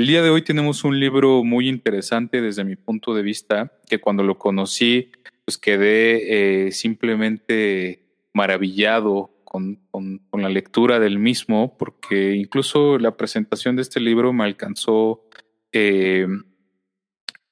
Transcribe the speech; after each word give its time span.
El 0.00 0.06
día 0.06 0.22
de 0.22 0.30
hoy 0.30 0.40
tenemos 0.40 0.82
un 0.84 0.98
libro 0.98 1.44
muy 1.44 1.68
interesante 1.68 2.40
desde 2.40 2.64
mi 2.64 2.74
punto 2.74 3.12
de 3.12 3.20
vista, 3.20 3.70
que 3.86 4.00
cuando 4.00 4.22
lo 4.22 4.38
conocí, 4.38 5.12
pues 5.44 5.58
quedé 5.58 6.68
eh, 6.68 6.72
simplemente 6.72 8.06
maravillado 8.32 9.28
con, 9.44 9.78
la 10.32 10.48
lectura 10.48 11.00
del 11.00 11.18
mismo, 11.18 11.76
porque 11.76 12.34
incluso 12.34 12.98
la 12.98 13.14
presentación 13.18 13.76
de 13.76 13.82
este 13.82 14.00
libro 14.00 14.32
me 14.32 14.44
alcanzó 14.44 15.28
eh, 15.70 16.26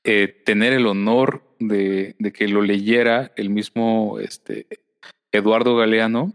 eh, 0.04 0.42
tener 0.46 0.72
el 0.72 0.86
honor 0.86 1.54
de, 1.58 2.16
que 2.32 2.48
lo 2.48 2.62
leyera 2.62 3.30
el 3.36 3.50
mismo 3.50 4.20
este, 4.20 4.66
Eduardo 5.32 5.76
Galeano 5.76 6.32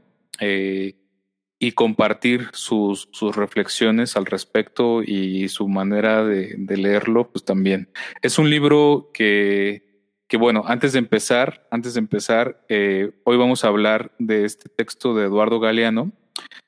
y 1.64 1.72
compartir 1.72 2.50
sus, 2.52 3.08
sus, 3.14 3.38
reflexiones 3.38 4.18
al 4.18 4.26
respecto 4.26 5.02
y 5.02 5.48
su 5.48 5.70
manera 5.70 6.26
de, 6.26 6.58
leerlo, 6.76 7.32
pues 7.32 7.46
también. 7.46 7.90
Es 8.22 8.38
un 8.38 8.50
libro 8.50 9.12
que, 9.14 10.04
que, 10.28 10.36
bueno, 10.36 10.64
antes 10.68 10.92
de 10.92 11.00
empezar, 11.00 11.66
antes 11.72 11.94
de 11.94 12.02
empezar, 12.02 12.66
eh, 12.68 13.14
hoy 13.24 13.38
vamos 13.38 13.64
a 13.64 13.70
hablar 13.70 14.12
de 14.20 14.44
este 14.44 14.68
texto 14.68 15.16
de 15.16 15.24
Eduardo 15.28 15.62
Galeano. 15.62 16.12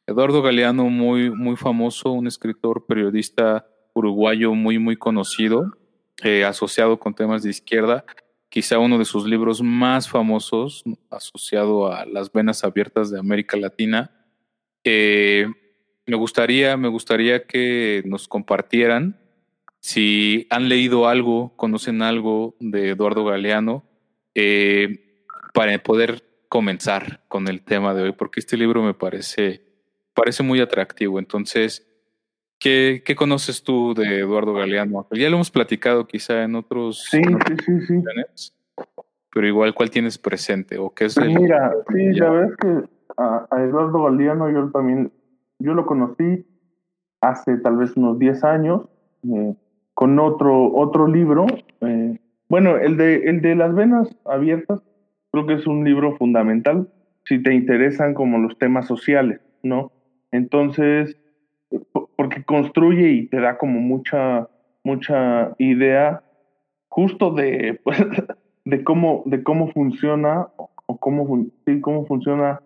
Eduardo 0.07 0.41
Galeano, 0.41 0.85
muy, 0.85 1.29
muy 1.29 1.57
famoso, 1.57 2.11
un 2.11 2.27
escritor, 2.27 2.85
periodista 2.85 3.67
uruguayo 3.93 4.53
muy, 4.53 4.79
muy 4.79 4.95
conocido, 4.95 5.77
eh, 6.23 6.45
asociado 6.45 6.99
con 6.99 7.15
temas 7.15 7.43
de 7.43 7.49
izquierda, 7.49 8.05
quizá 8.47 8.79
uno 8.79 8.97
de 8.97 9.03
sus 9.03 9.25
libros 9.25 9.61
más 9.61 10.07
famosos, 10.07 10.85
asociado 11.09 11.91
a 11.91 12.05
las 12.05 12.31
venas 12.31 12.63
abiertas 12.63 13.11
de 13.11 13.19
América 13.19 13.57
Latina, 13.57 14.21
eh, 14.85 15.47
me 16.05 16.15
gustaría, 16.15 16.77
me 16.77 16.87
gustaría 16.87 17.45
que 17.45 18.03
nos 18.05 18.27
compartieran 18.27 19.19
si 19.85 20.47
han 20.49 20.67
leído 20.67 21.07
algo, 21.07 21.53
conocen 21.57 22.01
algo 22.01 22.55
de 22.59 22.89
Eduardo 22.89 23.23
Galeano, 23.23 23.83
eh, 24.33 25.23
para 25.53 25.77
poder 25.77 26.23
comenzar 26.49 27.21
con 27.27 27.47
el 27.47 27.61
tema 27.61 27.93
de 27.93 28.01
hoy, 28.01 28.11
porque 28.11 28.39
este 28.39 28.57
libro 28.57 28.81
me 28.81 28.95
parece, 28.95 29.61
parece 30.15 30.41
muy 30.41 30.59
atractivo. 30.59 31.19
Entonces, 31.19 31.87
¿qué, 32.57 33.03
¿qué 33.05 33.15
conoces 33.15 33.61
tú 33.61 33.93
de 33.93 34.21
Eduardo 34.21 34.53
Galeano? 34.53 35.07
Ya 35.11 35.29
lo 35.29 35.35
hemos 35.35 35.51
platicado 35.51 36.07
quizá 36.07 36.43
en 36.43 36.55
otros... 36.55 37.05
Sí, 37.09 37.21
sí, 37.21 37.55
sí, 37.87 38.01
sí. 38.35 38.51
Pero 39.31 39.47
igual, 39.47 39.75
¿cuál 39.75 39.91
tienes 39.91 40.17
presente? 40.17 40.79
¿O 40.79 40.95
qué 40.95 41.05
es 41.05 41.17
Mira, 41.19 41.71
sí, 41.93 42.09
ya 42.15 42.29
ves 42.31 42.51
que 42.59 42.94
a, 43.17 43.47
Eduardo 43.57 44.03
Galeano 44.03 44.49
yo 44.49 44.71
también, 44.71 45.11
yo 45.59 45.73
lo 45.73 45.85
conocí 45.85 46.45
hace 47.21 47.57
tal 47.57 47.77
vez 47.77 47.95
unos 47.97 48.19
10 48.19 48.43
años 48.43 48.81
eh, 49.23 49.55
con 49.93 50.19
otro, 50.19 50.73
otro 50.73 51.07
libro. 51.07 51.45
Eh, 51.81 52.19
bueno, 52.49 52.77
el 52.77 52.97
de, 52.97 53.29
el 53.29 53.41
de 53.41 53.55
las 53.55 53.73
venas 53.73 54.15
abiertas 54.25 54.81
creo 55.31 55.45
que 55.45 55.53
es 55.53 55.67
un 55.67 55.83
libro 55.83 56.15
fundamental 56.17 56.89
si 57.25 57.41
te 57.41 57.53
interesan 57.53 58.13
como 58.13 58.37
los 58.37 58.57
temas 58.57 58.85
sociales, 58.87 59.41
¿no? 59.63 59.91
Entonces, 60.31 61.17
porque 62.15 62.43
construye 62.43 63.09
y 63.09 63.27
te 63.27 63.39
da 63.39 63.57
como 63.57 63.79
mucha, 63.79 64.47
mucha 64.83 65.55
idea 65.57 66.23
justo 66.87 67.31
de, 67.31 67.79
pues, 67.83 67.97
de 68.65 68.83
cómo, 68.83 69.23
de 69.25 69.43
cómo 69.43 69.71
funciona 69.71 70.47
o 70.57 70.97
cómo, 70.97 71.45
sí, 71.65 71.81
cómo 71.81 72.05
funciona 72.05 72.61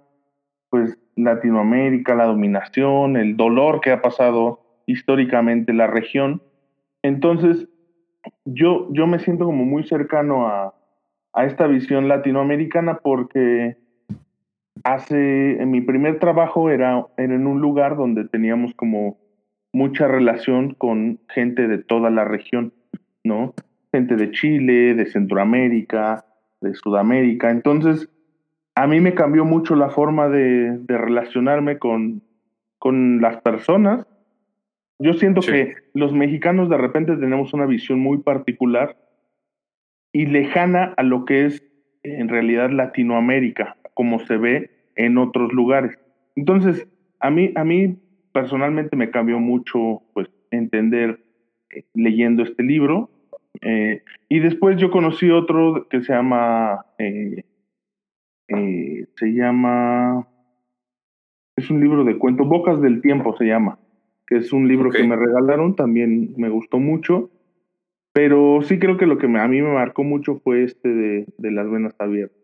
pues 0.69 0.97
Latinoamérica, 1.15 2.15
la 2.15 2.25
dominación, 2.25 3.17
el 3.17 3.35
dolor 3.35 3.81
que 3.81 3.91
ha 3.91 4.01
pasado 4.01 4.61
históricamente 4.85 5.73
la 5.73 5.87
región. 5.87 6.41
Entonces, 7.03 7.67
yo, 8.45 8.87
yo 8.91 9.07
me 9.07 9.19
siento 9.19 9.45
como 9.45 9.65
muy 9.65 9.83
cercano 9.83 10.47
a, 10.47 10.73
a 11.33 11.45
esta 11.45 11.67
visión 11.67 12.07
latinoamericana 12.07 12.99
porque 13.03 13.77
hace, 14.83 15.59
mi 15.65 15.81
primer 15.81 16.19
trabajo 16.19 16.69
era, 16.69 17.07
era 17.17 17.35
en 17.35 17.47
un 17.47 17.61
lugar 17.61 17.97
donde 17.97 18.25
teníamos 18.25 18.73
como 18.75 19.17
mucha 19.71 20.07
relación 20.07 20.73
con 20.73 21.19
gente 21.29 21.67
de 21.67 21.77
toda 21.77 22.09
la 22.09 22.25
región, 22.25 22.73
¿no? 23.23 23.53
Gente 23.91 24.15
de 24.15 24.31
Chile, 24.31 24.93
de 24.95 25.05
Centroamérica, 25.05 26.25
de 26.61 26.73
Sudamérica. 26.73 27.49
Entonces, 27.49 28.09
a 28.79 28.87
mí 28.87 29.01
me 29.01 29.13
cambió 29.13 29.43
mucho 29.43 29.75
la 29.75 29.89
forma 29.89 30.29
de, 30.29 30.79
relacionarme 30.87 31.79
con, 31.79 32.21
con, 32.77 33.19
las 33.19 33.41
personas. 33.41 34.07
Yo 34.99 35.11
siento 35.15 35.41
que 35.41 35.75
los 35.93 36.13
mexicanos 36.13 36.69
de 36.69 36.77
repente 36.77 37.17
tenemos 37.17 37.53
una 37.53 37.65
visión 37.65 37.99
muy 37.99 38.19
particular 38.19 38.95
y 40.13 40.27
lejana 40.27 40.93
a 40.95 41.03
lo 41.03 41.25
que 41.25 41.45
es 41.45 41.61
en 42.03 42.29
realidad 42.29 42.69
Latinoamérica, 42.69 43.75
como 43.93 44.19
se 44.19 44.37
ve 44.37 44.69
en 44.95 45.17
otros 45.17 45.51
lugares. 45.51 45.99
Entonces, 46.37 46.87
a 47.19 47.29
mí, 47.29 47.51
a 47.55 47.65
mí 47.65 47.97
personalmente 48.31 48.95
me 48.95 49.11
cambió 49.11 49.39
mucho 49.39 50.03
pues, 50.13 50.29
entender 50.51 51.19
eh, 51.69 51.83
leyendo 51.95 52.43
este 52.43 52.63
libro. 52.63 53.09
Eh, 53.61 54.03
y 54.29 54.39
después 54.39 54.77
yo 54.77 54.89
conocí 54.89 55.29
otro 55.31 55.89
que 55.89 56.01
se 56.01 56.13
llama 56.13 56.85
eh, 56.97 57.43
eh, 58.49 59.05
se 59.15 59.33
llama, 59.33 60.27
es 61.55 61.69
un 61.69 61.79
libro 61.79 62.03
de 62.03 62.17
cuentos, 62.17 62.47
Bocas 62.47 62.81
del 62.81 63.01
Tiempo 63.01 63.35
se 63.37 63.45
llama, 63.45 63.79
que 64.27 64.37
es 64.37 64.53
un 64.53 64.67
libro 64.67 64.91
que 64.91 65.03
me 65.03 65.15
regalaron, 65.15 65.75
también 65.75 66.33
me 66.37 66.49
gustó 66.49 66.79
mucho, 66.79 67.29
pero 68.13 68.61
sí 68.63 68.79
creo 68.79 68.97
que 68.97 69.05
lo 69.05 69.17
que 69.17 69.27
a 69.27 69.47
mí 69.47 69.61
me 69.61 69.73
marcó 69.73 70.03
mucho 70.03 70.39
fue 70.43 70.63
este 70.63 70.89
de, 70.89 71.25
de 71.37 71.51
las 71.51 71.69
venas 71.69 71.95
abiertas. 71.99 72.37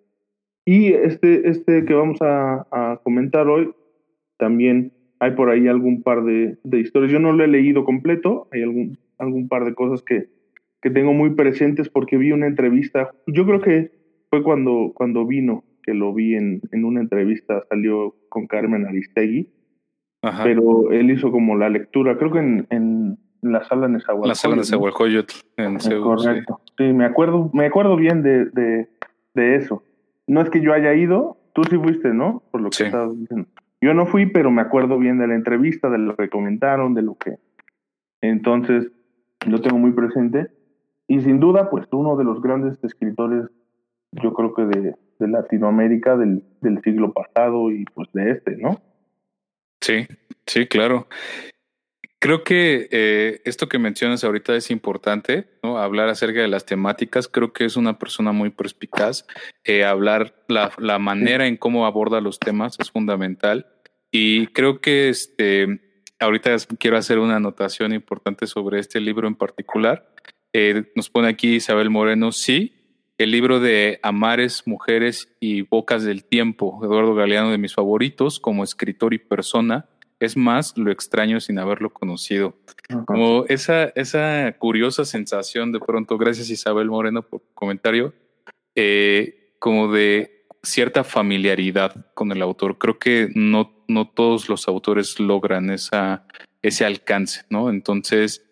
Y 0.65 0.93
este, 0.93 1.47
este 1.49 1.85
que 1.85 1.93
vamos 1.93 2.21
a, 2.21 2.65
a, 2.71 2.99
comentar 3.03 3.47
hoy, 3.47 3.71
también 4.37 4.93
hay 5.19 5.31
por 5.31 5.49
ahí 5.49 5.67
algún 5.67 6.01
par 6.01 6.23
de, 6.23 6.57
de, 6.63 6.79
historias. 6.79 7.11
Yo 7.11 7.19
no 7.19 7.33
lo 7.33 7.43
he 7.43 7.47
leído 7.47 7.85
completo, 7.85 8.47
hay 8.51 8.63
algún, 8.63 8.97
algún 9.17 9.47
par 9.47 9.65
de 9.65 9.75
cosas 9.75 10.01
que, 10.01 10.27
que 10.81 10.89
tengo 10.89 11.13
muy 11.13 11.31
presentes 11.31 11.89
porque 11.89 12.17
vi 12.17 12.31
una 12.31 12.47
entrevista, 12.47 13.11
yo 13.27 13.45
creo 13.45 13.59
que 13.59 13.91
fue 14.29 14.43
cuando, 14.43 14.91
cuando 14.93 15.25
vino 15.25 15.63
que 15.85 15.93
lo 15.93 16.13
vi 16.13 16.35
en, 16.35 16.61
en 16.71 16.83
una 16.83 17.01
entrevista, 17.01 17.63
salió 17.69 18.15
con 18.29 18.47
Carmen 18.47 18.85
Aristegui, 18.85 19.49
pero 20.43 20.91
él 20.91 21.11
hizo 21.11 21.31
como 21.31 21.55
la 21.55 21.69
lectura, 21.69 22.17
creo 22.17 22.31
que 22.31 22.39
en, 22.39 22.65
en 22.71 23.17
la 23.41 23.63
sala 23.65 23.87
de 23.87 23.93
Nezahualcóyotl. 23.93 24.29
La 24.29 24.35
sala 24.35 24.55
de 24.55 24.61
Nezahualcóyotl, 24.61 25.35
en 25.57 25.79
Seúl, 25.79 26.03
Correcto. 26.03 26.61
Sí. 26.77 26.83
me 26.85 27.05
acuerdo, 27.05 27.51
me 27.53 27.67
acuerdo 27.67 27.95
bien 27.95 28.23
de, 28.23 28.45
de, 28.45 28.89
de, 29.35 29.55
eso. 29.55 29.83
No 30.25 30.41
es 30.41 30.49
que 30.49 30.61
yo 30.61 30.73
haya 30.73 30.95
ido, 30.95 31.37
tú 31.53 31.63
sí 31.63 31.77
fuiste, 31.77 32.13
¿no? 32.13 32.41
Por 32.51 32.61
lo 32.61 32.71
que 32.71 32.85
estabas 32.85 33.15
diciendo. 33.17 33.47
Yo 33.81 33.93
no 33.93 34.07
fui, 34.07 34.25
pero 34.25 34.49
me 34.49 34.63
acuerdo 34.63 34.97
bien 34.97 35.19
de 35.19 35.27
la 35.27 35.35
entrevista, 35.35 35.91
de 35.91 35.99
lo 35.99 36.15
que 36.15 36.29
comentaron, 36.29 36.95
de 36.95 37.03
lo 37.03 37.15
que... 37.15 37.37
Entonces, 38.21 38.91
lo 39.45 39.61
tengo 39.61 39.77
muy 39.77 39.91
presente. 39.91 40.47
Y 41.07 41.21
sin 41.21 41.39
duda, 41.39 41.69
pues 41.69 41.85
uno 41.91 42.15
de 42.15 42.23
los 42.23 42.41
grandes 42.41 42.83
escritores, 42.83 43.45
yo 44.11 44.33
creo 44.33 44.55
que 44.55 44.65
de, 44.65 44.95
de 45.19 45.27
Latinoamérica 45.27 46.17
del, 46.17 46.43
del 46.61 46.81
siglo 46.81 47.13
pasado 47.13 47.71
y 47.71 47.85
pues 47.85 48.09
de 48.13 48.31
este, 48.31 48.57
¿no? 48.57 48.81
Sí, 49.81 50.07
sí, 50.45 50.67
claro. 50.67 51.07
Creo 52.19 52.43
que 52.43 52.87
eh, 52.91 53.41
esto 53.45 53.69
que 53.69 53.77
mencionas 53.77 54.23
ahorita 54.23 54.55
es 54.55 54.71
importante, 54.71 55.47
¿no? 55.61 55.77
Hablar 55.77 56.09
acerca 56.09 56.41
de 56.41 56.47
las 56.47 56.65
temáticas. 56.65 57.27
Creo 57.27 57.53
que 57.53 57.65
es 57.65 57.77
una 57.77 57.99
persona 57.99 58.31
muy 58.31 58.49
perspicaz. 58.49 59.27
Eh, 59.63 59.83
hablar 59.83 60.33
la, 60.47 60.71
la, 60.77 60.97
manera 60.97 61.45
en 61.45 61.57
cómo 61.57 61.85
aborda 61.85 62.21
los 62.21 62.39
temas 62.39 62.77
es 62.79 62.89
fundamental. 62.89 63.67
Y 64.09 64.47
creo 64.47 64.81
que 64.81 65.09
este, 65.09 65.81
ahorita 66.19 66.55
quiero 66.79 66.97
hacer 66.97 67.19
una 67.19 67.35
anotación 67.35 67.93
importante 67.93 68.47
sobre 68.47 68.79
este 68.79 68.99
libro 68.99 69.27
en 69.27 69.35
particular. 69.35 70.09
Eh, 70.53 70.91
nos 70.95 71.09
pone 71.09 71.27
aquí 71.27 71.55
Isabel 71.55 71.89
Moreno, 71.89 72.31
sí, 72.31 72.74
el 73.17 73.31
libro 73.31 73.59
de 73.59 73.99
Amares, 74.03 74.63
Mujeres 74.65 75.33
y 75.39 75.61
Bocas 75.61 76.03
del 76.03 76.25
Tiempo, 76.25 76.79
Eduardo 76.83 77.15
Galeano, 77.15 77.51
de 77.51 77.57
mis 77.57 77.73
favoritos 77.73 78.39
como 78.39 78.63
escritor 78.63 79.13
y 79.13 79.19
persona. 79.19 79.87
Es 80.19 80.37
más, 80.37 80.77
lo 80.77 80.91
extraño 80.91 81.39
sin 81.39 81.59
haberlo 81.59 81.91
conocido. 81.91 82.55
Como 83.05 83.45
esa, 83.47 83.85
esa 83.95 84.53
curiosa 84.57 85.05
sensación 85.05 85.71
de 85.71 85.79
pronto, 85.79 86.17
gracias 86.17 86.49
Isabel 86.49 86.89
Moreno 86.89 87.21
por 87.21 87.41
comentario, 87.53 88.13
eh, 88.75 89.53
como 89.59 89.91
de 89.91 90.45
cierta 90.63 91.03
familiaridad 91.03 92.07
con 92.13 92.31
el 92.31 92.41
autor. 92.41 92.77
Creo 92.77 92.97
que 92.97 93.29
no, 93.35 93.71
no 93.87 94.07
todos 94.09 94.49
los 94.49 94.67
autores 94.67 95.19
logran 95.19 95.69
esa, 95.69 96.25
ese 96.61 96.85
alcance, 96.85 97.43
¿no? 97.49 97.69
Entonces, 97.69 98.43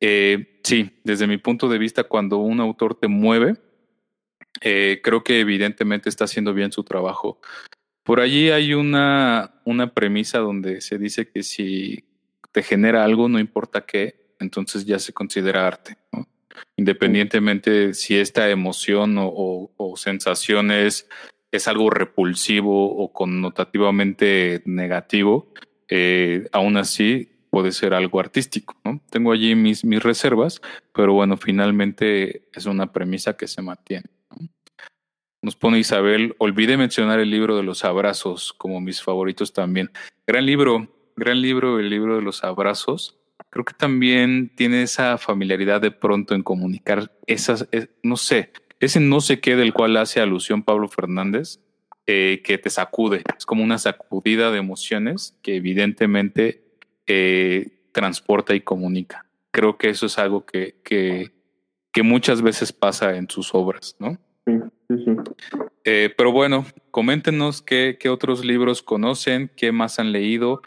eh, 0.00 0.60
sí, 0.64 0.90
desde 1.04 1.26
mi 1.26 1.36
punto 1.38 1.68
de 1.68 1.78
vista, 1.78 2.04
cuando 2.04 2.38
un 2.38 2.60
autor 2.60 2.94
te 2.94 3.08
mueve, 3.08 3.56
eh, 4.60 5.00
creo 5.02 5.22
que 5.22 5.40
evidentemente 5.40 6.08
está 6.08 6.24
haciendo 6.24 6.52
bien 6.54 6.72
su 6.72 6.84
trabajo. 6.84 7.40
Por 8.02 8.20
allí 8.20 8.50
hay 8.50 8.74
una, 8.74 9.62
premisa 9.94 10.38
donde 10.38 10.80
se 10.80 10.98
dice 10.98 11.28
que 11.28 11.42
si 11.42 12.04
te 12.52 12.62
genera 12.62 13.04
algo, 13.04 13.28
no 13.28 13.38
importa 13.38 13.82
qué, 13.82 14.34
entonces 14.40 14.84
ya 14.84 14.98
se 14.98 15.12
considera 15.12 15.66
arte. 15.66 15.96
Independientemente 16.76 17.94
si 17.94 18.16
esta 18.16 18.48
emoción 18.50 19.16
o, 19.18 19.94
sensación 19.96 20.70
es, 20.70 21.08
algo 21.66 21.90
repulsivo 21.90 22.96
o 22.96 23.12
connotativamente 23.12 24.62
negativo, 24.64 25.52
eh, 25.88 26.48
aún 26.52 26.76
así 26.76 27.28
puede 27.50 27.72
ser 27.72 27.94
algo 27.94 28.20
artístico. 28.20 28.76
Tengo 29.10 29.32
allí 29.32 29.54
mis, 29.54 29.84
mis 29.84 30.02
reservas, 30.02 30.60
pero 30.94 31.12
bueno, 31.12 31.36
finalmente 31.36 32.48
es 32.52 32.66
una 32.66 32.92
premisa 32.92 33.36
que 33.36 33.46
se 33.46 33.62
mantiene. 33.62 34.06
Nos 35.42 35.56
pone 35.56 35.78
Isabel, 35.78 36.34
olvidé 36.38 36.76
mencionar 36.76 37.18
el 37.18 37.30
libro 37.30 37.56
de 37.56 37.62
los 37.62 37.84
abrazos 37.84 38.52
como 38.52 38.80
mis 38.80 39.02
favoritos 39.02 39.52
también. 39.54 39.90
Gran 40.26 40.44
libro, 40.44 40.88
gran 41.16 41.40
libro, 41.40 41.78
el 41.78 41.88
libro 41.88 42.16
de 42.16 42.22
los 42.22 42.44
abrazos. 42.44 43.18
Creo 43.48 43.64
que 43.64 43.72
también 43.72 44.52
tiene 44.54 44.82
esa 44.82 45.16
familiaridad 45.16 45.80
de 45.80 45.90
pronto 45.90 46.34
en 46.34 46.42
comunicar 46.42 47.10
esas, 47.26 47.66
eh, 47.72 47.88
no 48.02 48.16
sé, 48.16 48.52
ese 48.80 49.00
no 49.00 49.20
sé 49.22 49.40
qué 49.40 49.56
del 49.56 49.72
cual 49.72 49.96
hace 49.96 50.20
alusión 50.20 50.62
Pablo 50.62 50.88
Fernández, 50.88 51.58
eh, 52.06 52.42
que 52.44 52.58
te 52.58 52.68
sacude. 52.68 53.22
Es 53.36 53.46
como 53.46 53.64
una 53.64 53.78
sacudida 53.78 54.50
de 54.50 54.58
emociones 54.58 55.38
que 55.42 55.56
evidentemente 55.56 56.64
eh, 57.06 57.86
transporta 57.92 58.54
y 58.54 58.60
comunica. 58.60 59.26
Creo 59.52 59.78
que 59.78 59.88
eso 59.88 60.06
es 60.06 60.18
algo 60.18 60.44
que, 60.44 60.76
que, 60.84 61.32
que 61.92 62.02
muchas 62.02 62.42
veces 62.42 62.72
pasa 62.72 63.16
en 63.16 63.28
sus 63.30 63.54
obras, 63.54 63.96
¿no? 63.98 64.18
Eh, 65.84 66.12
pero 66.16 66.32
bueno, 66.32 66.66
coméntenos 66.90 67.62
qué, 67.62 67.96
qué, 67.98 68.08
otros 68.08 68.44
libros 68.44 68.82
conocen, 68.82 69.50
qué 69.56 69.72
más 69.72 69.98
han 69.98 70.12
leído 70.12 70.62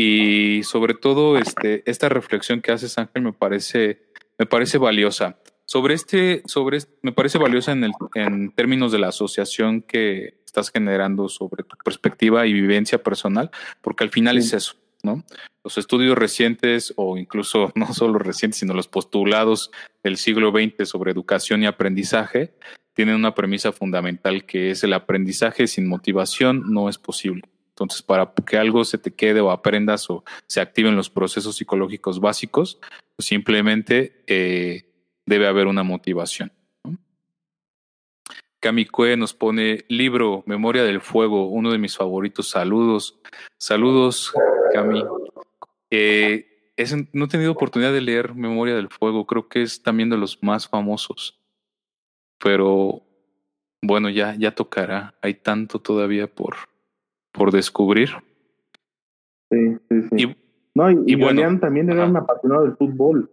y 0.00 0.62
sobre 0.62 0.94
todo 0.94 1.38
este, 1.38 1.82
esta 1.90 2.08
reflexión 2.08 2.60
que 2.60 2.70
haces 2.70 2.96
Ángel 2.98 3.22
me 3.22 3.32
parece, 3.32 4.00
me 4.38 4.46
parece 4.46 4.78
valiosa. 4.78 5.38
Sobre 5.64 5.94
este, 5.94 6.42
sobre 6.46 6.78
me 7.02 7.12
parece 7.12 7.36
valiosa 7.36 7.72
en, 7.72 7.82
el, 7.82 7.92
en 8.14 8.52
términos 8.52 8.92
de 8.92 9.00
la 9.00 9.08
asociación 9.08 9.82
que 9.82 10.38
estás 10.46 10.70
generando 10.70 11.28
sobre 11.28 11.64
tu 11.64 11.76
perspectiva 11.84 12.46
y 12.46 12.52
vivencia 12.52 13.02
personal, 13.02 13.50
porque 13.82 14.04
al 14.04 14.10
final 14.10 14.38
es 14.38 14.52
eso, 14.52 14.76
¿no? 15.02 15.24
Los 15.64 15.76
estudios 15.76 16.16
recientes 16.16 16.94
o 16.96 17.18
incluso 17.18 17.72
no 17.74 17.92
solo 17.92 18.20
recientes, 18.20 18.60
sino 18.60 18.74
los 18.74 18.86
postulados 18.86 19.72
del 20.04 20.16
siglo 20.16 20.52
XX 20.52 20.88
sobre 20.88 21.10
educación 21.10 21.64
y 21.64 21.66
aprendizaje 21.66 22.54
tienen 22.98 23.14
una 23.14 23.32
premisa 23.32 23.70
fundamental 23.70 24.44
que 24.44 24.72
es 24.72 24.82
el 24.82 24.92
aprendizaje 24.92 25.68
sin 25.68 25.86
motivación 25.86 26.64
no 26.66 26.88
es 26.88 26.98
posible. 26.98 27.42
Entonces, 27.68 28.02
para 28.02 28.34
que 28.44 28.56
algo 28.56 28.84
se 28.84 28.98
te 28.98 29.14
quede 29.14 29.40
o 29.40 29.52
aprendas 29.52 30.10
o 30.10 30.24
se 30.48 30.60
activen 30.60 30.96
los 30.96 31.08
procesos 31.08 31.54
psicológicos 31.54 32.18
básicos, 32.18 32.80
pues 33.14 33.28
simplemente 33.28 34.24
eh, 34.26 34.90
debe 35.26 35.46
haber 35.46 35.68
una 35.68 35.84
motivación. 35.84 36.50
Cami 38.58 38.84
Cue 38.86 39.16
nos 39.16 39.32
pone 39.32 39.84
libro 39.86 40.42
Memoria 40.46 40.82
del 40.82 41.00
Fuego, 41.00 41.46
uno 41.46 41.70
de 41.70 41.78
mis 41.78 41.96
favoritos. 41.96 42.50
Saludos. 42.50 43.20
Saludos, 43.58 44.32
Cami. 44.74 45.04
Eh, 45.92 46.74
no 47.12 47.26
he 47.26 47.28
tenido 47.28 47.52
oportunidad 47.52 47.92
de 47.92 48.00
leer 48.00 48.34
Memoria 48.34 48.74
del 48.74 48.88
Fuego, 48.88 49.24
creo 49.24 49.48
que 49.48 49.62
es 49.62 49.84
también 49.84 50.10
de 50.10 50.16
los 50.16 50.42
más 50.42 50.66
famosos 50.66 51.37
pero 52.42 53.02
bueno, 53.82 54.10
ya, 54.10 54.34
ya 54.36 54.54
tocará. 54.54 55.14
Hay 55.22 55.34
tanto 55.34 55.78
todavía 55.78 56.26
por, 56.26 56.54
por 57.32 57.52
descubrir. 57.52 58.10
Sí, 59.50 59.76
sí, 59.88 60.02
sí. 60.02 60.16
Y, 60.16 60.36
no, 60.74 60.90
y, 60.90 61.14
bueno, 61.16 61.58
también 61.58 61.90
era 61.90 62.06
un 62.06 62.16
apasionado 62.16 62.62
del 62.62 62.76
fútbol. 62.76 63.30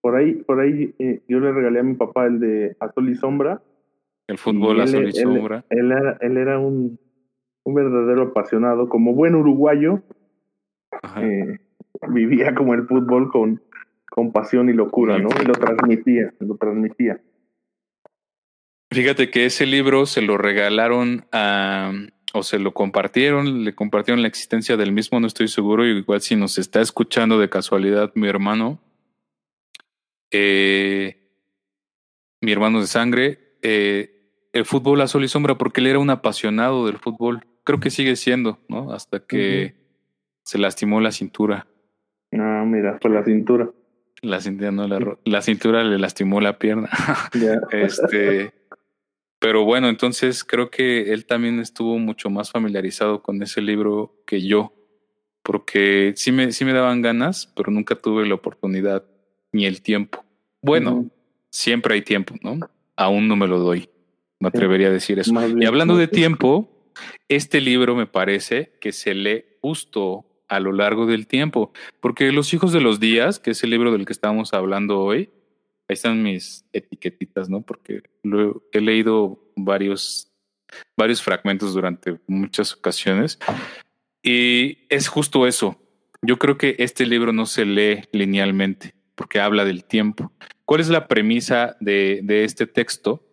Por 0.00 0.16
ahí, 0.16 0.34
por 0.34 0.60
ahí 0.60 0.94
eh, 0.98 1.22
yo 1.28 1.40
le 1.40 1.52
regalé 1.52 1.80
a 1.80 1.82
mi 1.82 1.94
papá 1.94 2.26
el 2.26 2.38
de 2.38 2.76
Azul 2.80 3.08
y 3.08 3.14
Sombra. 3.16 3.60
El 4.26 4.38
fútbol 4.38 4.80
Azul 4.80 5.08
y 5.08 5.12
Sombra. 5.12 5.64
Él, 5.70 5.90
era, 5.90 6.18
él 6.20 6.36
era 6.36 6.58
un, 6.58 6.98
un 7.64 7.74
verdadero 7.74 8.22
apasionado. 8.22 8.88
Como 8.88 9.14
buen 9.14 9.34
uruguayo, 9.34 10.02
eh, 11.16 11.58
vivía 12.08 12.54
como 12.54 12.74
el 12.74 12.86
fútbol 12.86 13.30
con, 13.30 13.60
con 14.10 14.32
pasión 14.32 14.68
y 14.68 14.72
locura, 14.72 15.18
¿no? 15.18 15.28
Y 15.42 15.46
lo 15.46 15.54
transmitía, 15.54 16.32
lo 16.38 16.56
transmitía. 16.56 17.20
Fíjate 18.90 19.30
que 19.30 19.44
ese 19.44 19.66
libro 19.66 20.06
se 20.06 20.22
lo 20.22 20.38
regalaron 20.38 21.26
a, 21.30 21.92
o 22.32 22.42
se 22.42 22.58
lo 22.58 22.72
compartieron, 22.72 23.64
le 23.64 23.74
compartieron 23.74 24.22
la 24.22 24.28
existencia 24.28 24.76
del 24.76 24.92
mismo, 24.92 25.20
no 25.20 25.26
estoy 25.26 25.48
seguro, 25.48 25.86
igual 25.86 26.20
si 26.20 26.36
nos 26.36 26.58
está 26.58 26.80
escuchando 26.80 27.38
de 27.38 27.50
casualidad 27.50 28.12
mi 28.14 28.28
hermano, 28.28 28.80
eh, 30.30 31.16
mi 32.40 32.52
hermano 32.52 32.80
de 32.80 32.86
sangre, 32.86 33.56
eh, 33.62 34.18
el 34.52 34.64
fútbol 34.64 35.00
a 35.02 35.06
sol 35.06 35.24
y 35.24 35.28
sombra, 35.28 35.58
porque 35.58 35.80
él 35.80 35.88
era 35.88 35.98
un 35.98 36.10
apasionado 36.10 36.86
del 36.86 36.98
fútbol, 36.98 37.44
creo 37.64 37.80
que 37.80 37.90
sigue 37.90 38.16
siendo, 38.16 38.58
¿no? 38.68 38.92
Hasta 38.92 39.20
que 39.20 39.74
se 40.44 40.56
lastimó 40.56 41.00
la 41.02 41.12
cintura. 41.12 41.66
Ah, 42.32 42.64
mira, 42.66 42.98
fue 43.02 43.10
la 43.10 43.22
cintura. 43.22 43.68
La 44.22 44.40
cintura, 44.40 44.72
no, 44.72 44.88
la, 44.88 45.18
la 45.24 45.42
cintura 45.42 45.84
le 45.84 45.98
lastimó 45.98 46.40
la 46.40 46.58
pierna. 46.58 46.88
este, 47.72 48.52
pero 49.38 49.64
bueno, 49.64 49.88
entonces 49.88 50.44
creo 50.44 50.70
que 50.70 51.12
él 51.12 51.26
también 51.26 51.60
estuvo 51.60 51.98
mucho 51.98 52.30
más 52.30 52.50
familiarizado 52.50 53.22
con 53.22 53.42
ese 53.42 53.60
libro 53.60 54.16
que 54.26 54.42
yo, 54.42 54.72
porque 55.42 56.12
sí 56.16 56.32
me, 56.32 56.52
sí 56.52 56.64
me 56.64 56.72
daban 56.72 57.02
ganas, 57.02 57.52
pero 57.54 57.70
nunca 57.70 57.94
tuve 57.94 58.26
la 58.26 58.34
oportunidad 58.34 59.04
ni 59.52 59.64
el 59.66 59.80
tiempo. 59.82 60.24
Bueno, 60.60 61.08
siempre 61.50 61.94
hay 61.94 62.02
tiempo, 62.02 62.34
¿no? 62.42 62.58
Aún 62.96 63.28
no 63.28 63.36
me 63.36 63.46
lo 63.46 63.58
doy. 63.58 63.88
Me 64.40 64.48
atrevería 64.48 64.88
a 64.88 64.92
decir 64.92 65.18
eso. 65.18 65.32
y 65.58 65.64
hablando 65.64 65.96
de 65.96 66.08
tiempo, 66.08 66.68
este 67.28 67.60
libro 67.60 67.94
me 67.94 68.06
parece 68.06 68.72
que 68.80 68.92
se 68.92 69.14
lee 69.14 69.44
justo 69.60 70.26
a 70.48 70.60
lo 70.60 70.72
largo 70.72 71.06
del 71.06 71.26
tiempo, 71.26 71.72
porque 72.00 72.32
Los 72.32 72.52
hijos 72.54 72.72
de 72.72 72.80
los 72.80 73.00
días, 73.00 73.38
que 73.38 73.50
es 73.50 73.62
el 73.62 73.70
libro 73.70 73.92
del 73.92 74.06
que 74.06 74.12
estamos 74.12 74.54
hablando 74.54 75.00
hoy, 75.00 75.30
ahí 75.88 75.94
están 75.94 76.22
mis 76.22 76.64
etiquetitas, 76.72 77.48
¿no? 77.48 77.62
Porque 77.62 78.02
he 78.72 78.80
leído 78.80 79.42
varios, 79.56 80.30
varios 80.96 81.22
fragmentos 81.22 81.72
durante 81.74 82.18
muchas 82.26 82.74
ocasiones 82.74 83.38
y 84.22 84.86
es 84.88 85.08
justo 85.08 85.46
eso. 85.46 85.80
Yo 86.20 86.38
creo 86.38 86.58
que 86.58 86.76
este 86.78 87.06
libro 87.06 87.32
no 87.32 87.46
se 87.46 87.64
lee 87.64 88.02
linealmente 88.12 88.94
porque 89.14 89.40
habla 89.40 89.64
del 89.64 89.84
tiempo. 89.84 90.32
¿Cuál 90.64 90.80
es 90.80 90.88
la 90.88 91.08
premisa 91.08 91.76
de, 91.80 92.22
este 92.44 92.66
texto? 92.66 93.24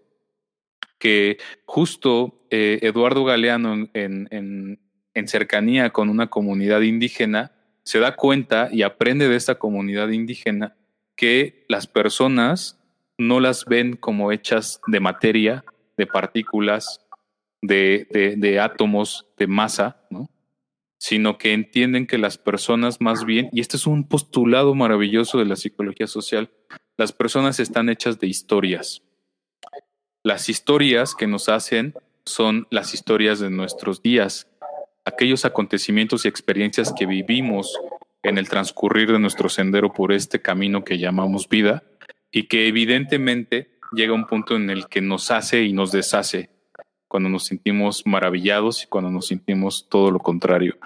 Que 0.98 1.38
justo 1.66 2.48
eh, 2.50 2.80
Eduardo 2.82 3.26
Galeano 3.26 3.90
en 3.94 4.80
cercanía 5.28 5.90
con 5.92 6.10
una 6.10 6.28
comunidad 6.28 6.82
indígena 6.82 7.52
se 7.86 8.00
da 8.00 8.16
cuenta 8.16 8.70
y 8.72 8.82
aprende 8.82 9.30
de 9.30 9.36
esta 9.36 9.56
comunidad 9.56 10.10
indígena 10.10 10.76
que 11.16 11.66
las 11.68 11.88
personas 11.88 12.80
no 13.18 13.40
las 13.40 13.66
ven 13.66 13.96
como 13.96 14.32
hechas 14.32 14.82
de 14.88 15.00
materia, 15.00 15.64
de 15.98 16.08
partículas, 16.08 17.02
de, 17.62 18.60
átomos, 18.62 19.26
de 19.38 19.48
masa, 19.48 20.06
¿no? 20.10 20.30
sino 20.98 21.38
que 21.38 21.54
entienden 21.54 22.08
que 22.08 22.18
las 22.18 22.38
personas 22.38 23.02
más 23.02 23.26
bien, 23.26 23.50
y 23.52 23.62
este 23.62 23.78
es 23.78 23.88
un 23.88 24.08
postulado 24.08 24.76
maravilloso 24.76 25.38
de 25.38 25.46
la 25.46 25.56
psicología 25.56 26.08
social, 26.08 26.52
las 26.98 27.12
personas 27.12 27.60
están 27.60 27.90
hechas 27.90 28.20
de 28.20 28.28
historias. 28.28 29.02
Las 30.24 30.50
historias 30.50 31.14
que 31.14 31.28
nos 31.28 31.50
hacen 31.50 31.94
son 32.26 32.68
las 32.72 32.94
historias 32.94 33.40
de 33.40 33.50
nuestros 33.50 34.02
días, 34.02 34.48
aquellos 35.04 35.46
acontecimientos 35.46 36.26
y 36.26 36.28
experiencias 36.28 36.94
que 36.98 37.06
vivimos 37.06 37.78
en 38.30 38.38
el 38.38 38.50
transcurrir 38.50 39.12
de 39.12 39.20
nuestro 39.20 39.50
sendero 39.50 39.92
por 39.92 40.12
este 40.12 40.42
camino 40.42 40.84
que 40.84 40.98
llamamos 40.98 41.48
vida 41.50 41.84
y 42.32 42.48
que 42.48 42.68
evidentemente 42.68 43.80
llega 43.94 44.14
un 44.14 44.28
punto 44.28 44.56
en 44.56 44.70
el 44.70 44.88
que 44.88 45.02
nos 45.02 45.32
hace 45.32 45.64
y 45.64 45.74
nos 45.74 45.92
deshace 45.92 46.50
cuando 47.08 47.30
nos 47.30 47.46
sentimos 47.46 48.06
maravillados 48.06 48.84
y 48.84 48.88
cuando 48.88 49.10
nos 49.10 49.28
sentimos 49.28 49.88
todo 49.90 50.12
lo 50.12 50.20
contrario. 50.20 50.78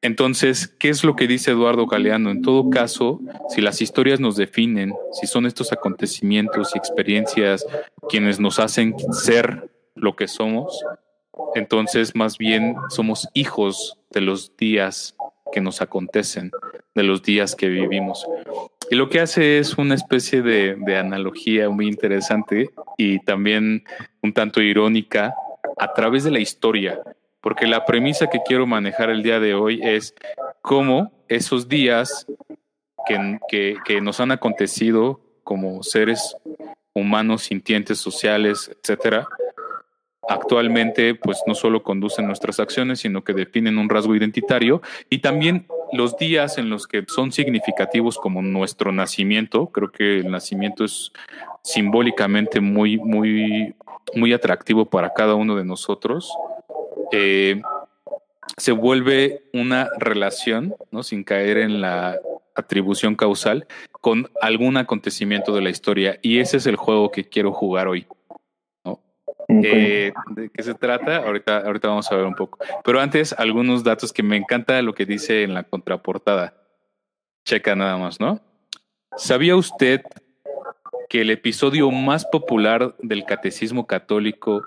Entonces, 0.00 0.68
¿qué 0.68 0.88
es 0.88 1.04
lo 1.04 1.16
que 1.16 1.26
dice 1.26 1.50
Eduardo 1.50 1.86
Galeano? 1.86 2.30
En 2.30 2.40
todo 2.40 2.70
caso, 2.70 3.20
si 3.48 3.60
las 3.60 3.82
historias 3.82 4.20
nos 4.20 4.36
definen, 4.36 4.94
si 5.12 5.26
son 5.26 5.46
estos 5.46 5.72
acontecimientos 5.72 6.72
y 6.74 6.78
experiencias 6.78 7.66
quienes 8.08 8.40
nos 8.40 8.58
hacen 8.58 8.94
ser 9.12 9.70
lo 9.94 10.14
que 10.16 10.28
somos, 10.28 10.82
entonces 11.54 12.14
más 12.14 12.38
bien 12.38 12.76
somos 12.88 13.28
hijos 13.34 13.98
de 14.10 14.20
los 14.20 14.56
días 14.56 15.16
que 15.56 15.62
nos 15.62 15.80
acontecen, 15.80 16.50
de 16.94 17.02
los 17.02 17.22
días 17.22 17.56
que 17.56 17.68
vivimos. 17.68 18.26
Y 18.90 18.94
lo 18.94 19.08
que 19.08 19.20
hace 19.20 19.58
es 19.58 19.78
una 19.78 19.94
especie 19.94 20.42
de, 20.42 20.76
analogía 20.98 21.70
muy 21.70 21.86
interesante 21.86 22.68
y 22.98 23.20
también 23.20 23.82
un 24.22 24.34
tanto 24.34 24.60
irónica 24.60 25.34
a 25.78 25.94
través 25.94 26.24
de 26.24 26.30
la 26.30 26.40
historia, 26.40 27.00
porque 27.40 27.66
la 27.66 27.86
premisa 27.86 28.26
que 28.26 28.42
quiero 28.44 28.66
manejar 28.66 29.08
el 29.08 29.22
día 29.22 29.40
de 29.40 29.54
hoy 29.54 29.80
es 29.82 30.14
cómo 30.60 31.10
esos 31.26 31.68
días 31.68 32.26
que, 33.06 33.78
que, 33.82 34.00
nos 34.02 34.20
han 34.20 34.32
acontecido 34.32 35.22
como 35.42 35.82
seres 35.82 36.36
humanos, 36.92 37.44
sintientes, 37.44 37.96
sociales, 37.96 38.70
etcétera, 38.82 39.26
actualmente 40.28 41.14
pues 41.14 41.42
no 41.46 41.54
solo 41.54 41.82
conducen 41.82 42.26
nuestras 42.26 42.60
acciones, 42.60 43.00
sino 43.00 43.24
que 43.24 43.32
definen 43.32 43.78
un 43.78 43.88
rasgo 43.88 44.14
identitario 44.14 44.82
y 45.10 45.18
también 45.18 45.66
los 45.92 46.16
días 46.16 46.58
en 46.58 46.68
los 46.68 46.86
que 46.86 47.04
son 47.06 47.32
significativos 47.32 48.18
como 48.18 48.42
nuestro 48.42 48.92
nacimiento, 48.92 49.68
creo 49.68 49.90
que 49.90 50.18
el 50.18 50.30
nacimiento 50.30 50.84
es 50.84 51.12
simbólicamente 51.62 52.60
muy, 52.60 52.98
muy, 52.98 53.74
muy 54.14 54.32
atractivo 54.32 54.86
para 54.86 55.12
cada 55.12 55.34
uno 55.34 55.56
de 55.56 55.64
nosotros. 55.64 56.32
Eh, 57.12 57.62
se 58.56 58.72
vuelve 58.72 59.44
una 59.52 59.88
relación, 59.98 60.74
¿no? 60.90 61.02
sin 61.02 61.24
caer 61.24 61.58
en 61.58 61.80
la 61.80 62.18
atribución 62.54 63.14
causal, 63.14 63.66
con 64.00 64.30
algún 64.40 64.76
acontecimiento 64.76 65.54
de 65.54 65.60
la 65.60 65.70
historia. 65.70 66.18
Y 66.22 66.38
ese 66.38 66.56
es 66.56 66.66
el 66.66 66.76
juego 66.76 67.10
que 67.10 67.24
quiero 67.24 67.52
jugar 67.52 67.88
hoy. 67.88 68.06
Eh, 69.48 70.12
¿De 70.30 70.50
qué 70.50 70.62
se 70.62 70.74
trata? 70.74 71.18
Ahorita, 71.18 71.58
ahorita 71.58 71.88
vamos 71.88 72.10
a 72.10 72.16
ver 72.16 72.26
un 72.26 72.34
poco. 72.34 72.58
Pero 72.84 73.00
antes, 73.00 73.32
algunos 73.32 73.84
datos 73.84 74.12
que 74.12 74.22
me 74.22 74.36
encanta 74.36 74.80
lo 74.82 74.94
que 74.94 75.06
dice 75.06 75.42
en 75.42 75.54
la 75.54 75.62
contraportada. 75.62 76.54
Checa 77.44 77.76
nada 77.76 77.96
más, 77.96 78.18
¿no? 78.18 78.40
¿Sabía 79.16 79.56
usted 79.56 80.02
que 81.08 81.20
el 81.20 81.30
episodio 81.30 81.90
más 81.90 82.24
popular 82.24 82.96
del 82.98 83.24
catecismo 83.24 83.86
católico 83.86 84.62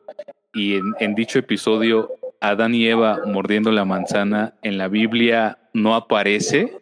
y 0.54 0.76
en, 0.76 0.94
en 1.00 1.14
dicho 1.14 1.40
episodio 1.40 2.10
Adán 2.40 2.74
y 2.74 2.88
Eva 2.88 3.20
mordiendo 3.26 3.72
la 3.72 3.84
manzana 3.84 4.56
en 4.62 4.78
la 4.78 4.88
Biblia 4.88 5.60
no 5.74 5.96
aparece? 5.96 6.78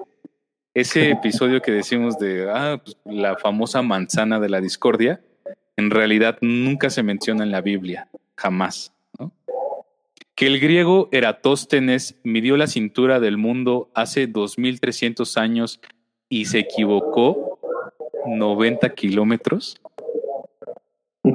Ese 0.74 1.10
episodio 1.12 1.62
que 1.62 1.72
decimos 1.72 2.20
de 2.20 2.48
ah, 2.50 2.80
pues, 2.84 2.96
la 3.06 3.36
famosa 3.38 3.82
manzana 3.82 4.40
de 4.40 4.50
la 4.50 4.62
discordia, 4.62 5.22
en 5.78 5.92
realidad 5.92 6.38
nunca 6.42 6.90
se 6.90 7.04
menciona 7.04 7.44
en 7.44 7.52
la 7.52 7.62
Biblia, 7.62 8.10
jamás. 8.36 8.94
Que 10.36 10.48
el 10.48 10.60
griego 10.60 11.10
Eratóstenes 11.12 12.20
midió 12.24 12.58
la 12.58 12.68
cintura 12.68 13.20
del 13.20 13.38
mundo 13.38 13.90
hace 13.96 14.28
2300 14.28 15.38
años 15.38 15.80
y 16.30 16.46
se 16.46 16.60
equivocó 16.60 17.60
90 18.28 18.94
kilómetros. 18.94 19.82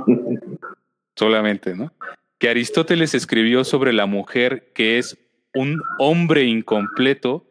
Solamente, 1.17 1.75
¿no? 1.75 1.93
Que 2.39 2.49
Aristóteles 2.49 3.15
escribió 3.15 3.65
sobre 3.65 3.93
la 3.93 4.07
mujer 4.07 4.73
que 4.73 4.99
es 4.99 5.19
un 5.55 5.83
hombre 5.99 6.45
incompleto 6.45 7.45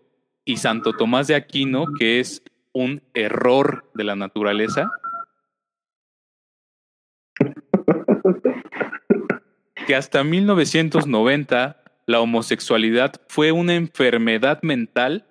y 0.45 0.57
Santo 0.57 0.93
Tomás 0.93 1.27
de 1.27 1.35
Aquino 1.35 1.85
que 1.99 2.19
es 2.19 2.43
un 2.73 3.01
error 3.13 3.85
de 3.93 4.05
la 4.05 4.15
naturaleza 4.15 4.89
que 9.91 9.97
hasta 9.97 10.23
1990 10.23 11.83
la 12.05 12.21
homosexualidad 12.21 13.21
fue 13.27 13.51
una 13.51 13.75
enfermedad 13.75 14.61
mental 14.61 15.27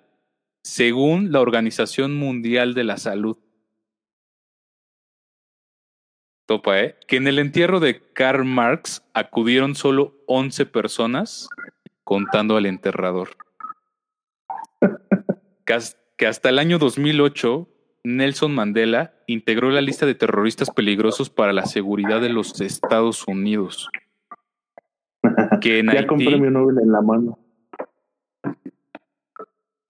según 0.61 1.31
la 1.31 1.41
Organización 1.41 2.13
Mundial 2.13 2.75
de 2.75 2.83
la 2.83 2.97
Salud. 2.97 3.39
Topa, 6.45 6.79
¿eh? 6.79 6.95
Que 7.07 7.15
en 7.15 7.25
el 7.25 7.39
entierro 7.39 7.79
de 7.79 8.03
Karl 8.13 8.45
Marx 8.45 9.03
acudieron 9.15 9.73
solo 9.73 10.13
11 10.27 10.67
personas, 10.67 11.49
contando 12.03 12.55
al 12.55 12.67
enterrador. 12.67 13.29
Que 16.17 16.27
hasta 16.27 16.49
el 16.49 16.59
año 16.59 16.77
2008 16.77 17.67
Nelson 18.03 18.53
Mandela 18.53 19.15
integró 19.25 19.71
la 19.71 19.81
lista 19.81 20.05
de 20.05 20.13
terroristas 20.13 20.69
peligrosos 20.69 21.31
para 21.31 21.51
la 21.51 21.65
seguridad 21.65 22.21
de 22.21 22.29
los 22.29 22.61
Estados 22.61 23.27
Unidos. 23.27 23.89
Que 25.61 25.79
en 25.79 25.87
ya 25.93 26.07
con 26.07 26.17
premio 26.19 26.51
Nobel 26.51 26.77
en 26.79 26.91
la 26.91 27.01
mano. 27.01 27.39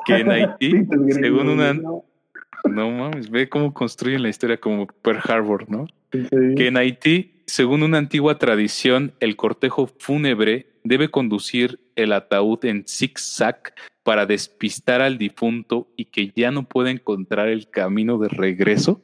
Que 0.06 0.18
en 0.18 0.32
Haití, 0.32 0.88
según 1.10 1.50
una... 1.50 1.74
No 1.74 2.92
mames, 2.92 3.30
ve 3.30 3.50
cómo 3.50 3.74
construyen 3.74 4.22
la 4.22 4.30
historia 4.30 4.58
como 4.58 4.86
Pearl 4.86 5.20
Harbor, 5.28 5.70
¿no? 5.70 5.88
Que 6.12 6.68
en 6.68 6.78
Haití, 6.78 7.44
según 7.48 7.82
una 7.82 7.98
antigua 7.98 8.38
tradición, 8.38 9.14
el 9.20 9.36
cortejo 9.36 9.88
fúnebre 9.88 10.68
debe 10.84 11.10
conducir 11.10 11.80
el 11.96 12.14
ataúd 12.14 12.64
en 12.66 12.86
zig-zag 12.86 13.74
para 14.04 14.26
despistar 14.26 15.02
al 15.02 15.18
difunto 15.18 15.88
y 15.96 16.06
que 16.06 16.32
ya 16.36 16.52
no 16.52 16.64
pueda 16.64 16.92
encontrar 16.92 17.48
el 17.50 17.70
camino 17.70 18.18
de 18.18 18.30
regreso. 18.30 19.02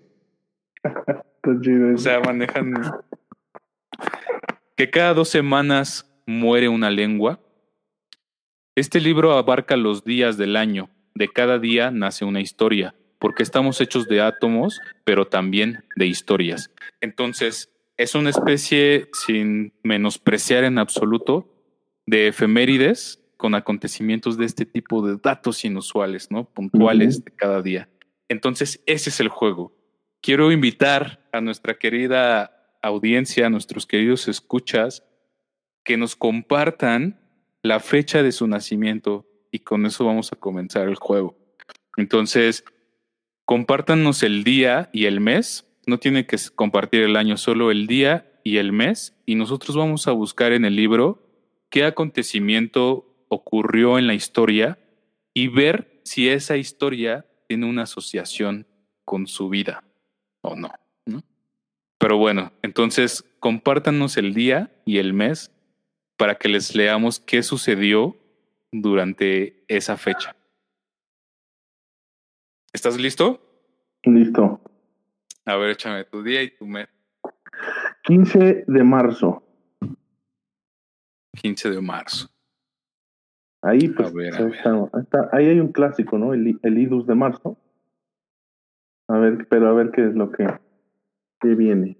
o 1.44 1.98
sea, 1.98 2.20
manejan 2.20 2.74
que 4.76 4.90
cada 4.90 5.14
dos 5.14 5.30
semanas 5.30 6.07
muere 6.28 6.70
una 6.70 6.92
lengua. 6.92 7.40
Este 8.76 9.00
libro 9.00 9.36
abarca 9.36 9.76
los 9.76 10.04
días 10.04 10.38
del 10.38 10.56
año. 10.56 10.92
De 11.16 11.30
cada 11.30 11.58
día 11.58 11.90
nace 11.90 12.26
una 12.26 12.42
historia, 12.42 12.94
porque 13.18 13.42
estamos 13.42 13.82
hechos 13.82 14.08
de 14.08 14.22
átomos, 14.22 14.80
pero 15.04 15.26
también 15.26 15.84
de 15.96 16.06
historias. 16.06 16.70
Entonces, 17.02 17.72
es 17.98 18.14
una 18.14 18.30
especie, 18.30 19.10
sin 19.14 19.74
menospreciar 19.82 20.64
en 20.64 20.78
absoluto, 20.78 21.50
de 22.06 22.28
efemérides 22.28 23.24
con 23.38 23.56
acontecimientos 23.56 24.38
de 24.38 24.46
este 24.46 24.66
tipo 24.66 25.06
de 25.06 25.18
datos 25.18 25.66
inusuales, 25.66 26.30
¿no? 26.30 26.46
Puntuales 26.46 27.24
de 27.24 27.32
cada 27.32 27.62
día. 27.64 27.90
Entonces, 28.30 28.84
ese 28.86 29.10
es 29.10 29.20
el 29.20 29.30
juego. 29.30 29.74
Quiero 30.22 30.52
invitar 30.52 31.28
a 31.32 31.42
nuestra 31.42 31.76
querida 31.76 32.76
audiencia, 32.82 33.48
a 33.48 33.50
nuestros 33.50 33.88
queridos 33.88 34.28
escuchas, 34.28 35.04
que 35.88 35.96
nos 35.96 36.18
compartan 36.18 37.18
la 37.64 37.80
fecha 37.80 38.22
de 38.22 38.34
su 38.34 38.46
nacimiento 38.46 39.26
y 39.54 39.60
con 39.60 39.86
eso 39.86 40.04
vamos 40.04 40.34
a 40.34 40.36
comenzar 40.36 40.90
el 40.90 40.96
juego. 40.96 41.38
Entonces, 41.96 42.66
compártanos 43.46 44.22
el 44.22 44.44
día 44.44 44.90
y 44.92 45.06
el 45.06 45.22
mes. 45.22 45.66
No 45.86 45.98
tiene 45.98 46.28
que 46.28 46.36
compartir 46.54 47.04
el 47.04 47.16
año, 47.16 47.38
solo 47.38 47.72
el 47.72 47.88
día 47.88 48.30
y 48.44 48.58
el 48.58 48.74
mes. 48.74 49.16
Y 49.26 49.36
nosotros 49.36 49.78
vamos 49.78 50.10
a 50.10 50.12
buscar 50.12 50.52
en 50.52 50.66
el 50.66 50.76
libro 50.76 51.24
qué 51.70 51.86
acontecimiento 51.86 53.26
ocurrió 53.30 53.98
en 53.98 54.08
la 54.08 54.14
historia 54.14 54.80
y 55.34 55.48
ver 55.48 56.02
si 56.04 56.28
esa 56.28 56.58
historia 56.58 57.26
tiene 57.48 57.66
una 57.66 57.84
asociación 57.84 58.68
con 59.06 59.26
su 59.26 59.48
vida 59.48 59.86
o 60.42 60.54
no. 60.58 60.70
Pero 61.98 62.18
bueno, 62.18 62.52
entonces 62.62 63.24
compártanos 63.40 64.18
el 64.18 64.34
día 64.34 64.70
y 64.86 64.98
el 64.98 65.14
mes 65.14 65.54
para 66.18 66.36
que 66.36 66.50
les 66.50 66.76
leamos 66.76 67.20
qué 67.20 67.44
sucedió 67.44 68.18
durante 68.72 69.64
esa 69.68 69.98
fecha. 69.98 70.36
¿Estás 72.74 73.00
listo? 73.00 73.42
Listo. 74.04 74.62
A 75.46 75.56
ver, 75.56 75.72
échame 75.72 76.04
tu 76.06 76.22
día 76.22 76.44
y 76.44 76.52
tu 76.52 76.66
mes. 76.66 76.88
15 78.04 78.66
de 78.68 78.84
marzo. 78.84 79.44
15 81.34 81.72
de 81.72 81.82
marzo. 81.82 82.30
Ahí, 83.62 83.90
pues, 83.90 84.14
ahí 85.32 85.48
hay 85.48 85.60
un 85.60 85.72
clásico, 85.72 86.18
¿no? 86.18 86.34
El, 86.34 86.60
el, 86.62 86.78
Idus 86.78 87.08
de 87.08 87.16
marzo. 87.16 87.58
A 89.08 89.18
ver, 89.18 89.48
pero 89.50 89.68
a 89.68 89.74
ver 89.74 89.92
qué 89.92 90.06
es 90.06 90.14
lo 90.14 90.32
que, 90.32 90.48
viene. 91.42 91.98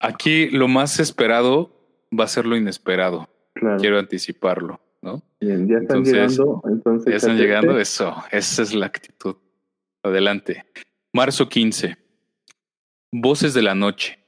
Aquí 0.00 0.50
lo 0.50 0.68
más 0.68 0.98
esperado 0.98 1.83
va 2.18 2.24
a 2.24 2.28
ser 2.28 2.46
lo 2.46 2.56
inesperado. 2.56 3.28
Quiero 3.78 3.98
anticiparlo, 3.98 4.80
¿no? 5.00 5.22
Bien, 5.40 5.68
ya 5.68 5.78
están 5.78 6.04
llegando. 6.04 6.62
Entonces, 6.66 7.10
ya 7.10 7.16
están 7.16 7.36
llegando, 7.36 7.78
eso. 7.78 8.14
Esa 8.30 8.62
es 8.62 8.74
la 8.74 8.86
actitud. 8.86 9.36
Adelante. 10.02 10.64
Marzo 11.12 11.48
15. 11.48 11.96
Voces 13.12 13.54
de 13.54 13.62
la 13.62 13.74
noche. 13.74 14.18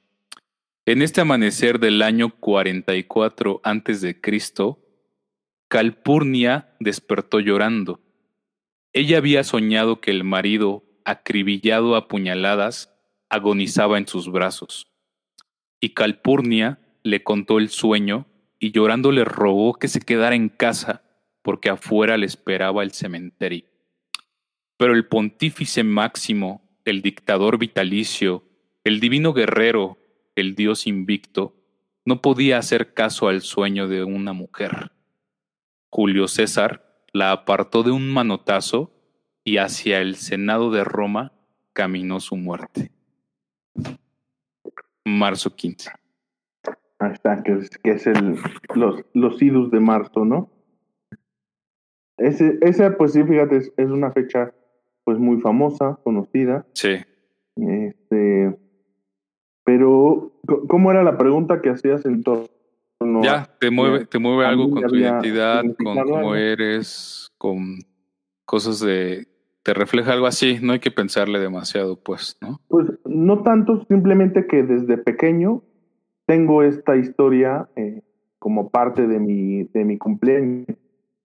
En 0.87 1.03
este 1.03 1.21
amanecer 1.21 1.81
del 1.81 2.01
año 2.03 2.31
44 2.39 3.61
antes 3.65 4.01
de 4.01 4.21
Cristo, 4.21 4.79
Calpurnia 5.69 6.77
despertó 6.79 7.41
llorando. 7.41 8.01
Ella 8.93 9.19
había 9.19 9.43
soñado 9.43 10.01
que 10.01 10.13
el 10.13 10.23
marido, 10.23 10.85
acribillado 11.05 11.97
a 11.97 12.07
puñaladas, 12.07 12.95
agonizaba 13.29 13.99
en 13.99 14.07
sus 14.07 14.31
brazos. 14.31 14.93
Y 15.81 15.93
Calpurnia 15.93 16.79
le 17.07 17.23
contó 17.23 17.59
el 17.59 17.69
sueño 17.69 18.27
y 18.59 18.73
llorando 18.73 19.13
le 19.13 19.25
rogó 19.25 19.75
que 19.75 19.87
se 19.87 20.01
quedara 20.01 20.35
en 20.35 20.49
casa 20.49 21.03
porque 21.43 21.69
afuera 21.69 22.17
le 22.17 22.27
esperaba 22.27 22.83
el 22.83 22.91
cementerio. 22.91 23.67
Pero 24.77 24.93
el 24.93 25.07
pontífice 25.07 25.85
máximo, 25.85 26.69
el 26.85 27.03
dictador 27.03 27.59
vitalicio, 27.59 28.43
el 28.83 28.99
divino 28.99 29.33
guerrero, 29.33 29.99
el 30.35 30.57
dios 30.57 30.89
invicto, 30.89 31.55
no 32.05 32.21
podía 32.21 32.59
hacer 32.59 32.93
caso 32.93 33.29
al 33.29 33.43
sueño 33.43 33.87
de 33.87 34.03
una 34.03 34.33
mujer. 34.33 34.91
Julio 35.89 36.27
César 36.27 37.05
la 37.13 37.31
apartó 37.31 37.85
de 37.85 37.93
un 37.93 38.13
manotazo 38.13 38.93
y 39.45 39.59
hacia 39.59 40.01
el 40.01 40.17
Senado 40.17 40.73
de 40.73 40.83
Roma 40.83 41.33
caminó 41.73 42.19
su 42.19 42.37
muerte. 42.37 42.91
Marzo 45.05 45.55
15. 45.55 46.06
Ahí 46.99 47.13
está, 47.13 47.43
que 47.43 47.53
es, 47.53 47.71
que 47.79 47.91
es 47.91 48.07
el, 48.07 48.39
los, 48.75 49.05
los 49.13 49.43
idus 49.43 49.71
de 49.71 49.81
marzo, 49.81 50.25
¿no? 50.25 50.51
Ese, 52.17 52.59
esa, 52.63 52.97
pues 52.97 53.13
sí, 53.13 53.23
fíjate, 53.23 53.59
es, 53.59 53.73
es, 53.77 53.91
una 53.91 54.11
fecha 54.11 54.53
pues 55.05 55.19
muy 55.19 55.41
famosa, 55.41 55.99
conocida. 56.03 56.67
Sí. 56.73 56.97
Este, 57.57 58.59
pero, 59.65 60.33
¿cómo 60.69 60.91
era 60.91 61.03
la 61.03 61.19
pregunta 61.19 61.61
que 61.61 61.71
hacías 61.71 62.07
en 62.07 62.23
torno? 62.23 62.49
Ya, 63.23 63.51
te 63.61 63.71
mueve, 63.71 64.07
te 64.07 64.19
mueve 64.19 64.47
algo 64.47 64.71
con 64.71 64.83
tu 64.85 64.97
identidad, 64.97 65.63
con 65.83 66.03
cómo 66.03 66.35
eres, 66.35 67.31
con 67.37 67.79
cosas 68.47 68.81
de, 68.81 69.29
te 69.63 69.75
refleja 69.75 70.13
algo 70.13 70.27
así, 70.27 70.59
no 70.63 70.73
hay 70.73 70.79
que 70.79 70.91
pensarle 70.91 71.39
demasiado, 71.41 71.97
pues, 71.97 72.39
¿no? 72.41 72.61
Pues 72.69 72.87
no 73.05 73.43
tanto, 73.43 73.85
simplemente 73.89 74.47
que 74.47 74.63
desde 74.63 74.97
pequeño 74.97 75.63
tengo 76.27 76.63
esta 76.63 76.97
historia 76.97 77.69
eh, 77.77 78.03
como 78.39 78.71
parte 78.71 79.07
de 79.07 79.19
mi, 79.19 79.65
de 79.65 79.85
mi 79.85 79.99
cumpleaños. 79.99 80.67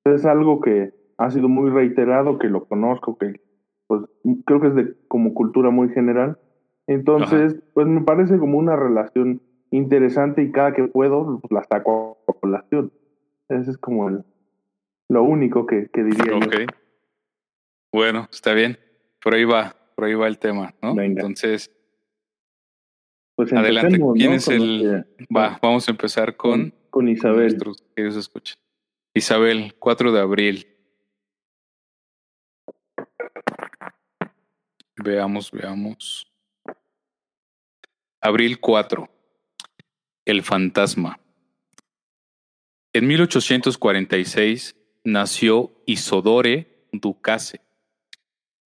Es 0.05 0.25
algo 0.25 0.62
que 0.62 0.93
ha 1.17 1.29
sido 1.29 1.50
muy 1.50 1.70
reiterado, 1.70 2.39
que 2.39 2.48
lo 2.48 2.65
conozco, 2.65 3.17
que 3.17 3.41
pues 3.88 4.03
creo 4.46 4.62
que 4.62 4.67
es 4.67 4.75
de 4.75 4.96
como 5.08 5.34
cultura 5.34 5.70
muy 5.70 5.89
general. 5.89 6.39
Entonces, 6.88 7.62
pues 7.74 7.88
me 7.88 8.01
parece 8.01 8.38
como 8.38 8.58
una 8.58 8.75
relación 8.75 9.41
interesante 9.70 10.43
y 10.43 10.51
cada 10.51 10.74
que 10.74 10.84
puedo 10.86 11.39
pues, 11.39 11.51
la 11.51 11.63
saco 11.63 12.17
a 12.27 12.34
población. 12.34 12.91
Ese 13.50 13.72
es 13.72 13.77
como 13.77 14.10
el, 14.10 14.24
lo 15.10 15.24
único 15.24 15.65
que, 15.65 15.89
que 15.91 16.03
diría 16.03 16.38
okay. 16.38 16.65
Bueno, 17.93 18.27
está 18.31 18.53
bien. 18.53 18.77
Por 19.22 19.36
ahí 19.36 19.43
va, 19.43 19.75
por 19.96 20.05
ahí 20.05 20.15
va 20.15 20.27
el 20.27 20.39
tema, 20.39 20.74
¿no? 20.81 21.00
Entonces, 21.01 21.70
pues 23.36 23.54
adelante. 23.54 24.00
¿Quién 24.16 24.34
es 24.34 24.48
el? 24.48 25.06
Va, 25.36 25.60
vamos 25.62 25.88
a 25.88 25.92
empezar 25.92 26.36
con, 26.36 26.74
con, 26.90 27.08
Isabel. 27.08 27.58
Que 27.96 28.10
Isabel, 29.14 29.76
4 29.80 30.12
de 30.12 30.20
abril. 30.20 30.68
Veamos, 35.04 35.52
veamos. 35.52 36.28
Abril 38.22 38.60
4. 38.60 39.10
El 40.26 40.44
fantasma. 40.44 41.20
En 42.94 43.08
1846 43.08 44.76
nació 45.04 45.72
Isodore 45.86 46.88
Ducase 46.92 47.62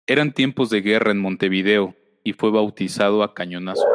eran 0.07 0.33
tiempos 0.33 0.69
de 0.69 0.83
guerra 0.83 1.13
en 1.13 1.19
Montevideo 1.19 1.95
y 2.25 2.35
fue 2.35 2.51
bautizado 2.51 3.23
a 3.23 3.33
cañonazos. 3.33 3.87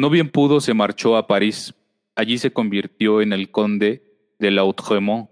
No 0.00 0.08
bien 0.08 0.30
pudo, 0.30 0.62
se 0.62 0.72
marchó 0.72 1.18
a 1.18 1.26
París. 1.26 1.74
Allí 2.16 2.38
se 2.38 2.54
convirtió 2.54 3.20
en 3.20 3.34
el 3.34 3.50
conde 3.50 4.32
de 4.38 4.50
Lautréamont 4.50 5.28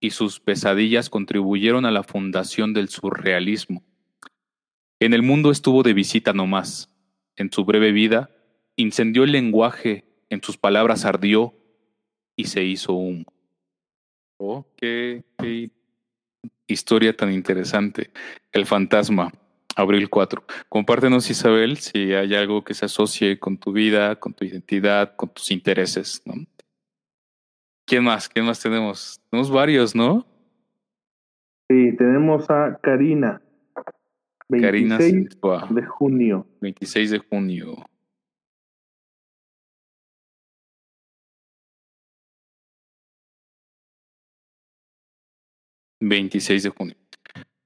y 0.00 0.08
sus 0.08 0.40
pesadillas 0.40 1.10
contribuyeron 1.10 1.84
a 1.84 1.90
la 1.90 2.02
fundación 2.02 2.72
del 2.72 2.88
surrealismo. 2.88 3.84
En 5.00 5.12
el 5.12 5.20
mundo 5.20 5.50
estuvo 5.50 5.82
de 5.82 5.92
visita 5.92 6.32
no 6.32 6.46
más. 6.46 6.88
En 7.36 7.52
su 7.52 7.66
breve 7.66 7.92
vida, 7.92 8.30
incendió 8.74 9.24
el 9.24 9.32
lenguaje, 9.32 10.06
en 10.30 10.42
sus 10.42 10.56
palabras 10.56 11.04
ardió 11.04 11.52
y 12.36 12.44
se 12.44 12.64
hizo 12.64 12.94
humo. 12.94 13.26
Oh, 14.38 14.64
qué, 14.78 15.24
qué 15.36 15.70
historia 16.68 17.14
tan 17.14 17.34
interesante. 17.34 18.12
El 18.50 18.64
fantasma, 18.64 19.30
abril 19.76 20.08
4. 20.08 20.44
Compártenos, 20.68 21.30
Isabel, 21.30 21.78
si 21.78 22.12
hay 22.12 22.34
algo 22.34 22.64
que 22.64 22.74
se 22.74 22.86
asocie 22.86 23.38
con 23.38 23.58
tu 23.58 23.72
vida, 23.72 24.16
con 24.16 24.34
tu 24.34 24.44
identidad, 24.44 25.14
con 25.16 25.28
tus 25.30 25.50
intereses. 25.50 26.22
¿no? 26.24 26.34
¿Quién 27.86 28.04
más? 28.04 28.28
¿Quién 28.28 28.46
más 28.46 28.60
tenemos? 28.60 29.20
Tenemos 29.30 29.50
varios, 29.50 29.94
¿no? 29.94 30.26
Sí, 31.68 31.96
tenemos 31.96 32.48
a 32.50 32.78
Karina. 32.82 33.42
26 34.48 35.36
Karina 35.40 35.68
de 35.70 35.86
junio. 35.86 36.46
26 36.60 37.10
de 37.12 37.18
junio. 37.18 37.76
26 46.00 46.62
de 46.64 46.70
junio. 46.70 46.96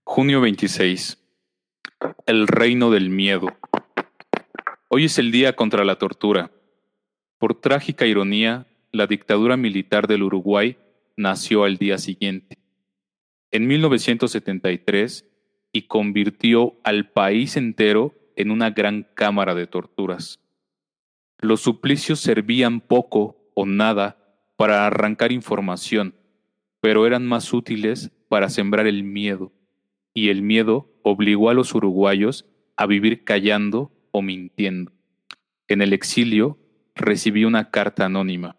Junio 0.04 0.40
26. 0.40 1.23
El 2.26 2.46
reino 2.46 2.90
del 2.90 3.10
miedo. 3.10 3.48
Hoy 4.88 5.04
es 5.04 5.18
el 5.18 5.30
día 5.30 5.56
contra 5.56 5.84
la 5.84 5.96
tortura. 5.96 6.50
Por 7.38 7.60
trágica 7.60 8.06
ironía, 8.06 8.66
la 8.92 9.06
dictadura 9.06 9.56
militar 9.56 10.06
del 10.06 10.22
Uruguay 10.22 10.78
nació 11.16 11.64
al 11.64 11.76
día 11.76 11.98
siguiente, 11.98 12.58
en 13.50 13.66
1973, 13.66 15.28
y 15.72 15.82
convirtió 15.82 16.74
al 16.84 17.10
país 17.10 17.56
entero 17.56 18.14
en 18.36 18.50
una 18.50 18.70
gran 18.70 19.06
cámara 19.14 19.54
de 19.54 19.66
torturas. 19.66 20.40
Los 21.38 21.62
suplicios 21.62 22.20
servían 22.20 22.80
poco 22.80 23.50
o 23.54 23.66
nada 23.66 24.16
para 24.56 24.86
arrancar 24.86 25.32
información, 25.32 26.14
pero 26.80 27.06
eran 27.06 27.26
más 27.26 27.52
útiles 27.52 28.12
para 28.28 28.48
sembrar 28.48 28.86
el 28.86 29.02
miedo, 29.02 29.52
y 30.14 30.30
el 30.30 30.42
miedo 30.42 30.90
obligó 31.02 31.50
a 31.50 31.54
los 31.54 31.74
uruguayos 31.74 32.46
a 32.76 32.86
vivir 32.86 33.24
callando 33.24 33.92
o 34.12 34.22
mintiendo. 34.22 34.92
En 35.68 35.82
el 35.82 35.92
exilio 35.92 36.58
recibí 36.94 37.44
una 37.44 37.70
carta 37.70 38.06
anónima. 38.06 38.56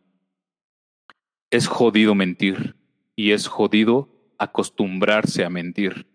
Es 1.49 1.67
jodido 1.67 2.13
mentir, 2.13 2.75
y 3.15 3.31
es 3.31 3.47
jodido 3.47 4.09
acostumbrarse 4.37 5.45
a 5.45 5.49
mentir, 5.49 6.07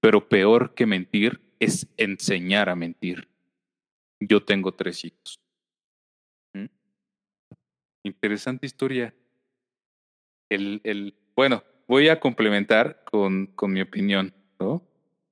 pero 0.00 0.28
peor 0.28 0.74
que 0.74 0.86
mentir 0.86 1.40
es 1.60 1.88
enseñar 1.96 2.68
a 2.68 2.76
mentir. 2.76 3.28
Yo 4.18 4.42
tengo 4.42 4.72
tres 4.74 5.04
hijos. 5.04 5.40
¿Mm? 6.52 6.66
Interesante 8.02 8.66
historia. 8.66 9.14
El, 10.48 10.80
el, 10.82 11.14
bueno, 11.36 11.62
voy 11.86 12.08
a 12.08 12.18
complementar 12.18 13.04
con, 13.04 13.46
con 13.46 13.72
mi 13.72 13.80
opinión, 13.80 14.34
¿no? 14.60 14.82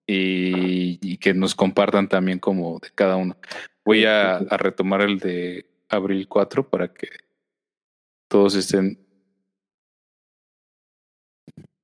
Y, 0.07 1.19
que 1.19 1.35
nos 1.35 1.55
compartan 1.55 2.09
también 2.09 2.39
como 2.39 2.79
de 2.79 2.91
cada 2.95 3.17
uno. 3.17 3.37
Voy 3.85 4.05
a, 4.05 4.37
a 4.37 4.57
retomar 4.57 5.03
el 5.03 5.19
de 5.19 5.67
abril 5.89 6.29
4 6.29 6.69
para 6.69 6.93
que 6.93 7.09
todos 8.29 8.55
estén 8.55 8.99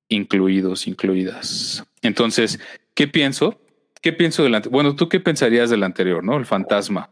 incluidos, 0.09 0.87
incluidas. 0.87 1.85
Entonces, 2.03 2.61
¿qué 2.95 3.09
pienso? 3.09 3.61
¿Qué 4.01 4.13
pienso 4.13 4.43
del 4.43 4.55
anterior? 4.55 4.73
Bueno, 4.73 4.97
¿tú 4.97 5.09
qué 5.09 5.21
pensarías 5.21 5.71
del 5.71 5.83
anterior, 5.83 6.23
no? 6.23 6.37
El 6.37 6.47
fantasma. 6.47 7.11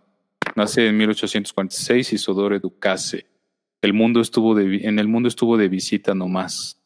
Nace 0.55 0.88
en 0.88 0.97
1846 0.99 2.12
y 2.12 2.18
Sodore 2.18 2.61
Ducase. 2.61 3.27
El 3.81 3.95
mundo 3.95 4.21
estuvo 4.21 4.55
de, 4.55 4.87
en 4.87 4.99
el 4.99 5.09
mundo 5.09 5.29
estuvo 5.29 5.57
de 5.57 5.68
visita 5.68 6.14
nomás. 6.14 6.82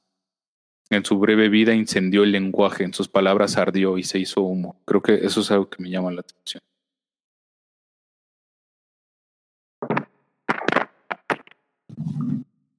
En 0.88 1.04
su 1.04 1.18
breve 1.18 1.48
vida 1.48 1.74
incendió 1.74 2.22
el 2.22 2.32
lenguaje, 2.32 2.84
en 2.84 2.94
sus 2.94 3.08
palabras 3.08 3.56
ardió 3.56 3.98
y 3.98 4.04
se 4.04 4.18
hizo 4.18 4.42
humo. 4.42 4.80
Creo 4.84 5.02
que 5.02 5.14
eso 5.14 5.40
es 5.40 5.50
algo 5.50 5.68
que 5.68 5.82
me 5.82 5.90
llama 5.90 6.12
la 6.12 6.20
atención. 6.20 6.62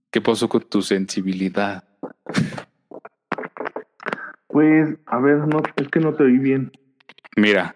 ¿Qué 0.10 0.22
pasó 0.22 0.48
con 0.48 0.62
tu 0.62 0.82
sensibilidad? 0.82 1.84
Pues, 4.48 4.98
a 5.06 5.20
ver, 5.20 5.40
no, 5.48 5.62
es 5.76 5.88
que 5.90 6.00
no 6.00 6.16
te 6.16 6.24
oí 6.24 6.38
bien. 6.38 6.72
Mira, 7.36 7.76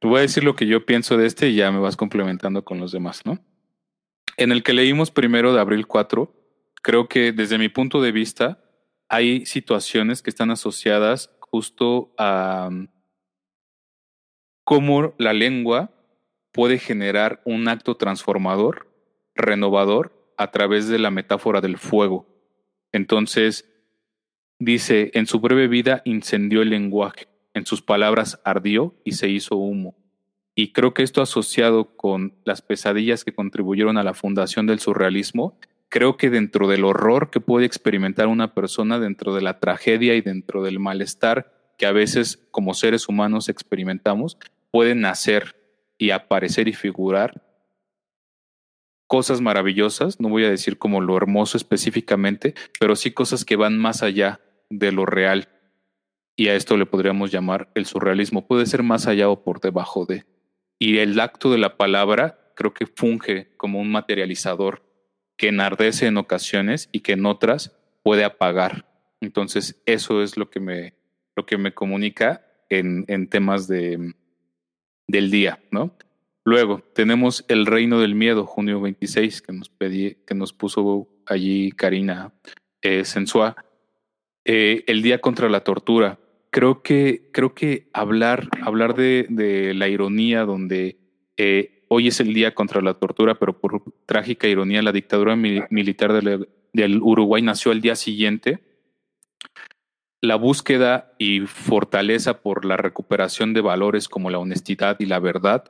te 0.00 0.08
voy 0.08 0.18
a 0.18 0.22
decir 0.22 0.42
lo 0.42 0.56
que 0.56 0.66
yo 0.66 0.84
pienso 0.86 1.16
de 1.16 1.26
este 1.26 1.50
y 1.50 1.56
ya 1.56 1.70
me 1.70 1.78
vas 1.78 1.96
complementando 1.96 2.64
con 2.64 2.80
los 2.80 2.92
demás, 2.92 3.24
¿no? 3.24 3.38
En 4.38 4.52
el 4.52 4.62
que 4.62 4.72
leímos 4.72 5.10
primero 5.10 5.54
de 5.54 5.60
abril 5.60 5.86
4, 5.86 6.34
creo 6.82 7.08
que 7.08 7.32
desde 7.32 7.58
mi 7.58 7.68
punto 7.68 8.02
de 8.02 8.12
vista, 8.12 8.58
hay 9.08 9.46
situaciones 9.46 10.22
que 10.22 10.30
están 10.30 10.50
asociadas 10.50 11.30
justo 11.40 12.12
a 12.18 12.68
mm, 12.70 12.88
cómo 14.64 15.14
la 15.18 15.32
lengua 15.32 15.92
puede 16.52 16.78
generar 16.78 17.42
un 17.44 17.68
acto 17.68 17.96
transformador, 17.96 18.88
renovador, 19.34 20.12
a 20.38 20.50
través 20.50 20.88
de 20.88 20.98
la 20.98 21.10
metáfora 21.10 21.60
del 21.60 21.78
fuego. 21.78 22.26
Entonces, 22.92 23.70
dice, 24.58 25.10
en 25.14 25.26
su 25.26 25.40
breve 25.40 25.68
vida 25.68 26.02
incendió 26.04 26.62
el 26.62 26.70
lenguaje, 26.70 27.28
en 27.54 27.64
sus 27.66 27.82
palabras 27.82 28.40
ardió 28.44 28.94
y 29.04 29.12
se 29.12 29.28
hizo 29.28 29.56
humo. 29.56 29.96
Y 30.54 30.72
creo 30.72 30.94
que 30.94 31.02
esto 31.02 31.20
asociado 31.20 31.96
con 31.96 32.34
las 32.44 32.62
pesadillas 32.62 33.24
que 33.24 33.34
contribuyeron 33.34 33.98
a 33.98 34.02
la 34.02 34.14
fundación 34.14 34.66
del 34.66 34.80
surrealismo 34.80 35.58
creo 35.88 36.16
que 36.16 36.30
dentro 36.30 36.68
del 36.68 36.84
horror 36.84 37.30
que 37.30 37.40
puede 37.40 37.66
experimentar 37.66 38.26
una 38.26 38.54
persona, 38.54 38.98
dentro 38.98 39.34
de 39.34 39.42
la 39.42 39.60
tragedia 39.60 40.14
y 40.14 40.20
dentro 40.20 40.62
del 40.62 40.78
malestar 40.78 41.52
que 41.78 41.86
a 41.86 41.92
veces 41.92 42.46
como 42.50 42.74
seres 42.74 43.08
humanos 43.08 43.48
experimentamos, 43.48 44.38
pueden 44.70 45.00
nacer 45.00 45.56
y 45.98 46.10
aparecer 46.10 46.68
y 46.68 46.72
figurar 46.72 47.42
cosas 49.06 49.40
maravillosas, 49.40 50.20
no 50.20 50.28
voy 50.28 50.44
a 50.44 50.50
decir 50.50 50.78
como 50.78 51.00
lo 51.00 51.16
hermoso 51.16 51.56
específicamente, 51.56 52.54
pero 52.80 52.96
sí 52.96 53.12
cosas 53.12 53.44
que 53.44 53.56
van 53.56 53.78
más 53.78 54.02
allá 54.02 54.40
de 54.68 54.92
lo 54.92 55.06
real. 55.06 55.48
Y 56.36 56.48
a 56.48 56.54
esto 56.54 56.76
le 56.76 56.86
podríamos 56.86 57.30
llamar 57.30 57.70
el 57.74 57.86
surrealismo. 57.86 58.46
Puede 58.46 58.66
ser 58.66 58.82
más 58.82 59.06
allá 59.06 59.30
o 59.30 59.42
por 59.42 59.60
debajo 59.60 60.04
de. 60.04 60.26
Y 60.78 60.98
el 60.98 61.18
acto 61.18 61.50
de 61.50 61.58
la 61.58 61.76
palabra 61.76 62.52
creo 62.54 62.74
que 62.74 62.86
funge 62.86 63.54
como 63.56 63.80
un 63.80 63.90
materializador 63.90 64.82
que 65.36 65.48
enardece 65.48 66.06
en 66.06 66.16
ocasiones 66.16 66.88
y 66.92 67.00
que 67.00 67.12
en 67.12 67.26
otras 67.26 67.76
puede 68.02 68.24
apagar. 68.24 68.86
Entonces, 69.20 69.82
eso 69.86 70.22
es 70.22 70.36
lo 70.36 70.50
que 70.50 70.60
me, 70.60 70.94
lo 71.34 71.46
que 71.46 71.58
me 71.58 71.74
comunica 71.74 72.46
en, 72.68 73.28
temas 73.28 73.68
de, 73.68 74.14
del 75.06 75.30
día, 75.30 75.60
¿no? 75.70 75.96
Luego 76.44 76.80
tenemos 76.94 77.44
El 77.48 77.66
Reino 77.66 78.00
del 78.00 78.14
Miedo, 78.14 78.46
junio 78.46 78.80
26, 78.80 79.42
que 79.42 79.52
nos, 79.52 79.68
pedí, 79.68 80.16
que 80.26 80.34
nos 80.34 80.52
puso 80.52 81.08
allí 81.26 81.72
Karina 81.72 82.32
eh, 82.82 83.04
Sensua. 83.04 83.56
Eh, 84.44 84.84
el 84.86 85.02
Día 85.02 85.20
contra 85.20 85.48
la 85.48 85.64
Tortura. 85.64 86.20
Creo 86.50 86.82
que, 86.82 87.30
creo 87.32 87.54
que 87.54 87.88
hablar, 87.92 88.48
hablar 88.62 88.94
de, 88.94 89.26
de 89.28 89.74
la 89.74 89.88
ironía, 89.88 90.44
donde 90.44 90.98
eh, 91.36 91.75
hoy 91.88 92.08
es 92.08 92.20
el 92.20 92.34
Día 92.34 92.54
contra 92.54 92.80
la 92.80 92.94
Tortura, 92.94 93.36
pero 93.36 93.58
por 93.58 93.82
trágica 94.06 94.48
ironía, 94.48 94.82
la 94.82 94.92
dictadura 94.92 95.36
militar 95.36 96.12
del, 96.12 97.00
Uruguay 97.02 97.42
nació 97.42 97.72
al 97.72 97.80
día 97.80 97.96
siguiente. 97.96 98.60
La 100.20 100.36
búsqueda 100.36 101.12
y 101.18 101.40
fortaleza 101.40 102.42
por 102.42 102.64
la 102.64 102.76
recuperación 102.76 103.54
de 103.54 103.60
valores 103.60 104.08
como 104.08 104.30
la 104.30 104.38
honestidad 104.38 104.98
y 105.00 105.06
la 105.06 105.18
verdad 105.18 105.64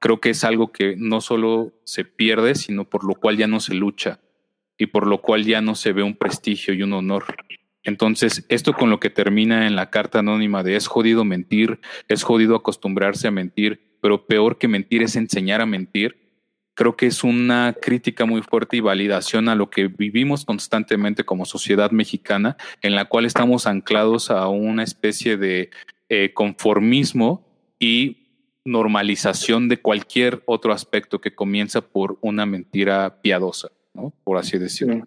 creo 0.00 0.20
que 0.20 0.30
es 0.30 0.44
algo 0.44 0.72
que 0.72 0.96
no 0.96 1.20
solo 1.20 1.72
se 1.84 2.04
pierde, 2.04 2.54
sino 2.54 2.84
por 2.84 3.04
lo 3.04 3.14
cual 3.14 3.36
ya 3.36 3.46
no 3.46 3.60
se 3.60 3.74
lucha 3.74 4.20
y 4.78 4.86
por 4.86 5.06
lo 5.06 5.20
cual 5.20 5.44
ya 5.44 5.60
no 5.60 5.74
se 5.74 5.92
ve 5.92 6.02
un 6.02 6.16
prestigio 6.16 6.74
y 6.74 6.82
un 6.82 6.94
honor. 6.94 7.24
Entonces, 7.82 8.44
esto 8.48 8.72
con 8.72 8.90
lo 8.90 8.98
que 8.98 9.10
termina 9.10 9.66
en 9.66 9.76
la 9.76 9.90
carta 9.90 10.18
anónima 10.18 10.62
de 10.62 10.76
es 10.76 10.86
jodido 10.86 11.24
mentir, 11.24 11.80
es 12.08 12.22
jodido 12.22 12.56
acostumbrarse 12.56 13.28
a 13.28 13.30
mentir, 13.30 13.89
pero 14.00 14.26
peor 14.26 14.58
que 14.58 14.68
mentir 14.68 15.02
es 15.02 15.16
enseñar 15.16 15.60
a 15.60 15.66
mentir, 15.66 16.16
creo 16.74 16.96
que 16.96 17.06
es 17.06 17.24
una 17.24 17.76
crítica 17.80 18.24
muy 18.24 18.42
fuerte 18.42 18.76
y 18.76 18.80
validación 18.80 19.48
a 19.48 19.54
lo 19.54 19.68
que 19.68 19.88
vivimos 19.88 20.44
constantemente 20.44 21.24
como 21.24 21.44
sociedad 21.44 21.90
mexicana, 21.90 22.56
en 22.82 22.94
la 22.94 23.04
cual 23.04 23.26
estamos 23.26 23.66
anclados 23.66 24.30
a 24.30 24.48
una 24.48 24.82
especie 24.82 25.36
de 25.36 25.70
eh, 26.08 26.32
conformismo 26.32 27.46
y 27.78 28.28
normalización 28.64 29.68
de 29.68 29.80
cualquier 29.80 30.42
otro 30.46 30.72
aspecto 30.72 31.20
que 31.20 31.34
comienza 31.34 31.80
por 31.80 32.18
una 32.20 32.46
mentira 32.46 33.20
piadosa, 33.20 33.68
¿no? 33.94 34.12
Por 34.24 34.38
así 34.38 34.58
decirlo. 34.58 35.06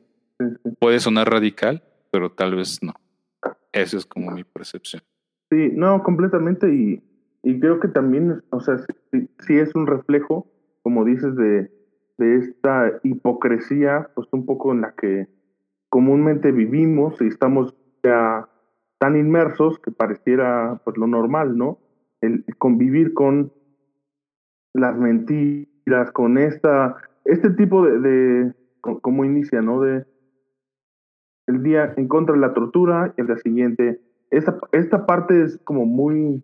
Puede 0.79 0.99
sonar 0.99 1.29
radical, 1.29 1.83
pero 2.11 2.31
tal 2.31 2.55
vez 2.55 2.81
no. 2.81 2.93
Esa 3.71 3.97
es 3.97 4.05
como 4.05 4.31
mi 4.31 4.43
percepción. 4.43 5.01
Sí, 5.49 5.69
no, 5.73 6.03
completamente. 6.03 6.73
Y, 6.73 7.01
y 7.43 7.59
creo 7.59 7.79
que 7.79 7.89
también, 7.89 8.41
o 8.51 8.59
sea, 8.59 8.77
sí, 9.11 9.57
es 9.57 9.75
un 9.75 9.85
reflejo, 9.85 10.47
como 10.81 11.05
dices, 11.05 11.35
de, 11.35 11.71
de 12.17 12.35
esta 12.37 12.99
hipocresía, 13.03 14.09
pues 14.15 14.27
un 14.31 14.45
poco 14.45 14.71
en 14.71 14.81
la 14.81 14.93
que 14.95 15.27
comúnmente 15.89 16.51
vivimos 16.51 17.21
y 17.21 17.27
estamos 17.27 17.75
ya 18.03 18.49
tan 18.97 19.17
inmersos 19.17 19.77
que 19.79 19.91
pareciera 19.91 20.81
pues 20.83 20.97
lo 20.97 21.07
normal, 21.07 21.57
¿no? 21.57 21.79
el 22.23 22.45
convivir 22.57 23.13
con 23.13 23.51
las 24.73 24.97
mentiras, 24.97 26.11
con 26.13 26.37
esta, 26.37 26.95
este 27.25 27.49
tipo 27.51 27.85
de, 27.85 27.99
de 27.99 28.53
como 28.81 29.25
inicia, 29.25 29.61
¿no? 29.61 29.81
De 29.81 30.05
el 31.47 31.61
día 31.61 31.93
en 31.97 32.07
contra 32.07 32.33
de 32.33 32.41
la 32.41 32.53
tortura, 32.53 33.13
el 33.17 33.27
día 33.27 33.37
siguiente. 33.37 33.99
Esta, 34.31 34.57
esta 34.71 35.05
parte 35.05 35.43
es 35.43 35.59
como 35.65 35.85
muy, 35.85 36.41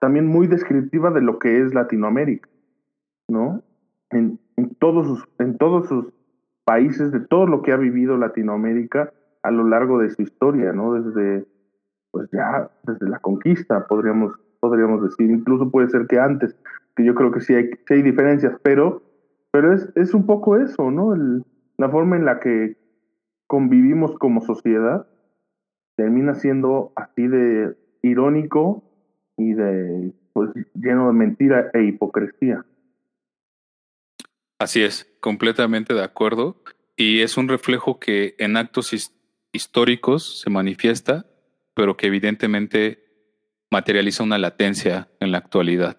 también 0.00 0.26
muy 0.26 0.46
descriptiva 0.46 1.10
de 1.10 1.20
lo 1.20 1.38
que 1.38 1.60
es 1.60 1.74
Latinoamérica, 1.74 2.48
¿no? 3.28 3.62
En, 4.10 4.38
todos 4.78 5.06
sus, 5.06 5.28
en 5.38 5.58
todos 5.58 5.88
sus 5.88 6.12
países, 6.64 7.10
de 7.10 7.20
todo 7.20 7.46
lo 7.46 7.62
que 7.62 7.72
ha 7.72 7.76
vivido 7.76 8.16
Latinoamérica 8.16 9.12
a 9.42 9.50
lo 9.50 9.64
largo 9.64 9.98
de 9.98 10.10
su 10.10 10.22
historia, 10.22 10.72
¿no? 10.72 10.94
Desde, 10.94 11.46
pues 12.10 12.28
ya, 12.32 12.70
desde 12.84 13.08
la 13.08 13.18
conquista, 13.18 13.86
podríamos 13.86 14.32
podríamos 14.60 15.02
decir. 15.02 15.30
Incluso 15.30 15.70
puede 15.70 15.88
ser 15.88 16.06
que 16.06 16.18
antes, 16.18 16.56
que 16.96 17.04
yo 17.04 17.14
creo 17.14 17.30
que 17.30 17.40
sí 17.40 17.54
hay, 17.54 17.70
hay 17.90 18.02
diferencias, 18.02 18.56
pero, 18.62 19.02
pero 19.50 19.74
es, 19.74 19.92
es 19.94 20.14
un 20.14 20.24
poco 20.24 20.56
eso, 20.56 20.90
¿no? 20.90 21.12
El, 21.12 21.44
la 21.76 21.90
forma 21.90 22.16
en 22.16 22.24
la 22.24 22.40
que 22.40 22.76
convivimos 23.46 24.16
como 24.18 24.40
sociedad 24.40 25.06
termina 25.96 26.34
siendo 26.34 26.92
así 26.96 27.28
de 27.28 27.76
irónico 28.02 28.82
y 29.36 29.52
de 29.52 30.12
pues 30.32 30.50
lleno 30.74 31.06
de 31.08 31.12
mentira 31.12 31.70
e 31.72 31.84
hipocresía. 31.84 32.64
Así 34.58 34.82
es, 34.82 35.06
completamente 35.20 35.94
de 35.94 36.02
acuerdo. 36.02 36.62
Y 36.96 37.20
es 37.20 37.36
un 37.36 37.48
reflejo 37.48 37.98
que 37.98 38.34
en 38.38 38.56
actos 38.56 38.94
históricos 39.52 40.40
se 40.40 40.50
manifiesta, 40.50 41.26
pero 41.74 41.96
que 41.96 42.06
evidentemente 42.06 43.04
materializa 43.70 44.22
una 44.22 44.38
latencia 44.38 45.08
en 45.20 45.32
la 45.32 45.38
actualidad. 45.38 45.96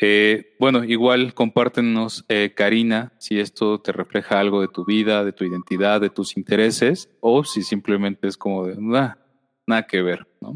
Eh, 0.00 0.54
bueno, 0.60 0.84
igual 0.84 1.34
compártenos, 1.34 2.24
eh, 2.28 2.52
Karina, 2.54 3.12
si 3.18 3.40
esto 3.40 3.80
te 3.80 3.90
refleja 3.90 4.38
algo 4.38 4.60
de 4.60 4.68
tu 4.68 4.84
vida, 4.84 5.24
de 5.24 5.32
tu 5.32 5.44
identidad, 5.44 6.00
de 6.00 6.10
tus 6.10 6.36
intereses, 6.36 7.10
o 7.20 7.42
si 7.42 7.62
simplemente 7.62 8.28
es 8.28 8.36
como 8.36 8.66
de 8.66 8.76
nada 8.78 9.86
que 9.88 10.02
ver. 10.02 10.28
¿no? 10.40 10.54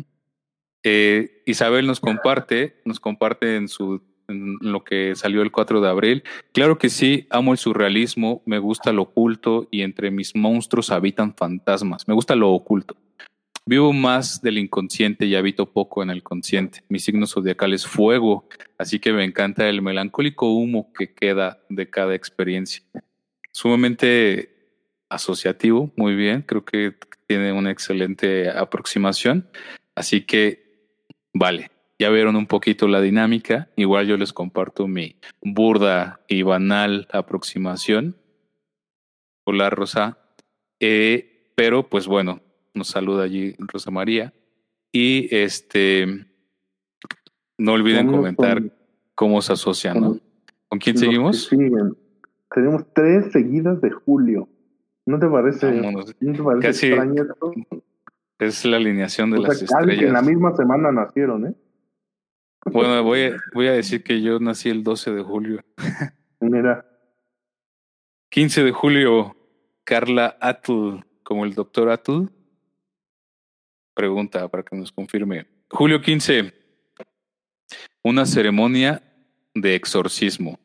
Eh, 0.82 1.42
Isabel 1.46 1.86
nos 1.86 2.00
comparte, 2.00 2.80
nos 2.84 3.00
comparte 3.00 3.56
en 3.56 3.68
su 3.68 4.02
en 4.28 4.58
lo 4.60 4.84
que 4.84 5.14
salió 5.14 5.42
el 5.42 5.50
4 5.50 5.80
de 5.80 5.88
abril. 5.88 6.24
Claro 6.52 6.78
que 6.78 6.88
sí, 6.88 7.26
amo 7.30 7.52
el 7.52 7.58
surrealismo, 7.58 8.42
me 8.46 8.58
gusta 8.58 8.92
lo 8.92 9.02
oculto 9.02 9.68
y 9.70 9.82
entre 9.82 10.10
mis 10.10 10.34
monstruos 10.34 10.90
habitan 10.90 11.34
fantasmas. 11.34 12.06
Me 12.08 12.14
gusta 12.14 12.36
lo 12.36 12.50
oculto. 12.50 12.96
Vivo 13.64 13.92
más 13.92 14.42
del 14.42 14.58
inconsciente 14.58 15.26
y 15.26 15.36
habito 15.36 15.72
poco 15.72 16.02
en 16.02 16.10
el 16.10 16.22
consciente. 16.22 16.82
Mi 16.88 16.98
signo 16.98 17.26
zodiacal 17.26 17.72
es 17.72 17.86
fuego, 17.86 18.48
así 18.76 18.98
que 18.98 19.12
me 19.12 19.24
encanta 19.24 19.68
el 19.68 19.82
melancólico 19.82 20.52
humo 20.52 20.92
que 20.92 21.14
queda 21.14 21.62
de 21.68 21.88
cada 21.88 22.14
experiencia. 22.14 22.82
Sumamente 23.52 24.52
asociativo, 25.08 25.92
muy 25.96 26.16
bien, 26.16 26.42
creo 26.42 26.64
que 26.64 26.94
tiene 27.28 27.52
una 27.52 27.70
excelente 27.70 28.50
aproximación. 28.50 29.48
Así 29.94 30.22
que, 30.22 30.61
vale, 31.32 31.70
ya 31.98 32.10
vieron 32.10 32.36
un 32.36 32.46
poquito 32.46 32.88
la 32.88 33.00
dinámica. 33.00 33.68
Igual 33.76 34.06
yo 34.06 34.16
les 34.16 34.32
comparto 34.32 34.88
mi 34.88 35.16
burda 35.40 36.20
y 36.28 36.42
banal 36.42 37.06
aproximación. 37.12 38.16
Hola, 39.44 39.70
Rosa. 39.70 40.18
Eh, 40.80 41.52
pero, 41.54 41.88
pues 41.88 42.06
bueno, 42.06 42.40
nos 42.74 42.88
saluda 42.88 43.24
allí 43.24 43.54
Rosa 43.58 43.90
María. 43.90 44.32
Y 44.90 45.34
este, 45.34 46.26
no 47.56 47.72
olviden 47.72 48.08
comentar 48.08 48.62
cómo 49.14 49.40
se 49.40 49.52
asocian, 49.52 50.00
¿no? 50.00 50.18
¿Con 50.68 50.78
quién 50.78 50.98
seguimos? 50.98 51.50
Tenemos 52.54 52.84
tres 52.94 53.32
seguidas 53.32 53.80
de 53.80 53.90
julio. 53.90 54.48
¿No 55.06 55.18
te 55.18 55.26
parece, 55.28 55.80
casi 56.60 56.86
extraño 56.88 57.26
Es 58.46 58.64
la 58.64 58.76
alineación 58.76 59.30
de 59.30 59.38
las 59.38 59.62
estrellas. 59.62 60.04
en 60.04 60.12
la 60.12 60.22
misma 60.22 60.54
semana 60.56 60.90
nacieron, 60.90 61.46
¿eh? 61.46 61.54
Bueno, 62.64 63.02
voy 63.02 63.22
a, 63.22 63.36
voy 63.54 63.66
a 63.66 63.72
decir 63.72 64.02
que 64.04 64.20
yo 64.22 64.38
nací 64.38 64.68
el 64.68 64.84
12 64.84 65.12
de 65.12 65.22
julio. 65.22 65.64
Mira. 66.40 66.86
15 68.30 68.64
de 68.64 68.72
julio, 68.72 69.36
Carla 69.84 70.36
Atul, 70.40 71.04
como 71.22 71.44
el 71.44 71.54
doctor 71.54 71.90
Atul 71.90 72.32
pregunta 73.94 74.48
para 74.48 74.62
que 74.62 74.76
nos 74.76 74.92
confirme. 74.92 75.46
Julio 75.70 76.00
15. 76.00 76.52
Una 78.02 78.26
ceremonia 78.26 79.02
de 79.54 79.74
exorcismo. 79.74 80.58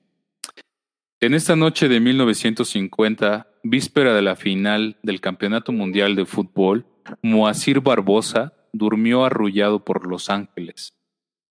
En 1.20 1.34
esta 1.34 1.56
noche 1.56 1.88
de 1.88 2.00
1950, 2.00 3.48
víspera 3.64 4.14
de 4.14 4.22
la 4.22 4.36
final 4.36 4.98
del 5.02 5.20
Campeonato 5.20 5.72
Mundial 5.72 6.16
de 6.16 6.26
Fútbol, 6.26 6.86
Moacir 7.22 7.82
Barbosa 7.82 8.54
durmió 8.74 9.26
arrullado 9.26 9.84
por 9.84 10.08
Los 10.08 10.30
Ángeles. 10.30 10.94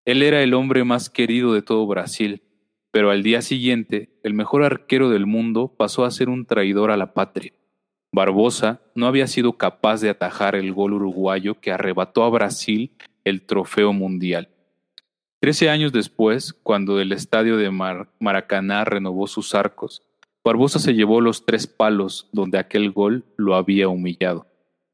Él 0.04 0.22
era 0.22 0.42
el 0.42 0.54
hombre 0.54 0.84
más 0.84 1.10
querido 1.10 1.52
de 1.52 1.62
todo 1.62 1.86
Brasil, 1.86 2.42
pero 2.90 3.10
al 3.10 3.22
día 3.22 3.42
siguiente, 3.42 4.18
el 4.22 4.34
mejor 4.34 4.62
arquero 4.62 5.10
del 5.10 5.26
mundo 5.26 5.74
pasó 5.76 6.04
a 6.04 6.10
ser 6.10 6.28
un 6.28 6.46
traidor 6.46 6.90
a 6.90 6.96
la 6.96 7.12
patria. 7.12 7.52
Barbosa 8.12 8.80
no 8.94 9.06
había 9.06 9.26
sido 9.26 9.54
capaz 9.54 10.00
de 10.00 10.08
atajar 10.08 10.54
el 10.54 10.72
gol 10.72 10.94
uruguayo 10.94 11.60
que 11.60 11.72
arrebató 11.72 12.24
a 12.24 12.30
Brasil 12.30 12.92
el 13.24 13.42
trofeo 13.42 13.92
mundial. 13.92 14.48
Trece 15.40 15.68
años 15.68 15.92
después, 15.92 16.54
cuando 16.54 16.98
el 17.00 17.12
estadio 17.12 17.56
de 17.58 17.70
Maracaná 17.70 18.84
renovó 18.84 19.26
sus 19.26 19.54
arcos, 19.54 20.02
Barbosa 20.42 20.78
se 20.78 20.94
llevó 20.94 21.20
los 21.20 21.44
tres 21.44 21.66
palos 21.66 22.30
donde 22.32 22.58
aquel 22.58 22.92
gol 22.92 23.24
lo 23.36 23.56
había 23.56 23.88
humillado, 23.88 24.46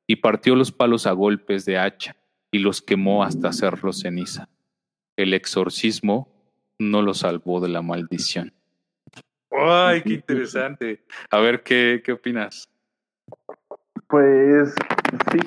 y 0.07 0.17
partió 0.17 0.57
los 0.57 0.73
palos 0.73 1.07
a 1.07 1.13
golpes 1.13 1.65
de 1.65 1.79
hacha 1.79 2.17
y 2.51 2.59
los 2.59 2.83
quemó 2.83 3.25
hasta 3.25 3.49
hacerlos 3.49 4.01
ceniza. 4.01 4.49
El 5.17 5.35
exorcismo 5.35 6.29
no 6.79 7.03
lo 7.03 7.15
salvó 7.15 7.61
de 7.61 7.69
la 7.69 7.83
maldición. 7.83 8.53
¡Ay, 9.51 10.03
qué 10.03 10.13
interesante! 10.15 11.05
A 11.31 11.39
ver, 11.39 11.63
¿qué, 11.63 12.03
qué 12.05 12.13
opinas? 12.13 12.69
Pues 14.09 14.75
sí, 15.31 15.39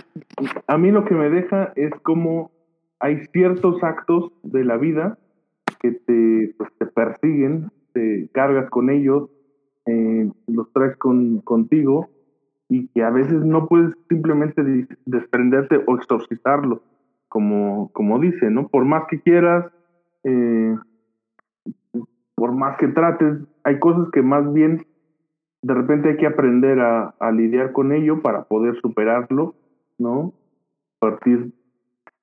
a 0.67 0.77
mí 0.77 0.91
lo 0.91 1.05
que 1.05 1.13
me 1.13 1.29
deja 1.29 1.73
es 1.75 1.91
como 2.01 2.51
hay 2.99 3.25
ciertos 3.31 3.83
actos 3.83 4.31
de 4.43 4.63
la 4.63 4.77
vida 4.77 5.19
que 5.79 5.91
te, 5.91 6.55
pues, 6.57 6.71
te 6.79 6.85
persiguen, 6.87 7.71
te 7.93 8.29
cargas 8.33 8.69
con 8.71 8.89
ellos, 8.89 9.29
eh, 9.85 10.31
los 10.47 10.71
traes 10.73 10.97
con, 10.97 11.41
contigo 11.41 12.09
y 12.69 12.87
que 12.87 13.03
a 13.03 13.09
veces 13.09 13.43
no 13.43 13.67
puedes 13.67 13.93
simplemente 14.09 14.63
desprenderte 15.05 15.83
o 15.85 15.95
exorcizarlo, 15.95 16.81
como, 17.27 17.91
como 17.93 18.19
dice, 18.19 18.49
¿no? 18.49 18.67
Por 18.67 18.85
más 18.85 19.03
que 19.09 19.19
quieras, 19.19 19.71
eh, 20.23 20.75
por 22.35 22.51
más 22.53 22.77
que 22.77 22.87
trates, 22.87 23.37
hay 23.63 23.79
cosas 23.79 24.09
que 24.11 24.21
más 24.21 24.51
bien 24.53 24.85
de 25.61 25.73
repente 25.73 26.09
hay 26.09 26.17
que 26.17 26.27
aprender 26.27 26.79
a, 26.79 27.15
a 27.19 27.31
lidiar 27.31 27.71
con 27.71 27.91
ello 27.91 28.21
para 28.21 28.43
poder 28.43 28.75
superarlo, 28.81 29.55
¿no? 29.97 30.33
A 30.97 31.09
partir 31.09 31.53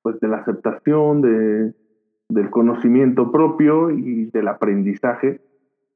pues 0.03 0.19
de 0.21 0.29
la 0.29 0.39
aceptación, 0.39 1.23
de, 1.23 1.73
del 2.29 2.51
conocimiento 2.51 3.31
propio 3.31 3.91
y 3.91 4.27
del 4.27 4.49
aprendizaje, 4.49 5.41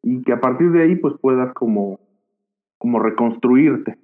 y 0.02 0.22
que 0.22 0.32
a 0.32 0.40
partir 0.40 0.70
de 0.70 0.82
ahí 0.82 0.96
pues 0.96 1.14
puedas 1.20 1.52
como, 1.54 1.98
como 2.78 3.00
reconstruirte, 3.00 3.98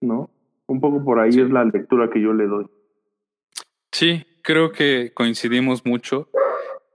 ¿no? 0.00 0.30
Un 0.66 0.80
poco 0.80 1.02
por 1.04 1.18
ahí 1.18 1.30
es 1.30 1.50
la 1.50 1.64
lectura 1.64 2.10
que 2.10 2.20
yo 2.20 2.32
le 2.32 2.46
doy. 2.46 2.66
Sí, 3.92 4.24
creo 4.42 4.72
que 4.72 5.12
coincidimos 5.14 5.84
mucho. 5.86 6.28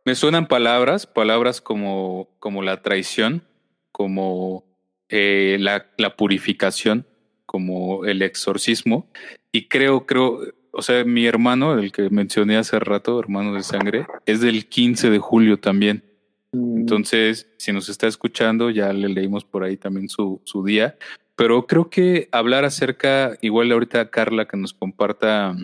Me 0.06 0.16
suenan 0.16 0.48
palabras, 0.48 1.08
palabras 1.08 1.62
como, 1.62 2.30
como 2.40 2.62
la 2.62 2.82
traición, 2.82 3.44
como 3.92 4.64
eh, 5.10 5.58
la, 5.60 5.88
la, 5.98 6.16
purificación, 6.16 7.08
como 7.46 8.06
el 8.06 8.22
exorcismo. 8.22 9.10
Y 9.52 9.68
creo, 9.68 10.06
creo, 10.06 10.40
o 10.72 10.82
sea, 10.82 11.04
mi 11.04 11.26
hermano, 11.26 11.78
el 11.78 11.92
que 11.92 12.10
mencioné 12.10 12.58
hace 12.58 12.80
rato, 12.80 13.20
hermano 13.20 13.54
de 13.54 13.64
sangre, 13.64 14.08
es 14.26 14.42
del 14.42 14.68
15 14.68 15.10
de 15.10 15.20
julio 15.20 15.58
también. 15.60 16.04
Mm. 16.52 16.78
Entonces, 16.78 17.48
si 17.58 17.72
nos 17.72 17.90
está 17.90 18.08
escuchando, 18.08 18.70
ya 18.70 18.92
le 18.92 19.10
leímos 19.10 19.46
por 19.46 19.64
ahí 19.64 19.78
también 19.78 20.10
su, 20.10 20.42
su 20.44 20.64
día. 20.64 20.98
Pero 21.36 21.66
creo 21.66 21.90
que 21.90 22.30
hablar 22.32 22.66
acerca, 22.66 23.38
igual 23.42 23.72
ahorita 23.72 24.12
Carla 24.12 24.48
que 24.48 24.58
nos 24.58 24.74
comparta 24.74 25.56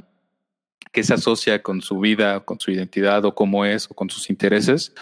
qué 0.92 1.04
se 1.04 1.14
asocia 1.14 1.62
con 1.62 1.82
su 1.82 2.00
vida, 2.00 2.40
con 2.42 2.60
su 2.60 2.72
identidad 2.72 3.24
o 3.26 3.36
cómo 3.36 3.66
es 3.66 3.90
o 3.92 3.94
con 3.94 4.10
sus 4.10 4.30
intereses, 4.30 4.96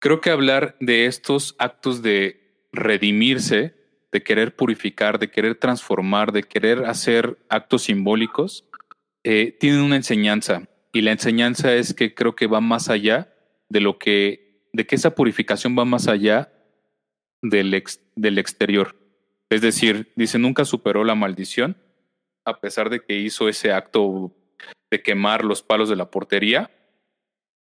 creo 0.00 0.20
que 0.20 0.30
hablar 0.30 0.76
de 0.80 1.06
estos 1.06 1.54
actos 1.58 2.02
de 2.02 2.66
redimirse, 2.72 3.74
de 4.12 4.22
querer 4.22 4.54
purificar, 4.54 5.18
de 5.18 5.30
querer 5.30 5.54
transformar, 5.54 6.32
de 6.32 6.42
querer 6.42 6.84
hacer 6.84 7.38
actos 7.48 7.84
simbólicos, 7.84 8.68
eh, 9.24 9.56
tienen 9.58 9.80
una 9.80 9.96
enseñanza 9.96 10.68
y 10.92 11.00
la 11.00 11.12
enseñanza 11.12 11.74
es 11.74 11.94
que 11.94 12.14
creo 12.14 12.36
que 12.36 12.46
va 12.46 12.60
más 12.60 12.88
allá 12.90 13.34
de 13.68 13.80
lo 13.80 13.98
que, 13.98 14.62
de 14.72 14.86
que 14.86 14.94
esa 14.94 15.14
purificación 15.14 15.76
va 15.76 15.84
más 15.84 16.06
allá 16.06 16.52
del, 17.42 17.82
del 18.14 18.38
exterior. 18.38 19.03
Es 19.50 19.60
decir, 19.60 20.12
dice, 20.16 20.38
nunca 20.38 20.64
superó 20.64 21.04
la 21.04 21.14
maldición, 21.14 21.76
a 22.44 22.60
pesar 22.60 22.90
de 22.90 23.00
que 23.00 23.18
hizo 23.18 23.48
ese 23.48 23.72
acto 23.72 24.34
de 24.90 25.02
quemar 25.02 25.44
los 25.44 25.62
palos 25.62 25.88
de 25.88 25.96
la 25.96 26.10
portería. 26.10 26.70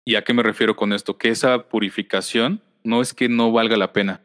¿Y 0.06 0.16
a 0.16 0.24
qué 0.24 0.34
me 0.34 0.44
refiero 0.44 0.76
con 0.76 0.94
esto? 0.94 1.18
Que 1.18 1.30
esa 1.30 1.70
purificación 1.70 2.62
no 2.84 3.02
es 3.02 3.14
que 3.14 3.30
no 3.30 3.52
valga 3.52 3.78
la 3.78 3.94
pena, 3.94 4.22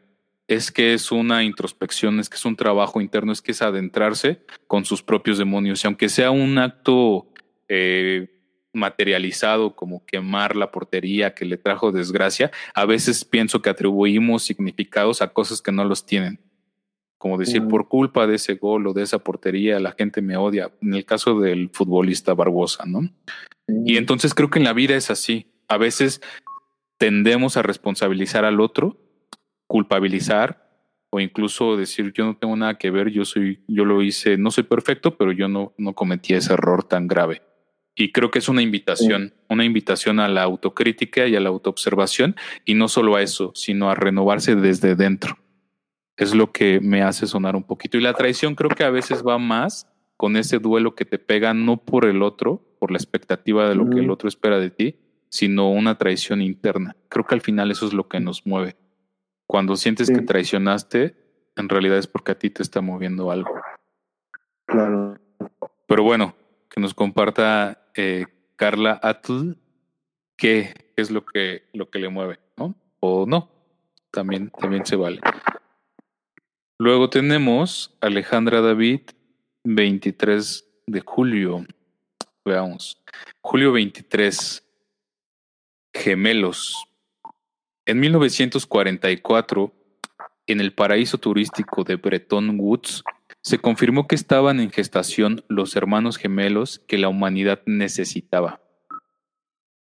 es 0.47 0.71
que 0.71 0.93
es 0.93 1.11
una 1.11 1.43
introspección, 1.43 2.19
es 2.19 2.29
que 2.29 2.35
es 2.35 2.45
un 2.45 2.55
trabajo 2.55 2.99
interno, 2.99 3.31
es 3.31 3.41
que 3.41 3.51
es 3.51 3.61
adentrarse 3.61 4.41
con 4.67 4.83
sus 4.83 5.01
propios 5.01 5.37
demonios. 5.37 5.83
Y 5.83 5.87
aunque 5.87 6.09
sea 6.09 6.31
un 6.31 6.57
acto 6.57 7.31
eh, 7.67 8.39
materializado 8.73 9.75
como 9.75 10.05
quemar 10.05 10.55
la 10.55 10.71
portería 10.71 11.33
que 11.33 11.45
le 11.45 11.57
trajo 11.57 11.91
desgracia, 11.91 12.51
a 12.73 12.85
veces 12.85 13.23
pienso 13.25 13.61
que 13.61 13.69
atribuimos 13.69 14.43
significados 14.43 15.21
a 15.21 15.31
cosas 15.33 15.61
que 15.61 15.71
no 15.71 15.85
los 15.85 16.05
tienen. 16.05 16.39
Como 17.19 17.37
decir, 17.37 17.67
por 17.67 17.89
culpa 17.89 18.27
de 18.27 18.35
ese 18.35 18.55
gol 18.55 18.87
o 18.87 18.93
de 18.93 19.03
esa 19.03 19.19
portería, 19.19 19.79
la 19.79 19.91
gente 19.91 20.21
me 20.21 20.37
odia. 20.37 20.71
En 20.81 20.93
el 20.93 21.05
caso 21.05 21.39
del 21.39 21.69
futbolista 21.69 22.33
Barbosa, 22.33 22.85
¿no? 22.87 23.01
Y 23.85 23.97
entonces 23.97 24.33
creo 24.33 24.49
que 24.49 24.59
en 24.59 24.65
la 24.65 24.73
vida 24.73 24.95
es 24.95 25.11
así. 25.11 25.51
A 25.67 25.77
veces 25.77 26.21
tendemos 26.97 27.57
a 27.57 27.61
responsabilizar 27.61 28.45
al 28.45 28.61
otro 28.61 28.97
culpabilizar 29.67 30.65
o 31.11 31.19
incluso 31.19 31.75
decir 31.75 32.13
yo 32.13 32.25
no 32.25 32.37
tengo 32.37 32.55
nada 32.55 32.77
que 32.77 32.89
ver, 32.89 33.09
yo 33.09 33.25
soy, 33.25 33.63
yo 33.67 33.83
lo 33.83 34.01
hice, 34.01 34.37
no 34.37 34.49
soy 34.49 34.63
perfecto, 34.63 35.17
pero 35.17 35.33
yo 35.33 35.47
no, 35.47 35.73
no 35.77 35.93
cometí 35.93 36.33
ese 36.33 36.53
error 36.53 36.83
tan 36.85 37.07
grave. 37.07 37.41
Y 37.95 38.13
creo 38.13 38.31
que 38.31 38.39
es 38.39 38.47
una 38.47 38.61
invitación, 38.61 39.33
una 39.49 39.65
invitación 39.65 40.21
a 40.21 40.29
la 40.29 40.43
autocrítica 40.43 41.27
y 41.27 41.35
a 41.35 41.41
la 41.41 41.49
autoobservación, 41.49 42.35
y 42.63 42.75
no 42.75 42.87
solo 42.87 43.17
a 43.17 43.21
eso, 43.21 43.51
sino 43.55 43.89
a 43.89 43.95
renovarse 43.95 44.55
desde 44.55 44.95
dentro. 44.95 45.37
Es 46.19 46.35
lo 46.35 46.51
que 46.51 46.81
me 46.81 47.01
hace 47.01 47.27
sonar 47.27 47.55
un 47.55 47.63
poquito. 47.63 47.97
Y 47.97 48.01
la 48.01 48.13
traición 48.13 48.53
creo 48.53 48.69
que 48.69 48.83
a 48.83 48.89
veces 48.89 49.23
va 49.25 49.37
más 49.37 49.87
con 50.17 50.35
ese 50.35 50.59
duelo 50.59 50.93
que 50.93 51.05
te 51.05 51.17
pega 51.17 51.53
no 51.53 51.77
por 51.77 52.05
el 52.05 52.21
otro, 52.21 52.61
por 52.77 52.91
la 52.91 52.97
expectativa 52.97 53.69
de 53.69 53.75
lo 53.75 53.89
que 53.89 53.99
el 53.99 54.09
otro 54.09 54.27
espera 54.27 54.59
de 54.59 54.69
ti, 54.69 54.99
sino 55.29 55.71
una 55.71 55.97
traición 55.97 56.41
interna. 56.41 56.97
Creo 57.07 57.25
que 57.25 57.35
al 57.35 57.41
final 57.41 57.71
eso 57.71 57.87
es 57.87 57.93
lo 57.93 58.09
que 58.09 58.19
nos 58.19 58.45
mueve. 58.45 58.75
Cuando 59.47 59.77
sientes 59.77 60.09
que 60.09 60.21
traicionaste, 60.21 61.15
en 61.55 61.69
realidad 61.69 61.97
es 61.97 62.07
porque 62.07 62.33
a 62.33 62.37
ti 62.37 62.49
te 62.49 62.63
está 62.63 62.81
moviendo 62.81 63.31
algo. 63.31 63.53
Claro. 64.65 65.17
Pero 65.87 66.03
bueno, 66.03 66.35
que 66.69 66.81
nos 66.81 66.93
comparta 66.93 67.89
eh, 67.95 68.25
Carla 68.57 68.99
Atl 69.01 69.55
qué 70.35 70.73
es 70.97 71.11
lo 71.11 71.25
que, 71.25 71.63
lo 71.73 71.89
que 71.89 71.99
le 71.99 72.09
mueve, 72.09 72.39
¿no? 72.57 72.75
O 72.99 73.25
no, 73.25 73.49
también, 74.11 74.49
también 74.49 74.85
se 74.85 74.97
vale. 74.97 75.21
Luego 76.81 77.09
tenemos 77.09 77.93
Alejandra 77.99 78.61
David, 78.61 79.01
23 79.65 80.65
de 80.87 81.01
julio. 81.01 81.65
Veamos. 82.45 83.03
Julio 83.41 83.73
23. 83.73 84.65
Gemelos. 85.93 86.87
En 87.85 87.99
1944, 87.99 89.73
en 90.47 90.61
el 90.61 90.71
paraíso 90.71 91.17
turístico 91.17 91.83
de 91.83 91.97
Bretton 91.97 92.57
Woods, 92.57 93.03
se 93.41 93.59
confirmó 93.59 94.07
que 94.07 94.15
estaban 94.15 94.61
en 94.61 94.71
gestación 94.71 95.43
los 95.49 95.75
hermanos 95.75 96.15
gemelos 96.15 96.79
que 96.87 96.97
la 96.97 97.09
humanidad 97.09 97.61
necesitaba. 97.65 98.61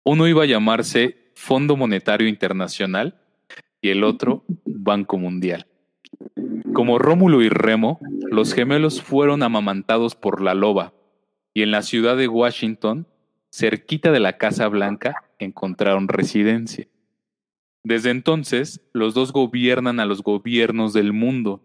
Uno 0.05 0.27
iba 0.27 0.43
a 0.43 0.47
llamarse 0.47 1.31
Fondo 1.33 1.75
Monetario 1.75 2.27
Internacional 2.27 3.19
y 3.81 3.89
el 3.89 4.03
otro 4.03 4.45
Banco 4.63 5.17
Mundial. 5.17 5.65
Como 6.73 6.97
Rómulo 6.97 7.43
y 7.43 7.49
Remo, 7.49 7.99
los 8.31 8.53
gemelos 8.53 9.01
fueron 9.01 9.43
amamantados 9.43 10.15
por 10.15 10.41
la 10.41 10.55
loba 10.55 10.93
y 11.53 11.61
en 11.61 11.69
la 11.69 11.83
ciudad 11.83 12.17
de 12.17 12.27
Washington, 12.27 13.07
cerquita 13.51 14.11
de 14.11 14.19
la 14.19 14.37
Casa 14.37 14.67
Blanca, 14.69 15.23
encontraron 15.37 16.07
residencia. 16.07 16.87
Desde 17.83 18.09
entonces, 18.09 18.81
los 18.91 19.13
dos 19.13 19.31
gobiernan 19.33 19.99
a 19.99 20.05
los 20.05 20.23
gobiernos 20.23 20.93
del 20.93 21.13
mundo. 21.13 21.63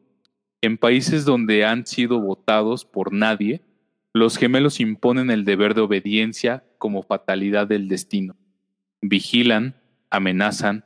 En 0.60 0.76
países 0.76 1.24
donde 1.24 1.64
han 1.64 1.86
sido 1.86 2.20
votados 2.20 2.84
por 2.84 3.12
nadie, 3.12 3.62
los 4.12 4.36
gemelos 4.36 4.78
imponen 4.78 5.30
el 5.30 5.46
deber 5.46 5.74
de 5.74 5.80
obediencia 5.80 6.64
como 6.76 7.02
fatalidad 7.02 7.66
del 7.66 7.88
destino. 7.88 8.36
Vigilan, 9.00 9.80
amenazan, 10.10 10.84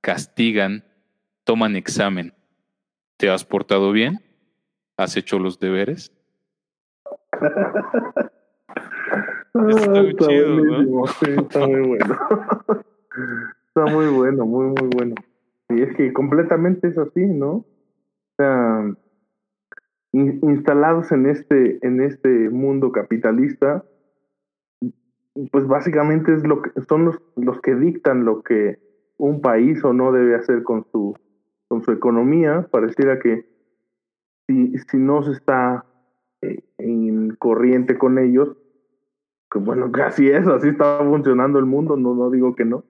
castigan, 0.00 0.84
toman 1.44 1.76
examen. 1.76 2.32
¿Te 3.20 3.28
has 3.28 3.44
portado 3.44 3.92
bien? 3.92 4.18
¿Has 4.96 5.14
hecho 5.18 5.38
los 5.38 5.60
deberes? 5.60 6.10
está 9.52 9.90
muy 10.02 10.16
chido, 10.16 11.04
está 11.36 11.66
muy 11.66 11.80
bueno. 11.82 12.18
Está 13.66 13.84
muy 13.92 14.06
bueno, 14.06 14.46
muy, 14.46 14.68
muy 14.68 14.88
bueno. 14.96 15.14
Y 15.68 15.82
es 15.82 15.94
que 15.96 16.14
completamente 16.14 16.88
es 16.88 16.96
así, 16.96 17.26
¿no? 17.26 17.50
O 17.56 17.66
sea, 18.38 18.90
instalados 20.12 21.12
en 21.12 21.26
este, 21.26 21.78
en 21.86 22.00
este 22.00 22.48
mundo 22.48 22.90
capitalista, 22.90 23.84
pues 25.52 25.66
básicamente 25.66 26.32
es 26.32 26.46
lo 26.46 26.62
que, 26.62 26.70
son 26.88 27.04
los, 27.04 27.20
los 27.36 27.60
que 27.60 27.74
dictan 27.74 28.24
lo 28.24 28.42
que 28.42 28.78
un 29.18 29.42
país 29.42 29.84
o 29.84 29.92
no 29.92 30.10
debe 30.10 30.36
hacer 30.36 30.62
con 30.62 30.86
su, 30.90 31.14
con 31.70 31.84
su 31.84 31.92
economía. 31.92 32.66
Pareciera 32.68 33.20
que 33.20 33.46
si, 34.48 34.76
si 34.76 34.98
no 34.98 35.22
se 35.22 35.30
está 35.30 35.86
eh, 36.42 36.64
en 36.78 37.36
corriente 37.36 37.96
con 37.96 38.18
ellos, 38.18 38.56
que 39.50 39.60
bueno, 39.60 39.92
casi 39.92 40.28
es, 40.28 40.46
así 40.48 40.68
está 40.68 40.98
funcionando 40.98 41.60
el 41.60 41.66
mundo, 41.66 41.96
no, 41.96 42.14
no 42.14 42.28
digo 42.28 42.56
que 42.56 42.64
no, 42.64 42.84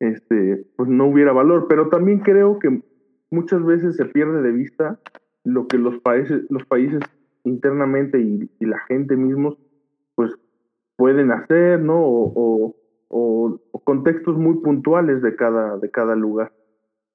este, 0.00 0.66
pues 0.76 0.88
no 0.88 1.06
hubiera 1.06 1.32
valor, 1.32 1.66
pero 1.68 1.90
también 1.90 2.20
creo 2.20 2.58
que 2.58 2.82
muchas 3.30 3.62
veces 3.64 3.96
se 3.96 4.06
pierde 4.06 4.40
de 4.40 4.52
vista 4.52 4.98
lo 5.44 5.66
que 5.66 5.76
los 5.76 5.98
países, 5.98 6.42
los 6.48 6.64
países 6.64 7.00
internamente 7.44 8.18
y, 8.18 8.48
la 8.60 8.78
gente 8.88 9.14
mismos, 9.14 9.58
pues 10.14 10.34
pueden 10.96 11.32
hacer, 11.32 11.80
¿no? 11.80 12.00
O, 12.00 12.76
o, 13.08 13.60
contextos 13.84 14.38
muy 14.38 14.54
puntuales 14.60 15.20
de 15.20 15.34
cada, 15.34 15.76
de 15.76 15.90
cada 15.90 16.14
lugar. 16.14 16.52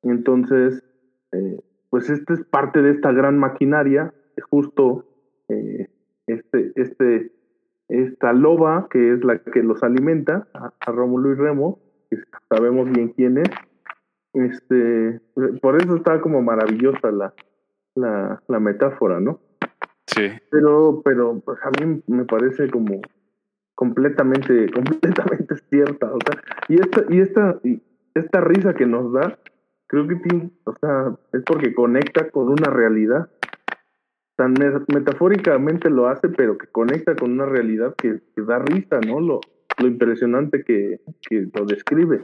Entonces, 0.03 0.84
eh, 1.31 1.59
pues 1.89 2.09
esta 2.09 2.33
es 2.33 2.43
parte 2.45 2.81
de 2.81 2.91
esta 2.91 3.11
gran 3.11 3.37
maquinaria, 3.37 4.13
justo 4.49 5.05
eh, 5.49 5.87
este, 6.27 6.71
este, 6.75 7.31
esta 7.87 8.33
loba 8.33 8.87
que 8.89 9.13
es 9.13 9.23
la 9.23 9.39
que 9.39 9.63
los 9.63 9.83
alimenta, 9.83 10.47
a, 10.53 10.73
a 10.79 10.91
Rómulo 10.91 11.31
y 11.31 11.35
Remo, 11.35 11.79
que 12.09 12.17
sabemos 12.49 12.89
bien 12.91 13.09
quién 13.09 13.37
es, 13.37 13.49
este, 14.33 15.19
por 15.61 15.81
eso 15.81 15.95
está 15.95 16.21
como 16.21 16.41
maravillosa 16.41 17.11
la, 17.11 17.33
la, 17.95 18.41
la 18.47 18.59
metáfora, 18.59 19.19
¿no? 19.19 19.39
Sí. 20.07 20.29
Pero, 20.51 21.01
pero 21.03 21.39
pues 21.39 21.57
a 21.63 21.69
mí 21.71 22.01
me 22.07 22.25
parece 22.25 22.69
como 22.69 23.01
completamente, 23.75 24.71
completamente 24.73 25.55
cierta, 25.69 26.11
o 26.11 26.17
sea, 26.25 26.41
y 26.67 26.75
esta, 26.75 27.03
y 27.09 27.19
esta, 27.19 27.59
y 27.63 27.81
esta 28.13 28.41
risa 28.41 28.73
que 28.73 28.85
nos 28.85 29.11
da, 29.13 29.39
creo 29.88 30.08
que 30.08 30.15
tiene, 30.15 30.52
o 30.65 30.73
sea, 30.80 31.15
es 31.34 31.43
porque 31.43 31.73
conecta 31.73 32.30
con 32.30 32.50
una 32.50 32.69
realidad. 32.69 33.30
Tan 34.36 34.54
metafóricamente 34.93 35.89
lo 35.89 36.08
hace, 36.08 36.30
pero 36.30 36.58
que 36.58 36.67
conecta 36.67 37.15
con 37.15 37.32
una 37.32 37.45
realidad 37.45 37.95
que, 37.95 38.21
que 38.36 38.41
da 38.43 38.60
risa, 38.60 39.00
¿no? 39.00 39.19
Lo, 39.19 39.41
lo 39.80 39.88
impresionante 39.88 40.63
que, 40.63 41.02
que 41.28 41.47
lo 41.54 41.65
describe. 41.65 42.23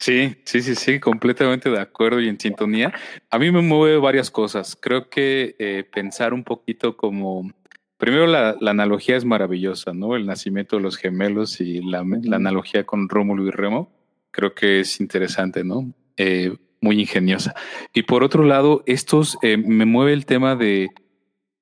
Sí, 0.00 0.34
sí, 0.44 0.62
sí, 0.62 0.74
sí, 0.76 0.98
completamente 0.98 1.68
de 1.68 1.78
acuerdo 1.78 2.20
y 2.20 2.28
en 2.28 2.40
sintonía. 2.40 2.92
A 3.30 3.38
mí 3.38 3.50
me 3.50 3.60
mueve 3.60 3.98
varias 3.98 4.30
cosas. 4.30 4.74
Creo 4.80 5.10
que 5.10 5.56
eh, 5.58 5.84
pensar 5.92 6.32
un 6.32 6.42
poquito 6.42 6.96
como, 6.96 7.52
primero 7.98 8.26
la, 8.26 8.56
analogía 8.66 9.16
es 9.16 9.26
maravillosa, 9.26 9.92
¿no? 9.92 10.16
El 10.16 10.24
nacimiento 10.24 10.76
de 10.76 10.82
los 10.82 10.96
gemelos 10.96 11.60
y 11.60 11.82
la, 11.82 11.98
analogía 12.00 12.86
con 12.86 13.10
Rómulo 13.10 13.46
y 13.46 13.50
Remo, 13.50 13.92
creo 14.30 14.54
que 14.54 14.80
es 14.80 15.00
interesante, 15.00 15.64
¿no? 15.64 15.92
Eh, 16.16 16.56
muy 16.80 17.00
ingeniosa. 17.00 17.54
Y 17.92 18.02
por 18.02 18.24
otro 18.24 18.44
lado, 18.44 18.82
estos 18.86 19.38
eh, 19.42 19.56
me 19.56 19.84
mueve 19.84 20.12
el 20.12 20.26
tema 20.26 20.56
de 20.56 20.88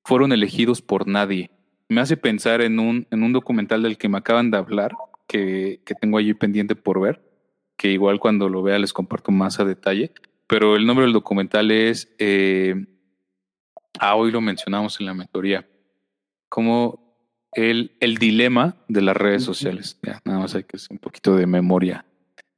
fueron 0.05 0.33
elegidos 0.33 0.81
por 0.81 1.07
nadie. 1.07 1.51
Me 1.89 2.01
hace 2.01 2.17
pensar 2.17 2.61
en 2.61 2.79
un, 2.79 3.07
en 3.11 3.23
un 3.23 3.33
documental 3.33 3.83
del 3.83 3.99
que 3.99 4.09
me 4.09 4.19
acaban 4.19 4.51
de 4.51 4.59
hablar, 4.59 4.93
que, 5.27 5.81
que 5.85 5.95
tengo 5.95 6.19
allí 6.19 6.35
pendiente 6.35 6.77
por 6.77 7.01
ver 7.01 7.29
que 7.79 7.93
igual 7.93 8.19
cuando 8.19 8.51
lo 8.51 8.63
vea 8.63 8.79
les 8.79 8.93
comparto 8.93 9.31
más 9.31 9.61
a 9.61 9.65
detalle, 9.65 10.13
pero 10.47 10.77
el 10.77 10.85
nombre 10.85 11.05
del 11.05 11.15
documental 11.15 11.71
es, 11.71 12.13
eh, 12.19 12.75
ah, 14.01 14.17
hoy 14.17 14.33
lo 14.33 14.41
mencionamos 14.41 14.99
en 15.01 15.07
la 15.07 15.15
mentoría, 15.15 15.67
como 16.49 17.17
el, 17.53 17.97
el 18.01 18.19
dilema 18.19 18.77
de 18.89 19.01
las 19.01 19.17
redes 19.17 19.45
sociales. 19.45 19.99
Ya, 20.03 20.21
nada 20.25 20.41
más 20.41 20.55
hay 20.57 20.65
que 20.65 20.77
hacer 20.77 20.89
un 20.91 20.99
poquito 20.99 21.37
de 21.37 21.47
memoria 21.47 22.05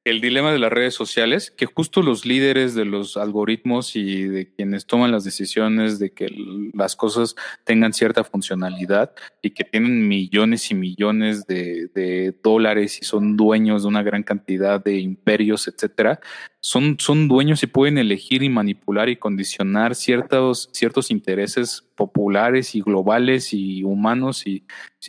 el 0.05 0.23
dilema 0.23 0.51
de 0.51 0.59
las 0.59 0.73
redes 0.73 0.95
sociales, 0.95 1.51
que 1.51 1.67
justo 1.67 2.01
los 2.01 2.25
líderes 2.25 2.75
de 2.75 2.87
los 2.87 3.19
algoritmos 3.19 3.97
y 3.97 4.25
de 4.25 4.51
quienes 4.51 4.87
toman 4.87 5.13
las 5.13 5.25
decisiones 5.25 5.99
de 5.99 6.13
que 6.13 6.29
las 6.73 6.97
cosas 6.97 7.37
tengan 7.65 7.93
cierta 7.93 8.25
funcionalidad 8.25 9.13
y 9.43 9.51
que 9.51 9.65
tienen 9.65 10.09
millones 10.09 10.71
y 10.71 10.75
millones 10.75 11.47
de, 11.47 12.35
dólares 12.43 12.99
y 13.03 13.05
son 13.05 13.37
dueños 13.37 13.83
de 13.83 13.89
una 13.89 14.03
gran 14.03 14.23
cantidad 14.23 14.83
de 14.83 14.99
imperios, 14.99 15.69
etcétera, 15.69 16.21
son, 16.61 16.97
son 16.99 17.29
dueños 17.29 17.63
y 17.63 17.67
pueden 17.67 17.99
elegir 17.99 18.43
y 18.43 18.49
manipular 18.49 19.11
y 19.11 19.17
condicionar 19.17 19.95
ciertos, 19.95 20.71
ciertos 20.73 21.11
intereses 21.11 21.85
populares 21.95 22.75
y 22.75 22.81
globales 22.81 23.53
y 23.53 23.85
humanos 23.85 24.47
y, 24.47 24.65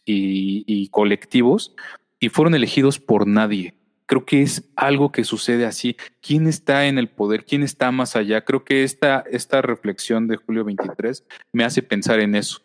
y 0.06 0.89
colectivos 0.89 1.75
y 2.19 2.27
fueron 2.27 2.56
elegidos 2.56 2.99
por 2.99 3.25
nadie 3.25 3.73
Creo 4.12 4.26
que 4.26 4.41
es 4.41 4.69
algo 4.76 5.13
que 5.13 5.24
sucede 5.24 5.65
así. 5.65 5.95
¿Quién 6.21 6.45
está 6.45 6.86
en 6.88 6.97
el 6.97 7.08
poder? 7.08 7.45
¿Quién 7.45 7.63
está 7.63 7.93
más 7.93 8.17
allá? 8.17 8.43
Creo 8.43 8.65
que 8.65 8.84
esta, 8.84 9.24
esta 9.32 9.62
reflexión 9.62 10.28
de 10.28 10.36
julio 10.36 10.65
23 10.65 11.24
me 11.54 11.63
hace 11.63 11.82
pensar 11.82 12.19
en 12.19 12.36
eso, 12.36 12.60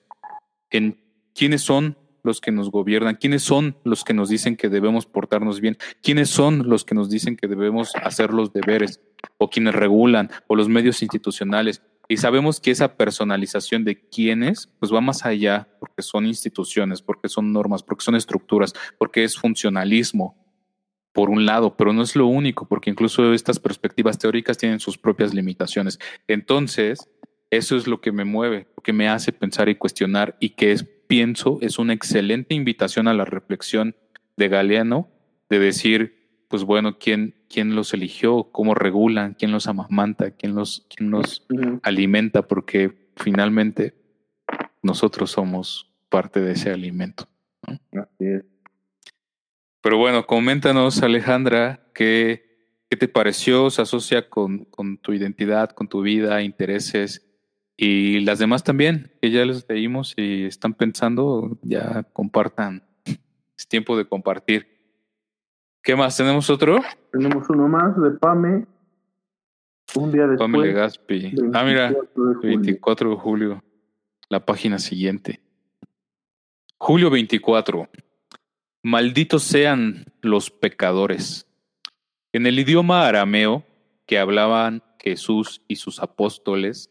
en 0.70 0.98
quiénes 1.36 1.62
son 1.62 1.96
los 2.24 2.40
que 2.40 2.50
nos 2.50 2.72
gobiernan, 2.72 3.14
quiénes 3.14 3.44
son 3.44 3.76
los 3.84 4.02
que 4.02 4.12
nos 4.12 4.28
dicen 4.28 4.56
que 4.56 4.68
debemos 4.68 5.06
portarnos 5.06 5.60
bien, 5.60 5.78
quiénes 6.02 6.30
son 6.30 6.68
los 6.68 6.84
que 6.84 6.96
nos 6.96 7.10
dicen 7.10 7.36
que 7.36 7.46
debemos 7.46 7.94
hacer 8.02 8.32
los 8.34 8.52
deberes, 8.52 9.00
o 9.38 9.48
quienes 9.48 9.76
regulan, 9.76 10.32
o 10.48 10.56
los 10.56 10.68
medios 10.68 11.00
institucionales. 11.00 11.80
Y 12.08 12.16
sabemos 12.16 12.58
que 12.58 12.72
esa 12.72 12.96
personalización 12.96 13.84
de 13.84 14.00
quiénes, 14.00 14.68
pues 14.80 14.92
va 14.92 15.00
más 15.00 15.24
allá, 15.24 15.68
porque 15.78 16.02
son 16.02 16.26
instituciones, 16.26 17.02
porque 17.02 17.28
son 17.28 17.52
normas, 17.52 17.84
porque 17.84 18.02
son 18.04 18.16
estructuras, 18.16 18.74
porque 18.98 19.22
es 19.22 19.36
funcionalismo, 19.36 20.36
por 21.16 21.30
un 21.30 21.46
lado, 21.46 21.78
pero 21.78 21.94
no 21.94 22.02
es 22.02 22.14
lo 22.14 22.26
único, 22.26 22.68
porque 22.68 22.90
incluso 22.90 23.32
estas 23.32 23.58
perspectivas 23.58 24.18
teóricas 24.18 24.58
tienen 24.58 24.80
sus 24.80 24.98
propias 24.98 25.32
limitaciones. 25.32 25.98
Entonces, 26.28 27.08
eso 27.48 27.74
es 27.74 27.86
lo 27.86 28.02
que 28.02 28.12
me 28.12 28.26
mueve, 28.26 28.66
lo 28.76 28.82
que 28.82 28.92
me 28.92 29.08
hace 29.08 29.32
pensar 29.32 29.70
y 29.70 29.76
cuestionar 29.76 30.36
y 30.40 30.50
que 30.50 30.72
es, 30.72 30.84
pienso, 31.06 31.56
es 31.62 31.78
una 31.78 31.94
excelente 31.94 32.54
invitación 32.54 33.08
a 33.08 33.14
la 33.14 33.24
reflexión 33.24 33.96
de 34.36 34.48
Galeano 34.48 35.08
de 35.48 35.58
decir, 35.58 36.44
pues 36.48 36.64
bueno, 36.64 36.98
¿quién, 36.98 37.34
quién 37.48 37.74
los 37.74 37.94
eligió? 37.94 38.50
¿Cómo 38.52 38.74
regulan? 38.74 39.36
¿Quién 39.38 39.52
los 39.52 39.68
amamanta? 39.68 40.32
¿Quién 40.32 40.54
los, 40.54 40.86
quién 40.94 41.10
los 41.10 41.46
alimenta? 41.82 42.46
Porque 42.46 43.08
finalmente 43.16 43.94
nosotros 44.82 45.30
somos 45.30 45.90
parte 46.10 46.40
de 46.40 46.52
ese 46.52 46.72
alimento. 46.72 47.26
Así 47.62 48.26
es. 48.26 48.55
Pero 49.86 49.98
bueno, 49.98 50.26
coméntanos, 50.26 51.00
Alejandra, 51.04 51.78
¿qué, 51.94 52.74
qué 52.90 52.96
te 52.96 53.06
pareció? 53.06 53.70
¿Se 53.70 53.82
asocia 53.82 54.28
con, 54.28 54.64
con, 54.64 54.98
tu 54.98 55.12
identidad, 55.12 55.70
con 55.70 55.86
tu 55.86 56.02
vida, 56.02 56.42
intereses? 56.42 57.24
Y 57.76 58.18
las 58.18 58.40
demás 58.40 58.64
también, 58.64 59.12
que 59.22 59.30
ya 59.30 59.44
les 59.44 59.64
leímos 59.68 60.12
y 60.16 60.46
están 60.46 60.74
pensando, 60.74 61.56
ya 61.62 62.02
compartan. 62.12 62.82
Es 63.56 63.68
tiempo 63.68 63.96
de 63.96 64.08
compartir. 64.08 64.66
¿Qué 65.84 65.94
más? 65.94 66.16
¿Tenemos 66.16 66.50
otro? 66.50 66.80
Tenemos 67.12 67.48
uno 67.48 67.68
más 67.68 67.96
de 68.02 68.10
Pame. 68.10 68.66
Un 69.94 70.10
día 70.10 70.26
después. 70.26 70.50
Pame 70.50 70.66
Legaspi. 70.66 71.32
Ah, 71.54 71.62
mira, 71.62 71.94
24 72.42 73.10
de 73.10 73.16
julio. 73.18 73.62
La 74.30 74.44
página 74.44 74.80
siguiente. 74.80 75.38
Julio 76.76 77.08
24. 77.08 77.88
Malditos 78.88 79.42
sean 79.42 80.04
los 80.22 80.48
pecadores. 80.48 81.48
En 82.32 82.46
el 82.46 82.56
idioma 82.56 83.08
arameo 83.08 83.66
que 84.06 84.16
hablaban 84.16 84.84
Jesús 85.00 85.60
y 85.66 85.74
sus 85.74 85.98
apóstoles, 85.98 86.88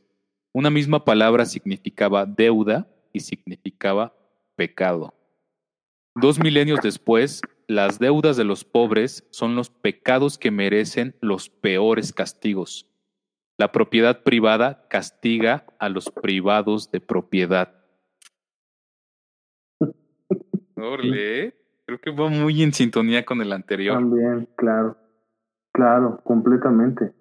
una 0.51 0.69
misma 0.69 1.05
palabra 1.05 1.45
significaba 1.45 2.25
deuda 2.25 2.89
y 3.13 3.21
significaba 3.21 4.13
pecado. 4.57 5.13
Dos 6.15 6.37
milenios 6.37 6.81
después, 6.83 7.39
las 7.65 7.97
deudas 7.97 8.35
de 8.35 8.43
los 8.43 8.65
pobres 8.65 9.25
son 9.31 9.55
los 9.55 9.69
pecados 9.69 10.37
que 10.37 10.51
merecen 10.51 11.15
los 11.21 11.49
peores 11.49 12.11
castigos. 12.11 12.87
La 13.57 13.71
propiedad 13.71 14.21
privada 14.21 14.85
castiga 14.89 15.65
a 15.79 15.87
los 15.87 16.09
privados 16.09 16.91
de 16.91 16.99
propiedad. 16.99 17.85
Orle. 20.75 21.64
Creo 21.85 21.99
que 21.99 22.11
va 22.11 22.29
muy 22.29 22.63
en 22.63 22.73
sintonía 22.73 23.25
con 23.25 23.41
el 23.41 23.51
anterior. 23.51 23.95
También, 23.95 24.47
claro, 24.55 24.97
claro, 25.71 26.19
completamente. 26.23 27.13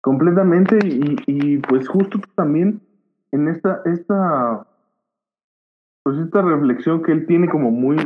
Completamente 0.00 0.78
y, 0.86 1.16
y 1.26 1.58
pues 1.58 1.88
justo 1.88 2.20
también 2.34 2.80
en 3.32 3.48
esta, 3.48 3.80
esta, 3.86 4.66
pues 6.02 6.18
esta 6.18 6.42
reflexión 6.42 7.02
que 7.02 7.12
él 7.12 7.26
tiene 7.26 7.48
como 7.48 7.70
muy, 7.70 7.96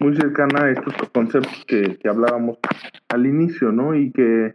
muy 0.00 0.14
cercana 0.16 0.64
a 0.64 0.70
estos 0.70 0.94
conceptos 1.12 1.64
que, 1.66 1.96
que 1.96 2.08
hablábamos 2.08 2.58
al 3.08 3.26
inicio, 3.26 3.72
¿no? 3.72 3.94
Y 3.94 4.12
que, 4.12 4.54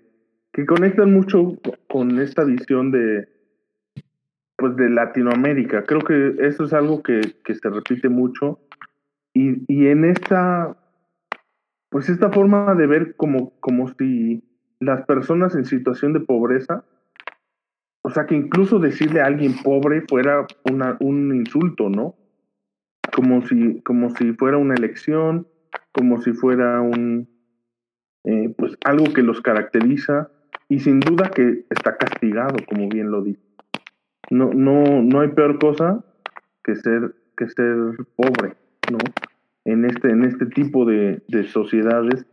que 0.52 0.66
conectan 0.66 1.14
mucho 1.14 1.58
con 1.90 2.20
esta 2.20 2.44
visión 2.44 2.92
de, 2.92 3.28
pues 4.58 4.76
de 4.76 4.90
Latinoamérica. 4.90 5.84
Creo 5.84 6.02
que 6.02 6.36
eso 6.40 6.66
es 6.66 6.74
algo 6.74 7.02
que, 7.02 7.22
que 7.44 7.56
se 7.56 7.70
repite 7.70 8.10
mucho 8.10 8.60
y, 9.34 9.64
y 9.68 9.88
en 9.88 10.06
esta, 10.06 10.78
pues 11.90 12.10
esta 12.10 12.32
forma 12.32 12.76
de 12.76 12.88
ver 12.88 13.16
como, 13.16 13.60
como 13.60 13.88
si 13.94 14.44
las 14.80 15.06
personas 15.06 15.56
en 15.56 15.66
situación 15.66 16.14
de 16.14 16.20
pobreza, 16.20 16.84
o 18.04 18.10
sea, 18.10 18.26
que 18.26 18.36
incluso 18.36 18.80
decirle 18.80 19.22
a 19.22 19.28
alguien 19.28 19.56
pobre 19.64 20.02
fuera 20.10 20.46
una, 20.70 20.98
un 21.00 21.34
insulto, 21.36 21.90
¿no? 21.90 22.16
Como 23.16 23.42
si, 23.48 23.82
como 23.82 24.10
si 24.12 24.34
fuera 24.34 24.58
una 24.58 24.74
elección, 24.74 25.48
como 25.94 26.22
si 26.22 26.34
fuera 26.34 26.82
un, 26.82 27.30
eh, 28.26 28.54
pues 28.58 28.78
algo 28.86 29.14
que 29.14 29.22
los 29.22 29.42
caracteriza 29.42 30.30
y 30.70 30.80
sin 30.80 31.00
duda 31.00 31.30
que 31.30 31.66
está 31.70 31.98
castigado, 31.98 32.56
como 32.68 32.90
bien 32.90 33.12
lo 33.12 33.22
dice. 33.22 33.42
No, 34.30 34.52
no, 34.54 35.02
no 35.02 35.22
hay 35.22 35.30
peor 35.30 35.60
cosa 35.60 36.04
que 36.64 36.76
ser, 36.76 37.16
que 37.38 37.48
ser 37.50 37.78
pobre, 38.16 38.56
¿no? 38.92 38.98
En 39.66 39.86
este, 39.86 40.09
en 40.09 40.26
este 40.26 40.45
tipo 40.47 40.86
de, 40.86 41.24
de 41.28 41.43
sociedades 41.45 42.26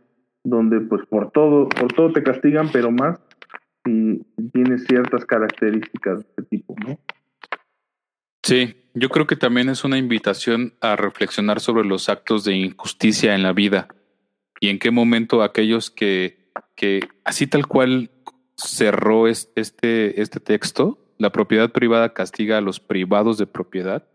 donde 0.43 0.81
pues 0.81 1.05
por 1.07 1.31
todo, 1.31 1.69
por 1.69 1.93
todo 1.93 2.11
te 2.11 2.23
castigan, 2.23 2.69
pero 2.71 2.91
más 2.91 3.19
si 3.85 4.21
tienes 4.53 4.85
ciertas 4.85 5.25
características 5.25 6.19
de 6.19 6.25
este 6.29 6.43
tipo, 6.43 6.75
¿no? 6.85 6.99
Sí, 8.43 8.75
yo 8.93 9.09
creo 9.09 9.27
que 9.27 9.35
también 9.35 9.69
es 9.69 9.83
una 9.83 9.97
invitación 9.97 10.73
a 10.81 10.95
reflexionar 10.95 11.59
sobre 11.59 11.85
los 11.85 12.09
actos 12.09 12.43
de 12.43 12.55
injusticia 12.55 13.35
en 13.35 13.43
la 13.43 13.53
vida 13.53 13.87
y 14.59 14.69
en 14.69 14.79
qué 14.79 14.91
momento 14.91 15.43
aquellos 15.43 15.89
que, 15.91 16.51
que 16.75 17.07
así 17.23 17.47
tal 17.47 17.67
cual 17.67 18.11
cerró 18.55 19.27
este, 19.27 20.21
este 20.21 20.39
texto, 20.39 20.99
la 21.17 21.31
propiedad 21.31 21.71
privada 21.71 22.13
castiga 22.13 22.57
a 22.57 22.61
los 22.61 22.79
privados 22.79 23.37
de 23.37 23.47
propiedad, 23.47 24.07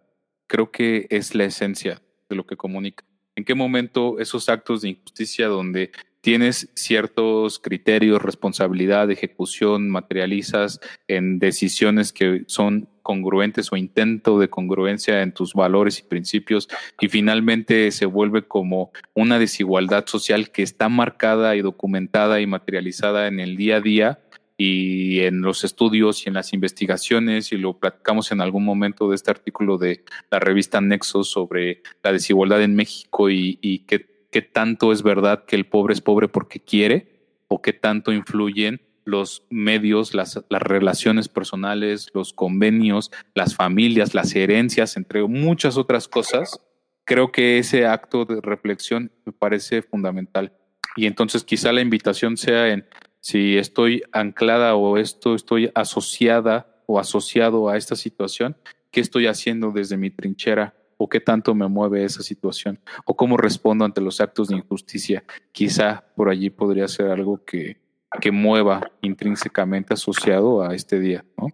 creo 0.46 0.70
que 0.70 1.06
es 1.10 1.34
la 1.34 1.44
esencia 1.44 2.02
de 2.28 2.36
lo 2.36 2.46
que 2.46 2.56
comunica. 2.56 3.04
¿En 3.36 3.44
qué 3.44 3.54
momento 3.54 4.18
esos 4.18 4.48
actos 4.48 4.82
de 4.82 4.90
injusticia 4.90 5.46
donde 5.46 5.90
tienes 6.26 6.70
ciertos 6.74 7.60
criterios, 7.60 8.20
responsabilidad, 8.20 9.10
ejecución, 9.10 9.88
materializas 9.88 10.80
en 11.06 11.38
decisiones 11.38 12.12
que 12.12 12.42
son 12.48 12.88
congruentes 13.02 13.72
o 13.72 13.76
intento 13.76 14.40
de 14.40 14.50
congruencia 14.50 15.22
en 15.22 15.30
tus 15.30 15.54
valores 15.54 16.00
y 16.00 16.02
principios 16.02 16.68
y 17.00 17.06
finalmente 17.06 17.92
se 17.92 18.06
vuelve 18.06 18.42
como 18.42 18.90
una 19.14 19.38
desigualdad 19.38 20.06
social 20.06 20.50
que 20.50 20.64
está 20.64 20.88
marcada 20.88 21.54
y 21.54 21.62
documentada 21.62 22.40
y 22.40 22.48
materializada 22.48 23.28
en 23.28 23.38
el 23.38 23.56
día 23.56 23.76
a 23.76 23.80
día 23.80 24.18
y 24.56 25.20
en 25.20 25.42
los 25.42 25.64
estudios 25.64 26.24
y 26.24 26.28
en 26.28 26.34
las 26.34 26.52
investigaciones, 26.52 27.52
y 27.52 27.58
lo 27.58 27.78
platicamos 27.78 28.32
en 28.32 28.40
algún 28.40 28.64
momento 28.64 29.08
de 29.08 29.16
este 29.16 29.30
artículo 29.30 29.76
de 29.78 30.04
la 30.30 30.38
revista 30.38 30.80
Nexos 30.80 31.28
sobre 31.28 31.82
la 32.02 32.12
desigualdad 32.12 32.62
en 32.62 32.74
México 32.74 33.30
y, 33.30 33.58
y 33.60 33.80
qué, 33.80 34.26
qué 34.30 34.42
tanto 34.42 34.92
es 34.92 35.02
verdad 35.02 35.44
que 35.44 35.56
el 35.56 35.66
pobre 35.66 35.94
es 35.94 36.00
pobre 36.00 36.28
porque 36.28 36.60
quiere 36.60 37.16
o 37.48 37.60
qué 37.60 37.72
tanto 37.72 38.12
influyen 38.12 38.80
los 39.04 39.44
medios, 39.50 40.14
las, 40.14 40.44
las, 40.48 40.62
relaciones 40.62 41.28
personales, 41.28 42.10
los 42.12 42.32
convenios, 42.32 43.12
las 43.34 43.54
familias, 43.54 44.14
las 44.14 44.34
herencias, 44.34 44.96
entre 44.96 45.22
muchas 45.22 45.76
otras 45.76 46.08
cosas, 46.08 46.60
creo 47.04 47.30
que 47.30 47.58
ese 47.58 47.86
acto 47.86 48.24
de 48.24 48.40
reflexión 48.42 49.12
me 49.24 49.32
parece 49.32 49.80
fundamental. 49.80 50.52
Y 50.96 51.06
entonces 51.06 51.44
quizá 51.44 51.72
la 51.72 51.82
invitación 51.82 52.36
sea 52.36 52.68
en 52.68 52.84
si 53.26 53.58
estoy 53.58 54.04
anclada 54.12 54.76
o 54.76 54.98
esto 54.98 55.34
estoy 55.34 55.68
asociada 55.74 56.68
o 56.86 57.00
asociado 57.00 57.68
a 57.68 57.76
esta 57.76 57.96
situación, 57.96 58.56
¿qué 58.92 59.00
estoy 59.00 59.26
haciendo 59.26 59.72
desde 59.72 59.96
mi 59.96 60.10
trinchera? 60.10 60.74
¿O 60.96 61.08
qué 61.08 61.18
tanto 61.18 61.52
me 61.52 61.66
mueve 61.66 62.04
esa 62.04 62.22
situación? 62.22 62.78
¿O 63.04 63.16
cómo 63.16 63.36
respondo 63.36 63.84
ante 63.84 64.00
los 64.00 64.20
actos 64.20 64.46
de 64.46 64.54
injusticia? 64.54 65.24
Quizá 65.50 66.04
por 66.14 66.28
allí 66.28 66.50
podría 66.50 66.86
ser 66.86 67.10
algo 67.10 67.44
que, 67.44 67.78
que 68.20 68.30
mueva 68.30 68.92
intrínsecamente 69.00 69.92
asociado 69.92 70.62
a 70.62 70.76
este 70.76 71.00
día, 71.00 71.24
¿no? 71.36 71.48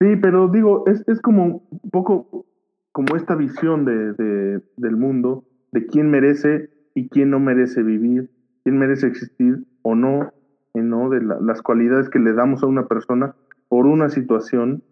Sí, 0.00 0.16
pero 0.22 0.48
digo, 0.48 0.84
es, 0.86 1.06
es 1.06 1.20
como 1.20 1.66
un 1.70 1.90
poco 1.90 2.46
como 2.92 3.14
esta 3.14 3.34
visión 3.34 3.84
de, 3.84 4.14
de, 4.14 4.62
del 4.78 4.96
mundo, 4.96 5.44
de 5.70 5.84
quién 5.84 6.10
merece 6.10 6.70
y 6.94 7.10
quién 7.10 7.28
no 7.28 7.40
merece 7.40 7.82
vivir, 7.82 8.30
quién 8.64 8.78
merece 8.78 9.06
existir 9.06 9.66
o 9.82 9.94
no, 9.94 10.32
¿no? 10.74 11.10
de 11.10 11.20
las 11.22 11.62
cualidades 11.62 12.08
que 12.08 12.18
le 12.18 12.32
damos 12.32 12.62
a 12.62 12.66
una 12.66 12.86
persona 12.86 13.34
por 13.68 13.86
una 13.86 14.08
situación 14.08 14.82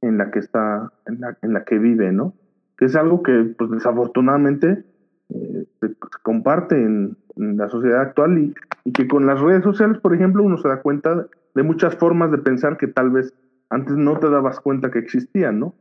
en 0.00 0.18
la 0.18 0.30
que 0.30 0.38
está, 0.38 0.92
en 1.06 1.20
la, 1.20 1.36
en 1.42 1.52
la 1.52 1.64
que 1.64 1.78
vive, 1.78 2.12
¿no? 2.12 2.34
Que 2.76 2.84
es 2.84 2.94
algo 2.94 3.22
que, 3.22 3.54
pues 3.58 3.70
desafortunadamente, 3.70 4.84
eh, 5.30 5.66
se, 5.80 5.94
comparte 6.22 6.76
en, 6.76 7.16
la 7.36 7.68
sociedad 7.68 8.00
actual 8.00 8.52
y, 8.84 8.92
que 8.92 9.06
con 9.06 9.26
las 9.26 9.40
redes 9.40 9.62
sociales, 9.62 9.98
por 9.98 10.12
ejemplo, 10.12 10.42
uno 10.42 10.58
se 10.58 10.66
da 10.66 10.82
cuenta 10.82 11.28
de 11.54 11.62
muchas 11.62 11.94
formas 11.96 12.32
de 12.32 12.38
pensar 12.38 12.76
que 12.76 12.88
tal 12.88 13.10
vez 13.10 13.32
antes 13.70 13.96
no 13.96 14.18
te 14.18 14.28
dabas 14.28 14.58
cuenta 14.58 14.90
que 14.90 14.98
existían, 14.98 15.60
¿no? 15.60 15.74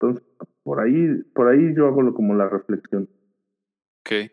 Entonces, 0.00 0.24
por 0.62 0.80
ahí, 0.80 1.22
por 1.34 1.48
ahí 1.48 1.74
yo 1.74 1.86
hago 1.86 2.14
como 2.14 2.34
la 2.34 2.48
reflexión. 2.48 3.08
Ok. 4.00 4.30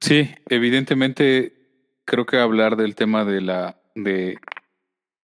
Sí, 0.00 0.28
evidentemente 0.48 1.57
creo 2.08 2.24
que 2.24 2.38
hablar 2.38 2.76
del 2.76 2.94
tema 2.94 3.24
de 3.26 3.42
la 3.42 3.80
de 3.94 4.38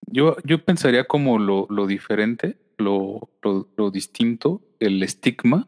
yo 0.07 0.37
yo 0.45 0.63
pensaría 0.63 1.05
como 1.05 1.39
lo, 1.39 1.67
lo 1.71 1.87
diferente, 1.87 2.59
lo, 2.77 3.31
lo, 3.43 3.69
lo 3.77 3.91
distinto, 3.91 4.61
el 4.81 5.03
estigma. 5.03 5.67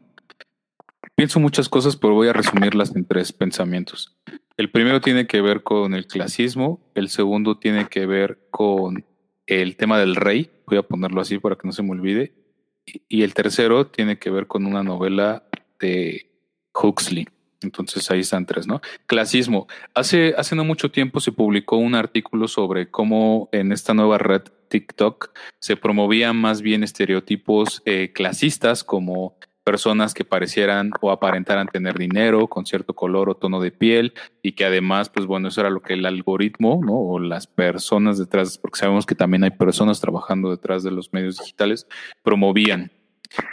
Pienso 1.15 1.39
muchas 1.39 1.67
cosas, 1.69 1.95
pero 1.95 2.13
voy 2.13 2.27
a 2.27 2.33
resumirlas 2.33 2.95
en 2.95 3.05
tres 3.05 3.33
pensamientos. 3.33 4.15
El 4.57 4.69
primero 4.69 5.01
tiene 5.01 5.25
que 5.25 5.41
ver 5.41 5.63
con 5.63 5.95
el 5.95 6.05
clasismo, 6.05 6.79
el 6.93 7.09
segundo 7.09 7.57
tiene 7.57 7.87
que 7.87 8.05
ver 8.05 8.39
con 8.51 9.03
el 9.47 9.75
tema 9.75 9.97
del 9.97 10.15
rey, 10.15 10.51
voy 10.67 10.77
a 10.77 10.83
ponerlo 10.83 11.21
así 11.21 11.39
para 11.39 11.55
que 11.55 11.67
no 11.67 11.71
se 11.71 11.81
me 11.81 11.91
olvide, 11.91 12.35
y 13.09 13.23
el 13.23 13.33
tercero 13.33 13.87
tiene 13.87 14.19
que 14.19 14.29
ver 14.29 14.45
con 14.45 14.67
una 14.67 14.83
novela 14.83 15.47
de 15.79 16.29
Huxley. 16.79 17.27
Entonces 17.61 18.09
ahí 18.11 18.19
están 18.19 18.45
tres, 18.45 18.67
¿no? 18.67 18.81
Clasismo. 19.07 19.67
Hace, 19.93 20.35
hace 20.37 20.55
no 20.55 20.63
mucho 20.63 20.91
tiempo 20.91 21.19
se 21.19 21.31
publicó 21.31 21.77
un 21.77 21.95
artículo 21.95 22.47
sobre 22.47 22.89
cómo 22.89 23.49
en 23.51 23.71
esta 23.71 23.93
nueva 23.93 24.17
red 24.17 24.43
TikTok 24.69 25.31
se 25.59 25.77
promovían 25.77 26.35
más 26.35 26.61
bien 26.61 26.83
estereotipos 26.83 27.81
eh, 27.85 28.11
clasistas 28.13 28.83
como 28.83 29.37
personas 29.67 30.13
que 30.13 30.23
parecieran 30.23 30.91
o 31.01 31.11
aparentaran 31.11 31.67
tener 31.67 31.97
dinero 31.97 32.47
con 32.47 32.65
cierto 32.65 32.93
color 32.93 33.29
o 33.29 33.35
tono 33.35 33.59
de 33.59 33.71
piel 33.71 34.13
y 34.41 34.53
que 34.53 34.63
además, 34.63 35.09
pues 35.09 35.25
bueno, 35.25 35.49
eso 35.49 35.59
era 35.59 35.69
lo 35.69 35.81
que 35.81 35.91
el 35.91 36.05
algoritmo, 36.05 36.79
¿no? 36.81 36.93
O 36.93 37.19
las 37.19 37.47
personas 37.47 38.17
detrás, 38.17 38.57
porque 38.57 38.79
sabemos 38.79 39.05
que 39.05 39.13
también 39.13 39.43
hay 39.43 39.49
personas 39.49 39.99
trabajando 39.99 40.51
detrás 40.51 40.83
de 40.83 40.91
los 40.91 41.11
medios 41.11 41.39
digitales, 41.39 41.85
promovían. 42.23 42.93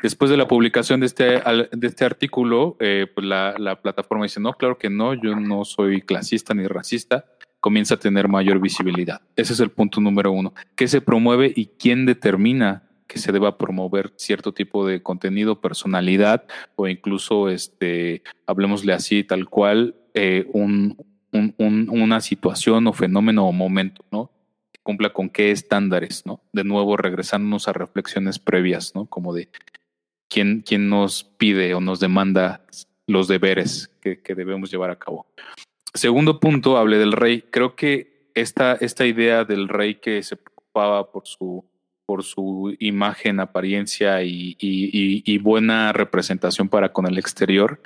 Después 0.03 0.31
de 0.31 0.37
la 0.37 0.49
publicación 0.49 1.01
de 1.01 1.07
este, 1.07 1.25
de 1.25 1.87
este 1.87 2.05
artículo, 2.05 2.77
eh, 2.81 3.07
pues 3.15 3.27
la, 3.27 3.55
la, 3.59 3.81
plataforma 3.81 4.25
dice, 4.25 4.41
no, 4.41 4.53
claro 4.53 4.79
que 4.79 4.91
no, 4.91 5.15
yo 5.15 5.35
no 5.37 5.65
soy 5.65 6.03
clasista 6.03 6.55
ni 6.55 6.67
racista, 6.67 7.27
comienza 7.61 7.95
a 7.95 7.99
tener 7.99 8.29
mayor 8.29 8.61
visibilidad. 8.61 9.23
Ese 9.37 9.55
es 9.55 9.61
el 9.61 9.71
punto 9.71 10.01
número 10.01 10.33
uno. 10.33 10.53
¿Qué 10.77 10.87
se 10.87 11.01
promueve 11.01 11.53
y 11.55 11.67
quién 11.79 12.07
determina 12.07 12.83
que 13.07 13.19
se 13.19 13.33
deba 13.33 13.59
promover 13.59 14.13
cierto 14.17 14.53
tipo 14.53 14.87
de 14.87 15.03
contenido, 15.03 15.61
personalidad 15.61 16.45
o 16.77 16.89
incluso, 16.89 17.49
este, 17.49 18.23
hablemosle 18.47 18.93
así, 18.93 19.25
tal 19.25 19.49
cual, 19.49 19.95
eh, 20.15 20.47
un, 20.53 20.97
una 21.33 22.21
situación 22.21 22.87
o 22.87 22.93
fenómeno 22.93 23.47
o 23.47 23.53
momento, 23.53 24.05
¿no? 24.11 24.31
Cumpla 24.85 25.13
con 25.13 25.31
qué 25.31 25.51
estándares, 25.51 26.25
¿no? 26.27 26.41
De 26.53 26.63
nuevo, 26.63 26.97
regresándonos 26.97 27.67
a 27.67 27.73
reflexiones 27.73 28.39
previas, 28.39 28.95
¿no? 28.95 29.07
Como 29.07 29.35
de 29.35 29.49
quién, 30.29 30.63
quién 30.65 30.89
nos 30.89 31.25
pide 31.25 31.75
o 31.75 31.81
nos 31.81 31.99
demanda 31.99 32.65
los 33.07 33.27
deberes 33.27 33.91
que, 34.01 34.21
que 34.21 34.35
debemos 34.37 34.71
llevar 34.71 34.91
a 34.91 34.99
cabo. 34.99 35.27
Segundo 35.95 36.39
punto, 36.39 36.77
hablé 36.77 36.99
del 36.99 37.13
rey. 37.13 37.43
Creo 37.51 37.75
que 37.75 38.31
esta, 38.35 38.75
esta 38.75 39.07
idea 39.07 39.45
del 39.45 39.69
rey 39.69 39.97
que 39.97 40.23
se 40.23 40.37
preocupaba 40.37 41.11
por 41.11 41.27
su, 41.27 41.65
por 42.05 42.23
su 42.23 42.77
imagen, 42.79 43.41
apariencia 43.41 44.23
y, 44.23 44.57
y, 44.59 45.23
y 45.25 45.39
buena 45.39 45.93
representación 45.93 46.69
para 46.69 46.93
con 46.93 47.07
el 47.07 47.17
exterior, 47.17 47.81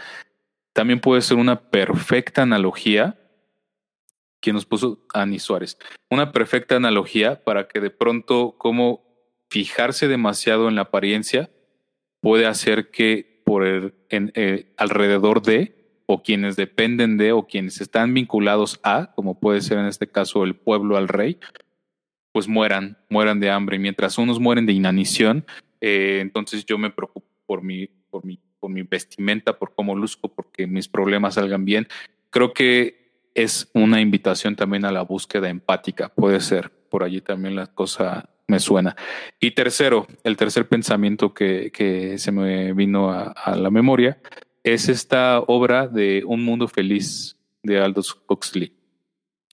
también 0.73 1.01
puede 1.01 1.23
ser 1.23 1.37
una 1.37 1.61
perfecta 1.61 2.43
analogía 2.43 3.19
quien 4.41 4.55
nos 4.55 4.67
puso 4.67 5.05
Ani 5.13 5.39
Suárez. 5.39 5.79
Una 6.11 6.33
perfecta 6.33 6.77
analogía 6.77 7.43
para 7.43 7.69
que 7.69 7.81
de 7.81 7.91
pronto 7.91 8.57
como 8.59 9.05
fijarse 9.51 10.09
demasiado 10.09 10.69
en 10.69 10.75
la 10.75 10.83
apariencia 10.83 11.51
puede 12.21 12.47
hacer 12.47 12.91
que 12.91 13.43
por 13.45 13.65
el, 13.65 13.95
eh, 14.11 14.73
alrededor 14.77 15.43
de 15.43 16.03
o 16.07 16.23
quienes 16.23 16.57
dependen 16.57 17.19
de 17.19 17.33
o 17.33 17.47
quienes 17.47 17.81
están 17.81 18.15
vinculados 18.15 18.81
a, 18.83 19.13
como 19.15 19.39
puede 19.39 19.61
ser 19.61 19.79
en 19.79 19.87
este 19.87 20.09
caso 20.09 20.45
el 20.45 20.57
pueblo 20.57 20.97
al 20.97 21.09
rey, 21.09 21.39
pues 22.33 22.49
mueran, 22.49 22.99
mueran 23.09 23.41
de 23.41 23.51
hambre. 23.51 23.79
Mientras 23.79 24.19
unos 24.19 24.41
mueren 24.41 24.67
de 24.67 24.73
inanición, 24.73 25.45
eh, 25.81 26.19
entonces 26.21 26.65
yo 26.65 26.79
me 26.79 26.91
preocupo 26.91 27.27
por 27.47 27.63
mi, 27.63 27.87
por 27.87 28.25
mi, 28.25 28.39
por 28.59 28.71
mi 28.71 28.83
vestimenta, 28.83 29.59
por 29.59 29.75
cómo 29.75 29.97
luzco, 29.97 30.29
porque 30.29 30.67
mis 30.67 30.89
problemas 30.89 31.35
salgan 31.35 31.65
bien. 31.65 31.89
Creo 32.31 32.53
que 32.53 33.08
es 33.39 33.71
una 33.73 34.01
invitación 34.01 34.57
también 34.57 34.85
a 34.85 34.91
la 34.91 35.03
búsqueda 35.03 35.49
empática. 35.49 36.09
Puede 36.09 36.41
ser, 36.41 36.73
por 36.91 37.05
allí 37.05 37.21
también 37.21 37.55
la 37.55 37.69
cosa 37.69 38.29
me 38.49 38.59
suena. 38.59 38.97
Y 39.39 39.53
tercero, 39.53 40.09
el 40.25 40.37
tercer 40.37 40.69
pensamiento 40.69 41.33
que, 41.33 41.71
que 41.73 42.19
se 42.19 42.33
me 42.33 42.73
vino 42.73 43.11
a, 43.11 43.31
a, 43.31 43.55
la 43.55 43.71
memoria 43.71 44.21
es 44.65 44.89
esta 44.89 45.39
obra 45.39 45.87
de 45.87 46.25
Un 46.27 46.45
Mundo 46.45 46.67
Feliz 46.67 47.37
de 47.63 47.81
Aldous 47.81 48.21
Huxley. 48.29 48.75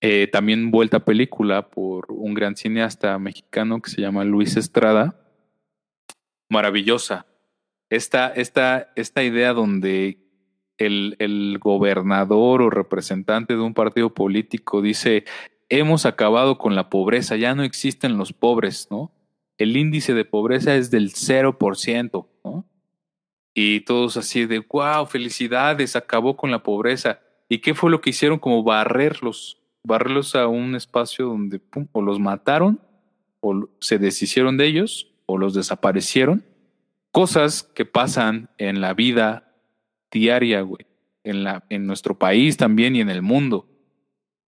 Eh, 0.01 0.27
también 0.31 0.71
vuelta 0.71 1.05
película 1.05 1.69
por 1.69 2.07
un 2.09 2.33
gran 2.33 2.55
cineasta 2.55 3.19
mexicano 3.19 3.83
que 3.83 3.91
se 3.91 4.01
llama 4.01 4.23
Luis 4.23 4.57
Estrada. 4.57 5.15
Maravillosa. 6.49 7.27
Esta, 7.91 8.29
esta, 8.29 8.91
esta 8.95 9.23
idea 9.23 9.53
donde 9.53 10.24
el, 10.77 11.57
gobernador 11.59 12.61
o 12.61 12.69
representante 12.69 13.55
de 13.55 13.61
un 13.61 13.73
partido 13.73 14.13
político 14.13 14.81
dice, 14.81 15.25
hemos 15.69 16.05
acabado 16.05 16.57
con 16.57 16.75
la 16.75 16.89
pobreza, 16.89 17.35
ya 17.35 17.55
no 17.55 17.63
existen 17.63 18.17
los 18.17 18.33
pobres, 18.33 18.87
¿no? 18.91 19.11
El 19.57 19.77
índice 19.77 20.13
de 20.13 20.25
pobreza 20.25 20.75
es 20.75 20.91
del 20.91 21.11
0%, 21.11 22.27
¿no? 22.43 22.65
Y 23.53 23.81
todos 23.81 24.17
así 24.17 24.45
de, 24.45 24.59
wow, 24.59 25.05
felicidades, 25.05 25.95
acabó 25.95 26.35
con 26.35 26.51
la 26.51 26.61
pobreza. 26.61 27.21
¿Y 27.47 27.59
qué 27.59 27.73
fue 27.73 27.89
lo 27.89 28.01
que 28.01 28.09
hicieron? 28.09 28.37
Como 28.37 28.63
barrerlos, 28.63 29.61
barrerlos 29.83 30.35
a 30.35 30.47
un 30.47 30.75
espacio 30.75 31.27
donde 31.27 31.59
pum, 31.59 31.87
o 31.93 32.01
los 32.01 32.19
mataron, 32.19 32.81
o 33.39 33.69
se 33.79 33.97
deshicieron 33.97 34.57
de 34.57 34.67
ellos, 34.67 35.13
o 35.25 35.37
los 35.37 35.53
desaparecieron. 35.53 36.43
Cosas 37.11 37.63
que 37.63 37.85
pasan 37.85 38.49
en 38.57 38.81
la 38.81 38.93
vida 38.93 39.44
diaria, 40.15 40.61
güey, 40.61 40.85
en, 41.23 41.43
la, 41.43 41.65
en 41.69 41.85
nuestro 41.85 42.17
país 42.17 42.55
también 42.55 42.95
y 42.95 43.01
en 43.01 43.09
el 43.09 43.21
mundo. 43.21 43.67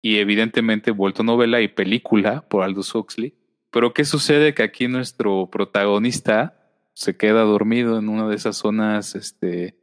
Y 0.01 0.19
evidentemente 0.19 0.93
vuelto 0.93 1.25
novela 1.25 1.61
y 1.61 1.69
película 1.69 2.43
por 2.49 2.63
Aldous 2.63 2.95
Huxley. 2.95 3.35
Pero 3.71 3.93
¿qué 3.93 4.05
sucede? 4.05 4.55
Que 4.55 4.63
aquí 4.63 4.87
nuestro 4.87 5.51
protagonista 5.51 6.71
se 6.95 7.17
queda 7.17 7.43
dormido 7.43 7.99
en 7.99 8.09
una 8.09 8.29
de 8.29 8.37
esas 8.37 8.57
zonas 8.57 9.17
este, 9.17 9.77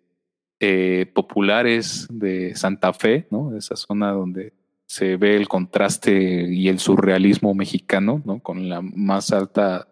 eh, 0.60 1.12
populares 1.14 2.08
de 2.10 2.56
Santa 2.56 2.94
Fe, 2.94 3.28
¿no? 3.30 3.56
Esa 3.58 3.76
zona 3.76 4.12
donde 4.12 4.54
se 4.86 5.18
ve 5.18 5.36
el 5.36 5.50
contraste 5.50 6.48
y 6.50 6.70
el 6.70 6.80
surrealismo 6.80 7.54
mexicano, 7.54 8.22
¿no? 8.26 8.40
Con 8.40 8.70
la 8.70 8.82
más 8.82 9.34
alta 9.34 9.88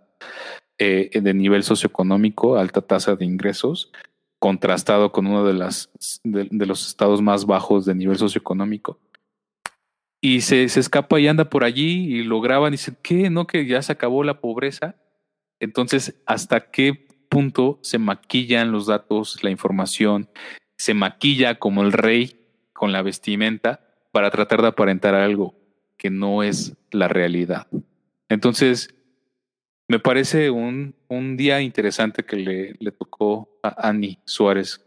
eh, 0.77 1.09
de 1.21 1.33
nivel 1.33 1.63
socioeconómico, 1.63 2.55
alta 2.55 2.81
tasa 2.81 3.15
de 3.15 3.25
ingresos, 3.25 3.91
contrastado 4.41 5.11
con 5.11 5.27
uno 5.27 5.45
de, 5.45 5.53
las, 5.53 5.91
de, 6.23 6.65
los 6.65 6.87
estados 6.87 7.21
más 7.21 7.45
bajos 7.45 7.85
de 7.85 7.93
nivel 7.93 8.17
socioeconómico. 8.17 8.97
Y 10.19 10.41
se, 10.41 10.67
se 10.67 10.79
escapa 10.79 11.19
y 11.19 11.27
anda 11.27 11.47
por 11.47 11.63
allí 11.63 12.15
y 12.15 12.23
lo 12.23 12.41
graban 12.41 12.73
y 12.73 12.77
dicen, 12.77 12.97
¿qué? 13.03 13.29
¿No? 13.29 13.45
Que 13.45 13.67
ya 13.67 13.83
se 13.83 13.91
acabó 13.91 14.23
la 14.23 14.41
pobreza. 14.41 14.95
Entonces, 15.59 16.23
¿hasta 16.25 16.71
qué 16.71 17.07
punto 17.29 17.77
se 17.83 17.99
maquillan 17.99 18.71
los 18.71 18.87
datos, 18.87 19.43
la 19.43 19.51
información? 19.51 20.27
Se 20.75 20.95
maquilla 20.95 21.59
como 21.59 21.83
el 21.83 21.91
rey 21.91 22.41
con 22.73 22.91
la 22.91 23.03
vestimenta 23.03 23.85
para 24.11 24.31
tratar 24.31 24.63
de 24.63 24.69
aparentar 24.69 25.13
algo 25.13 25.53
que 25.97 26.09
no 26.09 26.41
es 26.41 26.75
la 26.89 27.07
realidad. 27.07 27.67
Entonces, 28.27 28.95
me 29.91 29.99
parece 29.99 30.49
un, 30.49 30.95
un 31.09 31.35
día 31.35 31.59
interesante 31.59 32.23
que 32.23 32.37
le, 32.37 32.75
le 32.79 32.91
tocó 32.93 33.49
a 33.61 33.89
Ani 33.89 34.19
Suárez 34.23 34.77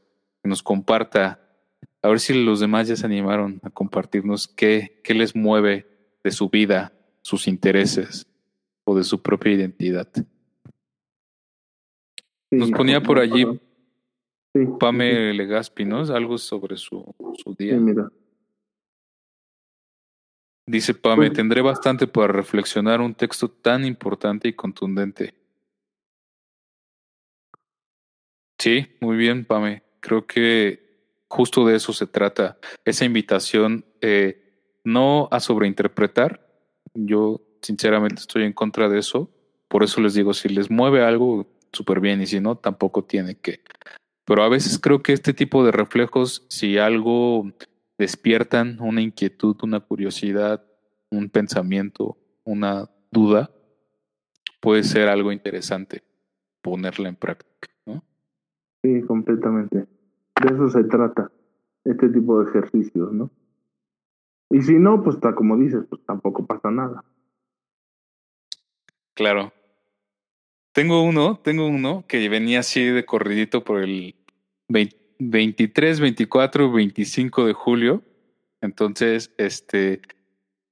que 0.42 0.48
nos 0.48 0.62
comparta, 0.62 1.46
a 2.00 2.08
ver 2.08 2.20
si 2.20 2.32
los 2.32 2.58
demás 2.60 2.88
ya 2.88 2.96
se 2.96 3.04
animaron 3.04 3.60
a 3.64 3.68
compartirnos 3.68 4.48
qué, 4.48 5.02
qué 5.04 5.12
les 5.12 5.36
mueve 5.36 5.86
de 6.24 6.30
su 6.30 6.48
vida, 6.48 6.94
sus 7.20 7.48
intereses 7.48 8.26
o 8.84 8.96
de 8.96 9.04
su 9.04 9.20
propia 9.20 9.52
identidad. 9.52 10.08
Nos 12.50 12.70
ponía 12.70 13.02
por 13.02 13.18
allí 13.18 13.44
sí, 14.54 14.60
Pame. 14.80 15.34
Legaspi, 15.34 15.84
¿no? 15.84 16.00
Algo 16.00 16.38
sobre 16.38 16.78
su, 16.78 17.14
su 17.44 17.54
día. 17.54 17.74
Sí, 17.74 17.80
mira. 17.80 18.08
Dice 20.66 20.94
Pame, 20.94 21.30
tendré 21.30 21.60
bastante 21.60 22.06
para 22.06 22.32
reflexionar 22.32 23.02
un 23.02 23.14
texto 23.14 23.50
tan 23.50 23.84
importante 23.84 24.48
y 24.48 24.54
contundente. 24.54 25.34
Sí, 28.58 28.86
muy 29.00 29.16
bien, 29.16 29.44
Pame. 29.44 29.82
Creo 30.00 30.26
que 30.26 30.84
justo 31.28 31.66
de 31.66 31.76
eso 31.76 31.92
se 31.92 32.06
trata. 32.06 32.58
Esa 32.84 33.04
invitación 33.04 33.84
eh, 34.00 34.80
no 34.84 35.28
a 35.30 35.40
sobreinterpretar. 35.40 36.48
Yo 36.94 37.42
sinceramente 37.60 38.20
estoy 38.20 38.44
en 38.44 38.54
contra 38.54 38.88
de 38.88 39.00
eso. 39.00 39.30
Por 39.68 39.82
eso 39.82 40.00
les 40.00 40.14
digo, 40.14 40.32
si 40.32 40.48
les 40.48 40.70
mueve 40.70 41.02
algo, 41.04 41.46
súper 41.72 42.00
bien. 42.00 42.22
Y 42.22 42.26
si 42.26 42.40
no, 42.40 42.56
tampoco 42.56 43.04
tiene 43.04 43.34
que. 43.34 43.60
Pero 44.24 44.42
a 44.42 44.48
veces 44.48 44.78
creo 44.78 45.02
que 45.02 45.12
este 45.12 45.34
tipo 45.34 45.62
de 45.62 45.72
reflejos, 45.72 46.46
si 46.48 46.78
algo 46.78 47.52
despiertan 47.98 48.80
una 48.80 49.00
inquietud, 49.00 49.56
una 49.62 49.80
curiosidad, 49.80 50.64
un 51.10 51.30
pensamiento, 51.30 52.18
una 52.44 52.90
duda, 53.10 53.50
puede 54.60 54.82
ser 54.82 55.08
algo 55.08 55.32
interesante 55.32 56.02
ponerla 56.62 57.08
en 57.08 57.16
práctica, 57.16 57.68
¿no? 57.86 58.02
Sí, 58.82 59.02
completamente. 59.02 59.76
De 60.40 60.54
eso 60.54 60.68
se 60.68 60.84
trata, 60.84 61.30
este 61.84 62.08
tipo 62.08 62.42
de 62.42 62.50
ejercicios, 62.50 63.12
¿no? 63.12 63.30
Y 64.50 64.62
si 64.62 64.74
no, 64.74 65.02
pues 65.02 65.16
está 65.16 65.34
como 65.34 65.56
dices, 65.56 65.84
pues 65.88 66.04
tampoco 66.06 66.46
pasa 66.46 66.70
nada. 66.70 67.04
Claro. 69.14 69.52
Tengo 70.72 71.02
uno, 71.02 71.38
tengo 71.38 71.66
uno 71.66 72.04
que 72.08 72.28
venía 72.28 72.60
así 72.60 72.84
de 72.84 73.04
corridito 73.04 73.62
por 73.64 73.80
el 73.80 74.16
20 74.68 75.03
23, 75.18 76.00
24, 76.00 76.72
25 76.72 77.46
de 77.46 77.52
julio. 77.52 78.02
Entonces, 78.60 79.32
este 79.38 80.00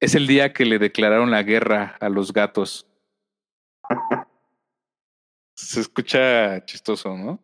es 0.01 0.15
el 0.15 0.27
día 0.27 0.53
que 0.53 0.65
le 0.65 0.79
declararon 0.79 1.31
la 1.31 1.43
guerra 1.43 1.97
a 2.01 2.09
los 2.09 2.33
gatos. 2.33 2.87
Se 5.55 5.81
escucha 5.81 6.65
chistoso, 6.65 7.17
¿no? 7.17 7.41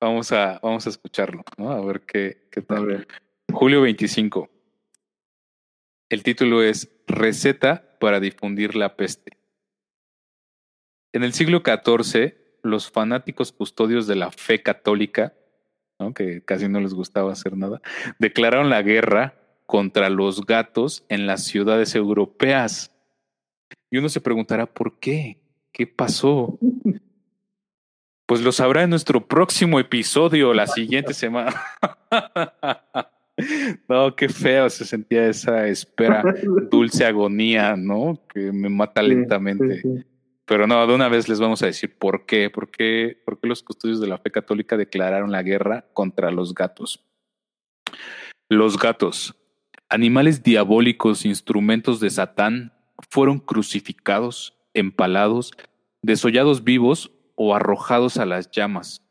Vamos 0.00 0.32
a, 0.32 0.60
vamos 0.62 0.86
a 0.86 0.90
escucharlo, 0.90 1.42
¿no? 1.56 1.70
A 1.70 1.80
ver 1.80 2.02
qué, 2.02 2.48
qué 2.50 2.60
tal. 2.60 3.06
Julio 3.52 3.80
25. 3.82 4.50
El 6.08 6.22
título 6.22 6.62
es 6.62 6.92
Receta 7.06 7.96
para 7.98 8.20
difundir 8.20 8.76
la 8.76 8.96
peste. 8.96 9.38
En 11.12 11.22
el 11.24 11.32
siglo 11.32 11.62
XIV, 11.64 12.34
los 12.62 12.90
fanáticos 12.90 13.52
custodios 13.52 14.06
de 14.06 14.16
la 14.16 14.30
fe 14.30 14.62
católica 14.62 15.34
¿no? 15.98 16.14
que 16.14 16.42
casi 16.42 16.68
no 16.68 16.80
les 16.80 16.94
gustaba 16.94 17.32
hacer 17.32 17.56
nada, 17.56 17.80
declararon 18.18 18.70
la 18.70 18.82
guerra 18.82 19.34
contra 19.66 20.10
los 20.10 20.46
gatos 20.46 21.04
en 21.08 21.26
las 21.26 21.44
ciudades 21.44 21.94
europeas. 21.94 22.92
Y 23.90 23.98
uno 23.98 24.08
se 24.08 24.20
preguntará, 24.20 24.66
¿por 24.66 24.98
qué? 24.98 25.38
¿Qué 25.72 25.86
pasó? 25.86 26.58
Pues 28.26 28.40
lo 28.42 28.52
sabrá 28.52 28.82
en 28.82 28.90
nuestro 28.90 29.26
próximo 29.26 29.78
episodio, 29.78 30.52
la 30.54 30.66
siguiente 30.66 31.14
semana. 31.14 31.54
No, 33.88 34.16
qué 34.16 34.30
feo 34.30 34.70
se 34.70 34.86
sentía 34.86 35.28
esa 35.28 35.66
espera, 35.68 36.24
dulce 36.70 37.04
agonía, 37.04 37.76
¿no? 37.76 38.18
Que 38.32 38.50
me 38.50 38.70
mata 38.70 39.02
lentamente. 39.02 39.76
Sí, 39.76 39.82
sí, 39.82 39.98
sí. 39.98 40.15
Pero 40.46 40.68
no, 40.68 40.86
de 40.86 40.94
una 40.94 41.08
vez 41.08 41.28
les 41.28 41.40
vamos 41.40 41.62
a 41.62 41.66
decir 41.66 41.98
por 41.98 42.24
qué, 42.24 42.50
por 42.50 42.70
qué, 42.70 43.20
por 43.24 43.40
qué 43.40 43.48
los 43.48 43.64
custodios 43.64 44.00
de 44.00 44.06
la 44.06 44.18
fe 44.18 44.30
católica 44.30 44.76
declararon 44.76 45.32
la 45.32 45.42
guerra 45.42 45.86
contra 45.92 46.30
los 46.30 46.54
gatos. 46.54 47.04
Los 48.48 48.78
gatos, 48.78 49.34
animales 49.88 50.44
diabólicos, 50.44 51.26
instrumentos 51.26 51.98
de 51.98 52.10
Satán, 52.10 52.72
fueron 53.10 53.40
crucificados, 53.40 54.56
empalados, 54.72 55.50
desollados 56.00 56.62
vivos 56.62 57.10
o 57.34 57.56
arrojados 57.56 58.16
a 58.16 58.24
las 58.24 58.52
llamas. 58.52 59.02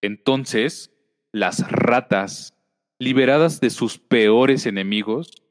Entonces, 0.00 0.92
las 1.30 1.70
ratas, 1.70 2.58
liberadas 2.98 3.60
de 3.60 3.70
sus 3.70 3.98
peores 3.98 4.66
enemigos, 4.66 5.44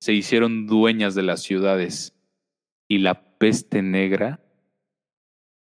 se 0.00 0.12
hicieron 0.12 0.66
dueñas 0.66 1.14
de 1.14 1.22
las 1.22 1.42
ciudades 1.42 2.14
y 2.88 2.98
la 2.98 3.33
peste 3.44 3.82
negra 3.82 4.40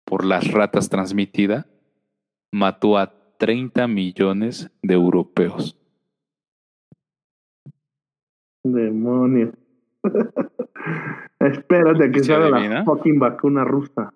por 0.04 0.24
las 0.24 0.46
ratas 0.52 0.88
transmitida 0.88 1.66
mató 2.52 2.96
a 2.96 3.12
30 3.36 3.88
millones 3.88 4.70
de 4.80 4.94
europeos. 4.94 5.76
Demonios. 8.62 9.54
Espérate 11.40 12.04
a 12.04 12.12
que 12.12 12.22
salga 12.22 12.60
la 12.60 12.84
fucking 12.84 13.18
vacuna 13.18 13.64
rusa. 13.64 14.14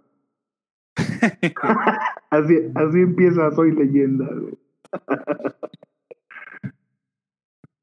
así, 2.31 2.55
así 2.77 3.01
empieza 3.01 3.51
Soy 3.51 3.73
Leyenda, 3.73 4.31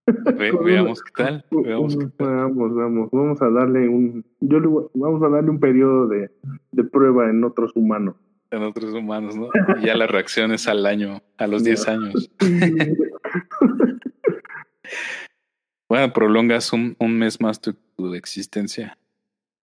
veamos 0.06 1.04
qué 1.04 1.12
tal. 1.24 1.46
Veamos, 1.52 1.98
vamos, 2.18 3.10
vamos, 3.12 3.42
a 3.42 3.50
darle 3.50 3.90
un, 3.90 4.24
yo 4.40 4.90
vamos 4.94 5.24
a 5.24 5.30
darle 5.30 5.50
un 5.50 5.60
periodo 5.60 6.08
de, 6.08 6.30
de 6.72 6.84
prueba 6.84 7.30
en 7.30 7.44
otros 7.44 7.72
humanos. 7.76 8.16
En 8.52 8.62
otros 8.64 8.94
humanos, 8.94 9.36
¿no? 9.36 9.50
Y 9.82 9.88
ya 9.88 9.96
las 9.96 10.10
reacciones 10.10 10.68
al 10.68 10.86
año, 10.86 11.22
a 11.38 11.48
los 11.48 11.64
10 11.64 11.88
años. 11.88 12.32
bueno, 15.90 16.14
prolongas 16.14 16.72
un, 16.72 16.96
un 17.00 17.18
mes 17.18 17.42
más 17.42 17.60
tu, 17.60 17.74
tu, 17.96 18.14
existencia 18.14 18.98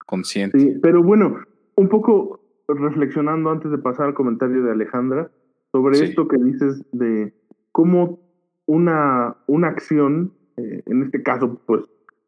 consciente. 0.05 0.59
Sí, 0.59 0.73
pero 0.81 1.01
bueno, 1.01 1.39
un 1.75 1.87
poco 1.87 2.41
reflexionando 2.67 3.49
antes 3.49 3.71
de 3.71 3.77
pasar 3.77 4.07
al 4.07 4.13
comentario 4.13 4.63
de 4.63 4.71
Alejandra 4.71 5.31
sobre 5.71 6.03
esto 6.03 6.27
que 6.27 6.37
dices 6.37 6.83
de 6.91 7.33
cómo 7.71 8.19
una, 8.65 9.37
una 9.47 9.67
acción, 9.67 10.33
eh, 10.57 10.83
en 10.85 11.03
este 11.03 11.23
caso, 11.23 11.61
pues 11.65 11.83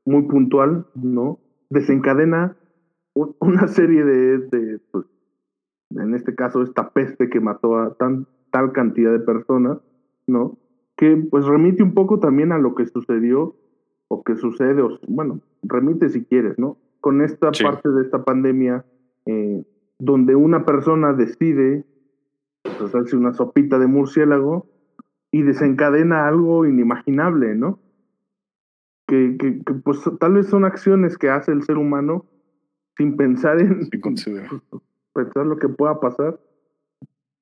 muy 0.06 0.24
puntual, 0.24 0.86
¿no? 0.96 1.40
Desencadena 1.70 2.56
una 3.40 3.68
serie 3.68 4.04
de, 4.04 4.40
de, 4.40 4.80
pues, 4.92 5.06
en 5.92 6.14
este 6.14 6.36
caso, 6.36 6.62
esta 6.62 6.90
peste 6.90 7.30
que 7.30 7.40
mató 7.40 7.78
a 7.78 7.96
tan, 7.96 8.28
tal 8.52 8.72
cantidad 8.72 9.12
de 9.12 9.20
personas, 9.20 9.80
¿no? 10.28 10.58
Que 10.98 11.16
pues 11.30 11.46
remite 11.46 11.84
un 11.84 11.94
poco 11.94 12.20
también 12.20 12.52
a 12.52 12.58
lo 12.58 12.76
que 12.76 12.86
sucedió 12.86 13.56
o 14.08 14.24
que 14.24 14.36
sucede, 14.36 14.82
o, 14.82 15.00
bueno, 15.08 15.42
remite 15.64 16.10
si 16.10 16.24
quieres, 16.26 16.58
¿no? 16.60 16.78
Con 17.00 17.22
esta 17.22 17.52
parte 17.52 17.90
de 17.90 18.02
esta 18.02 18.24
pandemia, 18.24 18.86
eh, 19.26 19.64
donde 20.00 20.36
una 20.36 20.66
persona 20.66 21.14
decide 21.14 21.86
pues, 22.64 22.82
hacerse 22.82 23.16
una 23.16 23.34
sopita 23.34 23.80
de 23.80 23.88
murciélago 23.88 24.68
y 25.36 25.42
desencadena 25.42 26.30
algo 26.30 26.66
inimaginable, 26.66 27.56
¿no? 27.56 27.78
Que, 29.06 29.36
que, 29.38 29.52
pues 29.84 30.00
tal 30.18 30.36
vez 30.36 30.48
son 30.48 30.64
acciones 30.64 31.18
que 31.18 31.30
hace 31.30 31.52
el 31.52 31.64
ser 31.64 31.76
humano 31.76 32.26
sin 32.96 33.18
pensar 33.18 33.60
en 33.60 33.82
pensar 35.14 35.46
lo 35.46 35.58
que 35.58 35.68
pueda 35.68 36.00
pasar 36.00 36.40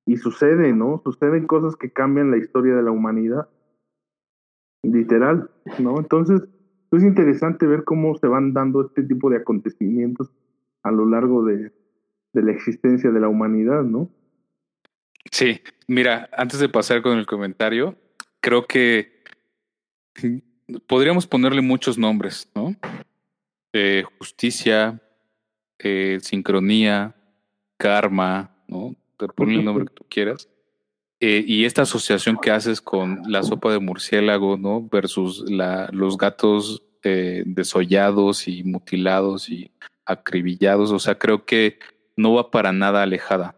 y 0.07 0.17
sucede, 0.17 0.73
¿no? 0.73 1.03
Suceden 1.03 1.45
cosas 1.45 1.75
que 1.75 1.93
cambian 1.93 2.31
la 2.31 2.37
historia 2.37 2.75
de 2.75 2.81
la 2.81 2.89
humanidad, 2.89 3.47
literal, 4.81 5.51
¿no? 5.77 5.99
Entonces 5.99 6.41
es 6.91 7.03
interesante 7.03 7.67
ver 7.67 7.83
cómo 7.83 8.15
se 8.15 8.25
van 8.25 8.53
dando 8.53 8.81
este 8.87 9.03
tipo 9.03 9.29
de 9.29 9.37
acontecimientos 9.37 10.33
a 10.81 10.91
lo 10.91 11.05
largo 11.05 11.45
de, 11.45 11.71
de 12.33 12.41
la 12.41 12.53
existencia 12.53 13.11
de 13.11 13.19
la 13.19 13.29
humanidad, 13.29 13.83
¿no? 13.83 14.09
Sí, 15.33 15.61
mira, 15.87 16.29
antes 16.31 16.59
de 16.59 16.69
pasar 16.69 17.01
con 17.01 17.17
el 17.17 17.25
comentario, 17.25 17.97
creo 18.39 18.67
que 18.67 19.23
podríamos 20.85 21.25
ponerle 21.25 21.61
muchos 21.61 21.97
nombres, 21.97 22.51
¿no? 22.53 22.75
Eh, 23.73 24.03
justicia, 24.19 25.01
eh, 25.79 26.19
sincronía, 26.21 27.15
karma, 27.77 28.55
¿no? 28.67 28.95
Te 29.17 29.27
ponle 29.27 29.55
el 29.55 29.65
nombre 29.65 29.85
que 29.85 29.95
tú 29.95 30.05
quieras. 30.07 30.49
Eh, 31.19 31.43
y 31.47 31.65
esta 31.65 31.81
asociación 31.81 32.37
que 32.39 32.51
haces 32.51 32.79
con 32.79 33.23
la 33.25 33.41
sopa 33.41 33.71
de 33.71 33.79
murciélago, 33.79 34.57
¿no? 34.57 34.87
Versus 34.87 35.49
la, 35.49 35.89
los 35.91 36.15
gatos 36.15 36.83
desollados 37.01 38.47
y 38.47 38.63
mutilados 38.63 39.49
y 39.49 39.71
acribillados. 40.05 40.91
O 40.91 40.99
sea, 40.99 41.17
creo 41.17 41.43
que 41.43 41.79
no 42.15 42.35
va 42.35 42.51
para 42.51 42.71
nada 42.71 43.01
alejada. 43.01 43.55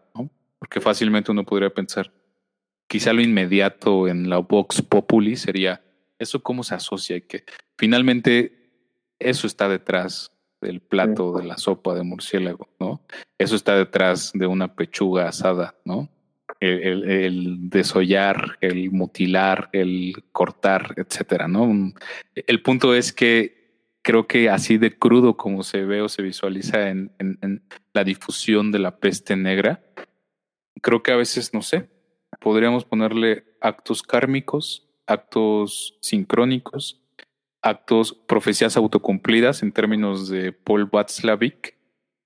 Porque 0.58 0.80
fácilmente 0.80 1.30
uno 1.30 1.44
podría 1.44 1.70
pensar, 1.70 2.12
quizá 2.88 3.12
lo 3.12 3.20
inmediato 3.20 4.08
en 4.08 4.28
la 4.30 4.38
Vox 4.38 4.82
Populi 4.82 5.36
sería, 5.36 5.82
¿eso 6.18 6.42
cómo 6.42 6.62
se 6.62 6.74
asocia? 6.74 7.16
Y 7.16 7.22
que 7.22 7.44
finalmente 7.76 8.70
eso 9.18 9.46
está 9.46 9.68
detrás 9.68 10.30
del 10.60 10.80
plato 10.80 11.36
de 11.36 11.44
la 11.44 11.58
sopa 11.58 11.94
de 11.94 12.02
murciélago, 12.02 12.68
¿no? 12.80 13.02
Eso 13.38 13.56
está 13.56 13.76
detrás 13.76 14.32
de 14.34 14.46
una 14.46 14.74
pechuga 14.74 15.28
asada, 15.28 15.74
¿no? 15.84 16.08
El, 16.58 17.10
el, 17.10 17.68
desollar, 17.68 18.56
el 18.62 18.90
mutilar, 18.90 19.68
el 19.72 20.24
cortar, 20.32 20.94
etcétera, 20.96 21.48
¿no? 21.48 21.92
El 22.34 22.62
punto 22.62 22.94
es 22.94 23.12
que 23.12 23.56
creo 24.06 24.28
que 24.28 24.48
así 24.48 24.78
de 24.78 24.96
crudo 24.96 25.36
como 25.36 25.64
se 25.64 25.84
ve 25.84 26.00
o 26.00 26.08
se 26.08 26.22
visualiza 26.22 26.90
en, 26.90 27.10
la 27.92 28.04
difusión 28.04 28.70
de 28.70 28.78
la 28.78 28.98
peste 28.98 29.34
negra, 29.34 29.82
creo 30.82 31.02
que 31.02 31.12
a 31.12 31.16
veces, 31.16 31.54
no 31.54 31.62
sé, 31.62 31.88
podríamos 32.40 32.84
ponerle 32.84 33.44
actos 33.60 34.02
kármicos, 34.02 34.88
actos 35.06 35.98
sincrónicos, 36.00 37.02
actos, 37.62 38.14
profecías 38.26 38.76
autocumplidas 38.76 39.62
en 39.62 39.72
términos 39.72 40.28
de 40.28 40.52
Paul 40.52 40.86
Václavic, 40.86 41.76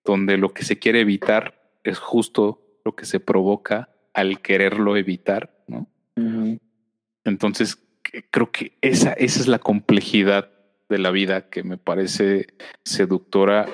donde 0.05 0.37
lo 0.37 0.53
que 0.53 0.65
se 0.65 0.79
quiere 0.79 1.01
evitar 1.01 1.79
es 1.85 1.99
justo 1.99 2.63
lo 2.85 2.95
que 2.95 3.05
se 3.05 3.21
provoca 3.21 3.91
al 4.13 4.41
quererlo 4.41 4.97
evitar, 4.97 5.65
¿no? 5.67 5.87
Entonces, 7.25 7.79
creo 8.31 8.51
que 8.51 8.77
esa, 8.81 9.13
esa 9.13 9.41
es 9.41 9.49
la 9.49 9.59
complejidad 9.59 10.51
de 10.89 10.99
la 10.99 11.11
vida 11.11 11.49
que 11.49 11.63
me 11.63 11.79
parece 11.79 12.49
seductora, 12.85 13.67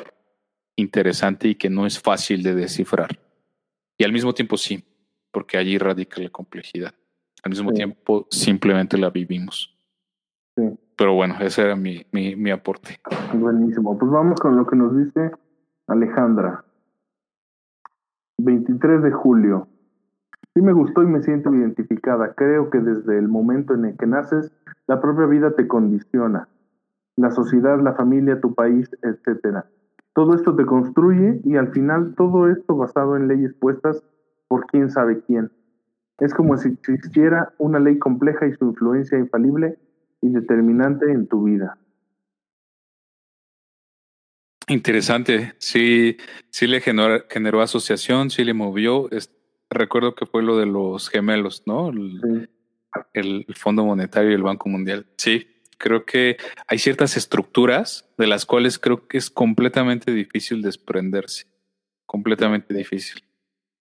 interesante 0.76 1.48
y 1.48 1.54
que 1.54 1.70
no 1.70 1.86
es 1.86 1.98
fácil 1.98 2.42
de 2.42 2.54
descifrar. 2.54 3.18
Y 3.99 4.05
al 4.05 4.12
mismo 4.12 4.34
tiempo 4.34 4.57
sí, 4.57 4.84
porque 5.30 5.59
allí 5.59 5.78
radica 5.78 6.20
la 6.20 6.30
complejidad. 6.30 6.94
Al 7.42 7.51
mismo 7.51 7.72
tiempo 7.72 8.26
simplemente 8.30 8.99
la 8.99 9.11
vivimos. 9.11 9.76
Sí. 10.57 10.62
Pero 10.97 11.14
bueno, 11.14 11.36
ese 11.40 11.62
era 11.62 11.76
mi, 11.76 12.07
mi, 12.12 12.34
mi 12.36 12.51
aporte. 12.51 13.01
Buenísimo. 13.34 13.99
Pues 13.99 14.11
vamos 14.11 14.40
con 14.40 14.57
lo 14.57 14.66
que 14.66 14.76
nos 14.76 14.97
dice 14.97 15.30
Alejandra. 15.86 16.64
23 18.38 19.03
de 19.03 19.11
julio. 19.12 19.68
Sí 20.55 20.62
me 20.62 20.72
gustó 20.72 21.03
y 21.03 21.07
me 21.07 21.22
siento 21.22 21.55
identificada. 21.55 22.34
Creo 22.34 22.70
que 22.70 22.78
desde 22.78 23.18
el 23.18 23.28
momento 23.28 23.74
en 23.74 23.84
el 23.84 23.97
que 23.97 24.07
naces, 24.07 24.51
la 24.86 25.01
propia 25.01 25.26
vida 25.26 25.55
te 25.55 25.68
condiciona 25.68 26.49
la 27.16 27.30
sociedad, 27.30 27.80
la 27.80 27.94
familia, 27.94 28.40
tu 28.40 28.55
país, 28.55 28.90
etcétera. 29.03 29.66
Todo 30.16 30.34
esto 30.34 30.56
te 30.56 30.64
construye 30.64 31.42
y 31.44 31.56
al 31.56 31.72
final 31.72 32.14
todo 32.16 32.50
esto 32.50 32.74
basado 32.74 33.18
en 33.18 33.28
leyes 33.28 33.52
puestas 33.60 34.02
por 34.48 34.66
quién 34.66 34.90
sabe 34.90 35.20
quién. 35.26 35.52
Es 36.20 36.32
como 36.32 36.56
si 36.56 36.70
existiera 36.70 37.52
una 37.58 37.78
ley 37.78 37.98
compleja 37.98 38.46
y 38.46 38.54
su 38.54 38.64
influencia 38.64 39.18
infalible 39.18 39.78
y 40.22 40.30
determinante 40.30 41.12
en 41.12 41.26
tu 41.26 41.44
vida. 41.44 41.76
Interesante, 44.68 45.52
sí, 45.58 46.16
sí 46.48 46.66
le 46.66 46.80
generó, 46.80 47.26
generó 47.28 47.60
asociación, 47.60 48.30
sí 48.30 48.42
le 48.42 48.54
movió. 48.54 49.10
recuerdo 49.68 50.14
que 50.14 50.24
fue 50.24 50.42
lo 50.42 50.56
de 50.56 50.64
los 50.64 51.10
gemelos, 51.10 51.62
¿no? 51.66 51.90
El, 51.90 52.48
el 53.12 53.44
Fondo 53.54 53.84
Monetario 53.84 54.30
y 54.30 54.34
el 54.34 54.42
Banco 54.42 54.70
Mundial. 54.70 55.06
Sí, 55.18 55.46
creo 55.78 56.04
que 56.04 56.36
hay 56.66 56.78
ciertas 56.78 57.16
estructuras 57.16 58.08
de 58.18 58.26
las 58.26 58.46
cuales 58.46 58.78
creo 58.78 59.06
que 59.06 59.18
es 59.18 59.30
completamente 59.30 60.12
difícil 60.12 60.62
desprenderse, 60.62 61.46
completamente 62.06 62.74
difícil, 62.74 63.22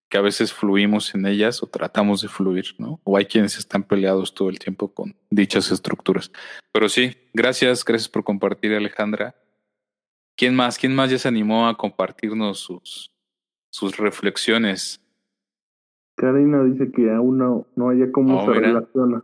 que 0.10 0.18
a 0.18 0.22
veces 0.22 0.54
fluimos 0.54 1.16
en 1.16 1.26
ellas 1.26 1.64
o 1.64 1.68
tratamos 1.68 2.22
de 2.22 2.28
fluir, 2.28 2.76
¿no? 2.78 3.00
O 3.04 3.18
hay 3.18 3.26
quienes 3.26 3.58
están 3.58 3.84
peleados 3.84 4.34
todo 4.34 4.50
el 4.50 4.60
tiempo 4.60 4.94
con 4.94 5.16
dichas 5.30 5.72
estructuras. 5.72 6.32
Pero 6.72 6.90
sí, 6.90 7.16
gracias, 7.34 7.84
gracias 7.84 8.10
por 8.10 8.24
compartir, 8.24 8.74
Alejandra. 8.74 9.36
¿Quién 10.36 10.56
más? 10.56 10.78
¿Quién 10.78 10.94
más 10.94 11.10
ya 11.10 11.18
se 11.18 11.28
animó 11.28 11.68
a 11.68 11.78
compartirnos 11.78 12.60
sus, 12.60 13.12
sus 13.70 13.98
reflexiones? 13.98 15.02
Karina 16.18 16.64
dice 16.64 16.92
que 16.92 17.12
aún 17.12 17.38
no, 17.38 17.68
no 17.76 17.90
haya 17.90 18.12
cómo 18.12 18.40
oh, 18.40 18.46
se 18.46 18.60
relaciona 18.60 19.24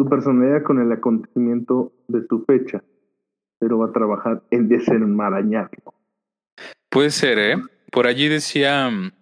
su 0.00 0.08
personalidad 0.08 0.62
con 0.62 0.80
el 0.80 0.90
acontecimiento 0.90 1.92
de 2.08 2.26
su 2.26 2.42
fecha, 2.46 2.82
pero 3.58 3.78
va 3.78 3.88
a 3.88 3.92
trabajar 3.92 4.42
en 4.50 4.66
desenmarañarlo. 4.66 5.92
Puede 6.88 7.10
ser, 7.10 7.38
¿eh? 7.38 7.56
Por 7.92 8.06
allí 8.06 8.28
decía, 8.28 8.88
mm, 8.88 9.12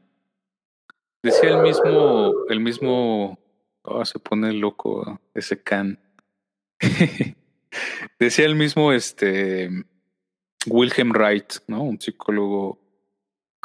decía 1.21 1.51
el 1.51 1.63
mismo, 1.63 2.33
el 2.49 2.61
mismo, 2.61 3.41
oh, 3.83 4.05
se 4.05 4.21
pone 4.21 4.53
loco 4.53 5.21
ese 5.35 5.61
can. 5.61 5.99
decía 8.21 8.47
el 8.47 8.55
mismo, 8.55 8.93
este, 8.93 9.71
Wilhelm 10.69 11.11
Wright, 11.11 11.55
¿no? 11.67 11.83
Un 11.83 12.01
psicólogo 12.01 12.79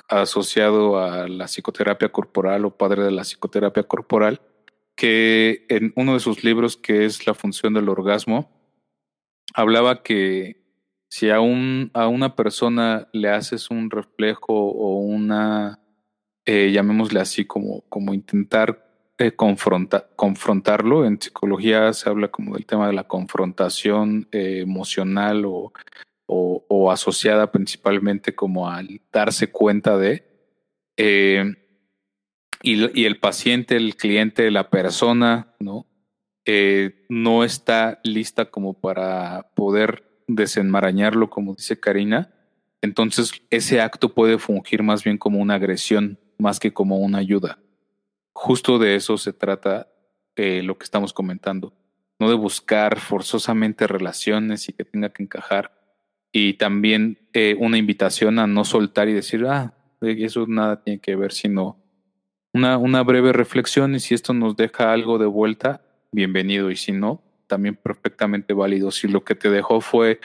asociado 0.07 0.97
a 0.97 1.27
la 1.27 1.45
psicoterapia 1.45 2.11
corporal 2.11 2.65
o 2.65 2.75
padre 2.75 3.03
de 3.03 3.11
la 3.11 3.21
psicoterapia 3.21 3.83
corporal 3.83 4.41
que 4.95 5.65
en 5.69 5.93
uno 5.95 6.13
de 6.13 6.19
sus 6.19 6.43
libros, 6.43 6.77
que 6.77 7.05
es 7.05 7.25
La 7.27 7.33
función 7.33 7.73
del 7.73 7.89
orgasmo, 7.89 8.51
hablaba 9.53 10.03
que 10.03 10.61
Si 11.09 11.29
a, 11.29 11.39
un, 11.41 11.91
a 11.93 12.07
una 12.07 12.35
persona 12.35 13.07
le 13.13 13.29
haces 13.29 13.69
un 13.69 13.91
reflejo 13.91 14.53
o 14.53 14.97
una, 14.97 15.79
eh, 16.45 16.71
llamémosle 16.71 17.19
así, 17.19 17.45
como, 17.45 17.81
como 17.89 18.13
intentar 18.15 18.83
eh, 19.19 19.33
confrontarlo, 19.35 21.05
en 21.05 21.21
psicología 21.21 21.93
se 21.93 22.09
habla 22.09 22.29
como 22.29 22.55
del 22.55 22.65
tema 22.65 22.87
de 22.87 22.93
la 22.93 23.03
confrontación 23.07 24.27
eh, 24.31 24.61
emocional 24.61 25.45
o, 25.45 25.71
o, 26.25 26.91
asociada 26.91 27.51
principalmente 27.51 28.33
como 28.33 28.69
al 28.69 29.01
darse 29.11 29.51
cuenta 29.51 29.97
de, 29.97 30.25
eh, 30.97 31.55
y, 32.65 33.03
el 33.03 33.19
paciente, 33.19 33.75
el 33.75 33.97
cliente, 33.97 34.49
la 34.49 34.69
persona, 34.69 35.53
¿no? 35.59 35.85
Eh, 36.45 37.05
no 37.09 37.43
está 37.43 37.99
lista 38.03 38.45
como 38.45 38.73
para 38.79 39.49
poder 39.53 40.23
desenmarañarlo, 40.27 41.29
como 41.29 41.55
dice 41.55 41.79
Karina, 41.79 42.33
entonces 42.81 43.33
ese 43.49 43.81
acto 43.81 44.13
puede 44.13 44.39
fungir 44.39 44.81
más 44.81 45.03
bien 45.03 45.17
como 45.17 45.39
una 45.39 45.55
agresión, 45.55 46.19
más 46.37 46.59
que 46.59 46.73
como 46.73 46.99
una 46.99 47.17
ayuda. 47.17 47.59
Justo 48.33 48.79
de 48.79 48.95
eso 48.95 49.17
se 49.17 49.33
trata 49.33 49.89
eh, 50.37 50.63
lo 50.63 50.77
que 50.77 50.85
estamos 50.85 51.11
comentando, 51.11 51.73
no 52.17 52.29
de 52.29 52.35
buscar 52.35 52.99
forzosamente 52.99 53.87
relaciones 53.87 54.69
y 54.69 54.73
que 54.73 54.85
tenga 54.85 55.09
que 55.09 55.23
encajar, 55.23 55.73
y 56.31 56.53
también 56.53 57.27
eh, 57.33 57.57
una 57.59 57.77
invitación 57.77 58.39
a 58.39 58.47
no 58.47 58.63
soltar 58.63 59.09
y 59.09 59.13
decir, 59.13 59.45
ah, 59.47 59.73
eso 60.01 60.47
nada 60.47 60.81
tiene 60.81 60.99
que 60.99 61.15
ver, 61.15 61.33
sino 61.33 61.82
una, 62.53 63.03
breve 63.03 63.33
reflexión 63.33 63.95
y 63.95 63.99
si 63.99 64.13
esto 64.13 64.33
nos 64.33 64.55
deja 64.55 64.93
algo 64.93 65.17
de 65.17 65.25
vuelta, 65.25 65.81
bienvenido, 66.11 66.69
y 66.69 66.75
si 66.75 66.91
no, 66.91 67.23
también 67.47 67.75
perfectamente 67.75 68.53
válido. 68.53 68.91
Si 68.91 69.07
lo 69.07 69.23
que 69.23 69.35
te 69.35 69.49
dejó 69.49 69.81
fue 69.81 70.19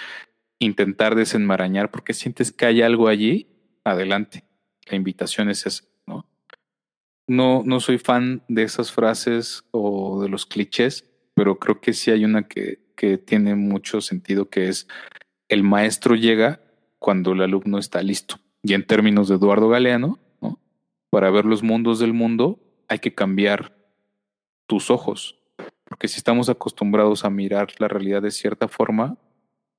intentar 0.58 1.14
desenmarañar 1.14 1.90
porque 1.90 2.12
sientes 2.12 2.52
que 2.52 2.66
hay 2.66 2.82
algo 2.82 3.08
allí, 3.08 3.48
adelante. 3.84 4.44
La 4.90 4.96
invitación 4.96 5.48
es 5.48 5.66
esa, 5.66 5.84
¿no? 6.06 6.26
No, 7.26 7.62
no 7.64 7.80
soy 7.80 7.98
fan 7.98 8.42
de 8.48 8.62
esas 8.62 8.92
frases 8.92 9.64
o 9.70 10.22
de 10.22 10.28
los 10.28 10.46
clichés, 10.46 11.10
pero 11.34 11.58
creo 11.58 11.80
que 11.80 11.92
sí 11.92 12.10
hay 12.10 12.24
una 12.24 12.46
que, 12.46 12.80
que 12.96 13.16
tiene 13.16 13.54
mucho 13.54 14.00
sentido, 14.00 14.50
que 14.50 14.68
es 14.68 14.86
el 15.48 15.62
maestro 15.62 16.14
llega 16.14 16.60
cuando 16.98 17.32
el 17.32 17.42
alumno 17.42 17.78
está 17.78 18.02
listo. 18.02 18.36
Y 18.62 18.74
en 18.74 18.86
términos 18.86 19.28
de 19.28 19.36
Eduardo 19.36 19.68
Galeano, 19.68 20.06
¿no? 20.08 20.27
Para 21.10 21.30
ver 21.30 21.44
los 21.44 21.62
mundos 21.62 21.98
del 21.98 22.12
mundo 22.12 22.60
hay 22.88 22.98
que 22.98 23.14
cambiar 23.14 23.74
tus 24.66 24.90
ojos. 24.90 25.38
Porque 25.84 26.08
si 26.08 26.18
estamos 26.18 26.48
acostumbrados 26.48 27.24
a 27.24 27.30
mirar 27.30 27.68
la 27.78 27.88
realidad 27.88 28.22
de 28.22 28.30
cierta 28.30 28.68
forma, 28.68 29.16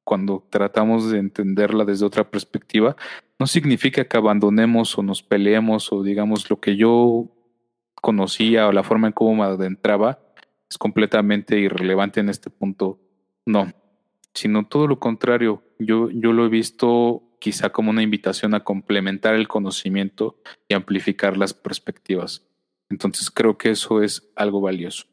cuando 0.03 0.43
tratamos 0.49 1.11
de 1.11 1.19
entenderla 1.19 1.85
desde 1.85 2.05
otra 2.05 2.29
perspectiva, 2.29 2.95
no 3.37 3.45
significa 3.45 4.05
que 4.05 4.17
abandonemos 4.17 4.97
o 4.97 5.03
nos 5.03 5.21
peleemos 5.21 5.93
o 5.93 6.01
digamos 6.01 6.49
lo 6.49 6.59
que 6.59 6.75
yo 6.75 7.27
conocía 7.93 8.67
o 8.67 8.71
la 8.71 8.83
forma 8.83 9.07
en 9.07 9.13
cómo 9.13 9.35
me 9.35 9.43
adentraba 9.43 10.19
es 10.69 10.77
completamente 10.77 11.59
irrelevante 11.59 12.19
en 12.19 12.29
este 12.29 12.49
punto. 12.49 12.99
No, 13.45 13.71
sino 14.33 14.65
todo 14.65 14.87
lo 14.87 14.99
contrario. 14.99 15.63
Yo, 15.79 16.09
yo 16.11 16.33
lo 16.33 16.45
he 16.45 16.49
visto 16.49 17.23
quizá 17.39 17.69
como 17.69 17.89
una 17.89 18.03
invitación 18.03 18.53
a 18.53 18.63
complementar 18.63 19.35
el 19.35 19.47
conocimiento 19.47 20.37
y 20.67 20.73
amplificar 20.73 21.37
las 21.37 21.53
perspectivas. 21.53 22.45
Entonces 22.89 23.31
creo 23.31 23.57
que 23.57 23.71
eso 23.71 24.01
es 24.01 24.29
algo 24.35 24.61
valioso. 24.61 25.05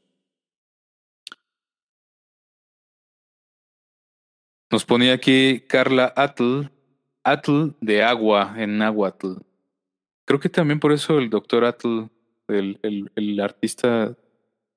Nos 4.71 4.85
ponía 4.85 5.13
aquí 5.13 5.61
Carla 5.69 6.13
Atl, 6.17 6.71
Atl 7.23 7.77
de 7.81 8.03
agua 8.03 8.55
en 8.57 8.79
Nahuatl. 8.79 9.39
Creo 10.25 10.41
que 10.41 10.49
también 10.49 10.81
por 10.81 10.93
eso 10.93 11.19
el 11.19 11.31
doctor 11.31 11.65
Atl, 11.65 12.09
el, 12.49 12.79
el, 13.15 13.41
artista, 13.41 14.17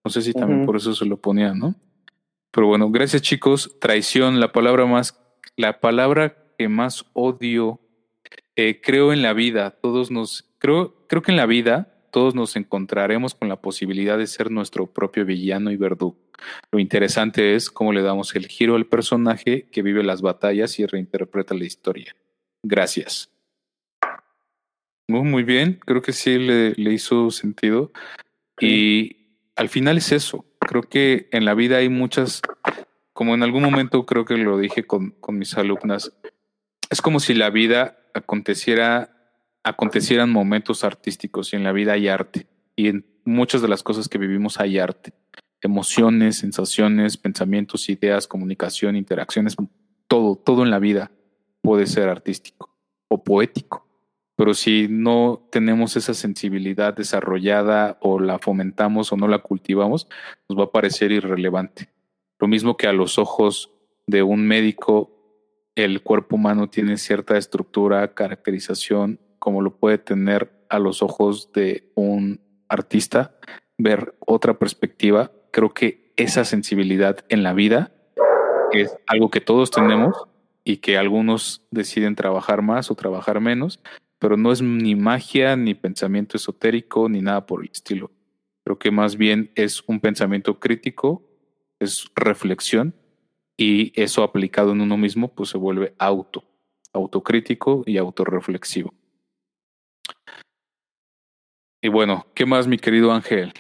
no 0.04 0.12
sé 0.12 0.22
si 0.22 0.34
también 0.34 0.66
por 0.66 0.76
eso 0.76 0.94
se 0.94 1.06
lo 1.06 1.18
ponía, 1.18 1.54
¿no? 1.54 1.76
Pero 2.52 2.68
bueno, 2.68 2.90
gracias 2.92 3.24
chicos. 3.24 3.78
Traición, 3.80 4.40
la 4.40 4.52
palabra 4.52 4.86
más, 4.86 5.20
la 5.56 5.80
palabra 5.80 6.38
que 6.60 6.68
más 6.68 7.06
odio, 7.14 7.80
eh, 8.58 8.82
creo 8.82 9.14
en 9.14 9.22
la 9.22 9.32
vida. 9.32 9.72
Todos 9.72 10.12
nos, 10.12 10.52
creo, 10.58 11.08
creo 11.08 11.22
que 11.22 11.32
en 11.32 11.38
la 11.38 11.46
vida 11.46 11.96
todos 12.12 12.36
nos 12.36 12.58
encontraremos 12.58 13.34
con 13.34 13.48
la 13.48 13.62
posibilidad 13.62 14.18
de 14.18 14.28
ser 14.28 14.52
nuestro 14.52 14.88
propio 14.88 15.24
villano 15.24 15.72
y 15.72 15.78
verdugo. 15.78 16.18
Lo 16.70 16.80
interesante 16.80 17.56
es 17.56 17.70
cómo 17.70 17.94
le 17.94 18.02
damos 18.02 18.36
el 18.36 18.48
giro 18.48 18.76
al 18.76 18.88
personaje 18.88 19.70
que 19.72 19.82
vive 19.82 20.04
las 20.04 20.22
batallas 20.22 20.78
y 20.80 20.86
reinterpreta 20.86 21.54
la 21.54 21.64
historia. 21.64 22.14
Gracias. 22.62 23.32
Muy, 25.08 25.22
muy 25.22 25.44
bien, 25.44 25.80
creo 25.86 26.02
que 26.02 26.12
sí 26.12 26.38
le, 26.38 26.74
le 26.74 26.92
hizo 26.92 27.32
sentido. 27.32 27.94
Y 28.60 29.16
al 29.56 29.70
final 29.70 29.98
es 29.98 30.12
eso, 30.12 30.46
creo 30.60 30.82
que 30.82 31.30
en 31.32 31.46
la 31.46 31.54
vida 31.54 31.78
hay 31.78 31.88
muchas, 31.88 32.42
como 33.14 33.34
en 33.34 33.44
algún 33.44 33.64
momento 33.64 34.06
creo 34.06 34.26
que 34.26 34.36
lo 34.36 34.58
dije 34.58 34.84
con, 34.84 35.12
con 35.22 35.38
mis 35.38 35.58
alumnas, 35.58 36.12
es 36.90 37.02
como 37.02 37.20
si 37.20 37.34
la 37.34 37.50
vida 37.50 37.98
aconteciera, 38.14 39.16
acontecieran 39.64 40.32
momentos 40.32 40.84
artísticos 40.84 41.54
y 41.54 41.56
en 41.56 41.64
la 41.64 41.72
vida 41.72 41.94
hay 41.94 42.08
arte. 42.08 42.48
Y 42.76 42.88
en 42.88 43.06
muchas 43.26 43.62
de 43.62 43.68
las 43.68 43.84
cosas 43.84 44.10
que 44.10 44.18
vivimos 44.18 44.60
hay 44.60 44.80
arte, 44.80 45.14
emociones, 45.62 46.38
sensaciones, 46.38 47.18
pensamientos, 47.18 47.90
ideas, 47.90 48.28
comunicación, 48.28 48.96
interacciones, 48.96 49.56
todo, 50.08 50.36
todo 50.36 50.64
en 50.64 50.72
la 50.72 50.80
vida 50.80 51.12
puede 51.62 51.86
ser 51.86 52.10
artístico 52.10 52.76
o 53.08 53.24
poético. 53.24 53.86
Pero 54.36 54.54
si 54.54 54.88
no 54.90 55.48
tenemos 55.52 55.98
esa 55.98 56.14
sensibilidad 56.14 56.96
desarrollada 56.96 57.98
o 58.02 58.20
la 58.20 58.40
fomentamos 58.40 59.12
o 59.12 59.18
no 59.18 59.28
la 59.28 59.40
cultivamos, 59.40 60.08
nos 60.48 60.58
va 60.58 60.64
a 60.64 60.72
parecer 60.72 61.12
irrelevante. 61.12 61.90
Lo 62.40 62.48
mismo 62.48 62.78
que 62.78 62.88
a 62.88 62.94
los 62.94 63.20
ojos 63.20 63.74
de 64.08 64.24
un 64.24 64.48
médico, 64.48 65.19
el 65.84 66.02
cuerpo 66.02 66.36
humano 66.36 66.70
tiene 66.70 66.98
cierta 66.98 67.38
estructura, 67.38 68.14
caracterización, 68.14 69.20
como 69.40 69.62
lo 69.62 69.78
puede 69.78 69.98
tener 69.98 70.52
a 70.70 70.80
los 70.80 71.02
ojos 71.02 71.52
de 71.54 71.92
un 71.96 72.42
artista, 72.68 73.36
ver 73.78 74.16
otra 74.20 74.60
perspectiva. 74.60 75.32
Creo 75.52 75.74
que 75.74 76.14
esa 76.16 76.46
sensibilidad 76.46 77.26
en 77.30 77.44
la 77.44 77.54
vida 77.54 77.92
es 78.72 78.96
algo 79.08 79.30
que 79.32 79.42
todos 79.42 79.72
tenemos 79.72 80.16
y 80.64 80.78
que 80.78 80.98
algunos 80.98 81.66
deciden 81.72 82.16
trabajar 82.16 82.62
más 82.62 82.92
o 82.92 82.96
trabajar 82.96 83.40
menos, 83.40 83.80
pero 84.20 84.38
no 84.38 84.52
es 84.52 84.62
ni 84.62 84.96
magia, 84.96 85.56
ni 85.56 85.74
pensamiento 85.74 86.38
esotérico, 86.38 87.10
ni 87.10 87.22
nada 87.22 87.46
por 87.46 87.64
el 87.64 87.72
estilo. 87.72 88.12
Creo 88.64 88.78
que 88.78 88.92
más 88.92 89.16
bien 89.16 89.52
es 89.56 89.82
un 89.88 90.00
pensamiento 90.00 90.60
crítico, 90.60 91.24
es 91.80 92.12
reflexión, 92.16 92.94
y 93.60 93.92
eso 94.02 94.24
aplicado 94.24 94.72
en 94.72 94.80
uno 94.80 94.96
mismo, 94.96 95.28
pues 95.36 95.50
se 95.50 95.58
vuelve 95.58 95.94
auto, 96.00 96.46
autocrítico 96.94 97.84
y 97.86 97.98
autorreflexivo. 97.98 98.94
Y 101.82 101.90
bueno, 101.90 102.26
¿qué 102.34 102.46
más, 102.46 102.68
mi 102.70 102.78
querido 102.78 103.12
Ángel? 103.12 103.52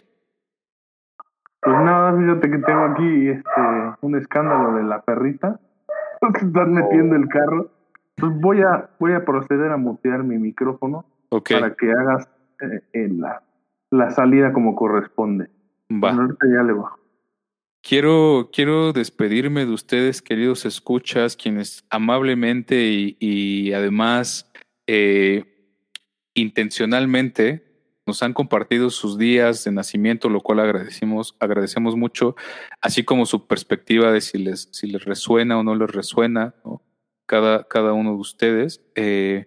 Pues 1.61 1.75
nada, 1.81 2.17
fíjate 2.17 2.49
que 2.49 2.57
tengo 2.59 2.85
aquí 2.85 3.27
este 3.27 3.61
un 4.01 4.15
escándalo 4.15 4.77
de 4.77 4.83
la 4.83 5.01
perrita. 5.01 5.59
que 6.33 6.45
están 6.45 6.73
metiendo 6.73 7.17
el 7.17 7.27
carro. 7.27 7.69
Pues 8.15 8.31
voy 8.39 8.61
a, 8.61 8.89
voy 8.99 9.13
a 9.13 9.25
proceder 9.25 9.71
a 9.71 9.77
mutear 9.77 10.23
mi 10.23 10.37
micrófono 10.37 11.05
para 11.29 11.75
que 11.75 11.91
hagas 11.91 12.29
eh, 12.93 13.09
la, 13.11 13.43
la, 13.91 14.11
salida 14.11 14.53
como 14.53 14.75
corresponde. 14.75 15.49
Va. 15.91 16.11
ahorita 16.11 16.47
ya 16.53 16.63
le 16.63 16.73
va. 16.73 16.98
Quiero, 17.81 18.49
quiero 18.51 18.93
despedirme 18.93 19.65
de 19.65 19.71
ustedes, 19.71 20.21
queridos 20.21 20.65
escuchas, 20.65 21.35
quienes 21.35 21.85
amablemente 21.89 23.15
y, 23.19 23.73
además 23.73 24.51
eh, 24.87 25.45
intencionalmente 26.33 27.69
nos 28.05 28.23
han 28.23 28.33
compartido 28.33 28.89
sus 28.89 29.17
días 29.17 29.63
de 29.63 29.71
nacimiento, 29.71 30.29
lo 30.29 30.41
cual 30.41 30.59
agradecemos, 30.59 31.35
agradecemos 31.39 31.95
mucho, 31.95 32.35
así 32.81 33.03
como 33.03 33.25
su 33.25 33.47
perspectiva 33.47 34.11
de 34.11 34.21
si 34.21 34.39
les, 34.39 34.69
si 34.71 34.87
les 34.87 35.05
resuena 35.05 35.57
o 35.59 35.63
no 35.63 35.75
les 35.75 35.89
resuena. 35.89 36.55
cada, 37.27 37.67
cada 37.67 37.93
uno 37.93 38.11
de 38.11 38.17
ustedes. 38.17 38.81
Eh, 38.95 39.45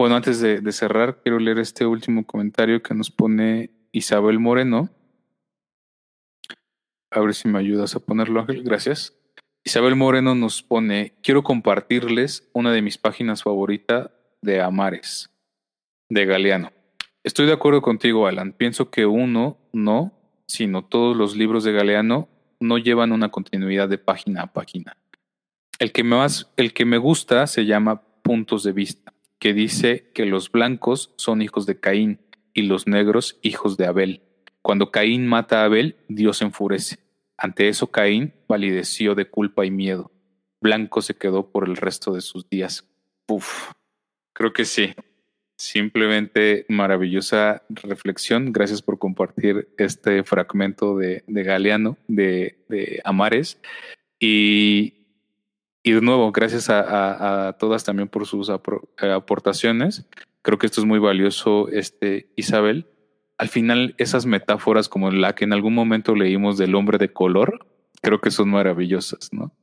bueno, 0.00 0.16
antes 0.16 0.40
de, 0.40 0.72
cerrar, 0.72 1.20
quiero 1.22 1.38
leer 1.38 1.58
este 1.58 1.84
último 1.84 2.24
comentario 2.24 2.82
que 2.82 2.94
nos 2.94 3.10
pone 3.10 3.70
Isabel 3.92 4.38
Moreno. 4.38 4.88
A 7.10 7.20
ver 7.20 7.34
si 7.34 7.48
me 7.48 7.58
ayudas 7.58 7.96
a 7.96 8.00
ponerlo, 8.00 8.40
Ángel. 8.40 8.62
Gracias. 8.62 9.16
Isabel 9.64 9.96
Moreno 9.96 10.34
nos 10.34 10.62
pone, 10.62 11.14
quiero 11.22 11.42
compartirles 11.42 12.48
una 12.52 12.72
de 12.72 12.82
mis 12.82 12.98
páginas 12.98 13.42
favoritas 13.42 14.10
de 14.40 14.60
Amares, 14.60 15.30
de 16.08 16.24
Galeano. 16.24 16.72
Estoy 17.22 17.46
de 17.46 17.52
acuerdo 17.52 17.82
contigo, 17.82 18.26
Alan. 18.26 18.52
Pienso 18.52 18.90
que 18.90 19.04
uno 19.04 19.58
no, 19.72 20.12
sino 20.46 20.84
todos 20.84 21.14
los 21.16 21.36
libros 21.36 21.64
de 21.64 21.72
Galeano 21.72 22.28
no 22.60 22.78
llevan 22.78 23.12
una 23.12 23.30
continuidad 23.30 23.88
de 23.88 23.98
página 23.98 24.42
a 24.42 24.52
página 24.52 24.96
El 25.78 25.92
que, 25.92 26.04
más, 26.04 26.50
el 26.56 26.72
que 26.72 26.84
me 26.84 26.98
gusta 26.98 27.46
se 27.46 27.66
llama 27.66 28.02
Puntos 28.22 28.62
de 28.62 28.72
Vista, 28.72 29.12
que 29.38 29.52
dice 29.52 30.10
que 30.14 30.26
los 30.26 30.50
blancos 30.50 31.12
son 31.16 31.42
hijos 31.42 31.66
de 31.66 31.80
Caín 31.80 32.20
y 32.54 32.62
los 32.62 32.86
negros 32.86 33.38
hijos 33.42 33.76
de 33.76 33.86
Abel. 33.86 34.22
Cuando 34.62 34.90
Caín 34.90 35.26
mata 35.26 35.62
a 35.62 35.64
Abel, 35.64 35.96
Dios 36.08 36.42
enfurece. 36.42 36.98
Ante 37.36 37.68
eso 37.68 37.86
Caín 37.86 38.34
palideció 38.46 39.14
de 39.14 39.24
culpa 39.24 39.64
y 39.64 39.70
miedo. 39.70 40.10
Blanco 40.60 41.00
se 41.00 41.14
quedó 41.14 41.50
por 41.50 41.66
el 41.66 41.76
resto 41.76 42.12
de 42.12 42.20
sus 42.20 42.48
días. 42.50 42.86
Puf, 43.26 43.72
creo 44.34 44.52
que 44.52 44.66
sí. 44.66 44.94
Simplemente 45.56 46.66
maravillosa 46.68 47.62
reflexión. 47.70 48.52
Gracias 48.52 48.82
por 48.82 48.98
compartir 48.98 49.68
este 49.78 50.22
fragmento 50.24 50.96
de, 50.96 51.22
Galeano, 51.26 51.96
de, 52.08 53.00
Amares. 53.04 53.58
Y, 54.18 54.94
y, 55.82 55.92
de 55.92 56.00
nuevo, 56.02 56.32
gracias 56.32 56.68
a, 56.68 57.56
todas 57.58 57.84
también 57.84 58.08
por 58.08 58.26
sus 58.26 58.50
aportaciones. 58.50 60.06
Creo 60.42 60.58
que 60.58 60.66
esto 60.66 60.82
es 60.82 60.86
muy 60.86 60.98
valioso, 60.98 61.68
este, 61.68 62.30
Isabel 62.36 62.86
al 63.40 63.48
final 63.48 63.94
esas 63.96 64.26
metáforas 64.26 64.90
como 64.90 65.10
la 65.10 65.34
que 65.34 65.46
en 65.46 65.54
algún 65.54 65.74
momento 65.74 66.14
leímos 66.14 66.58
del 66.58 66.74
hombre 66.74 66.98
de 66.98 67.10
color, 67.10 67.66
creo 68.02 68.20
que 68.20 68.30
son 68.30 68.50
maravillosas, 68.50 69.30
¿no? 69.32 69.56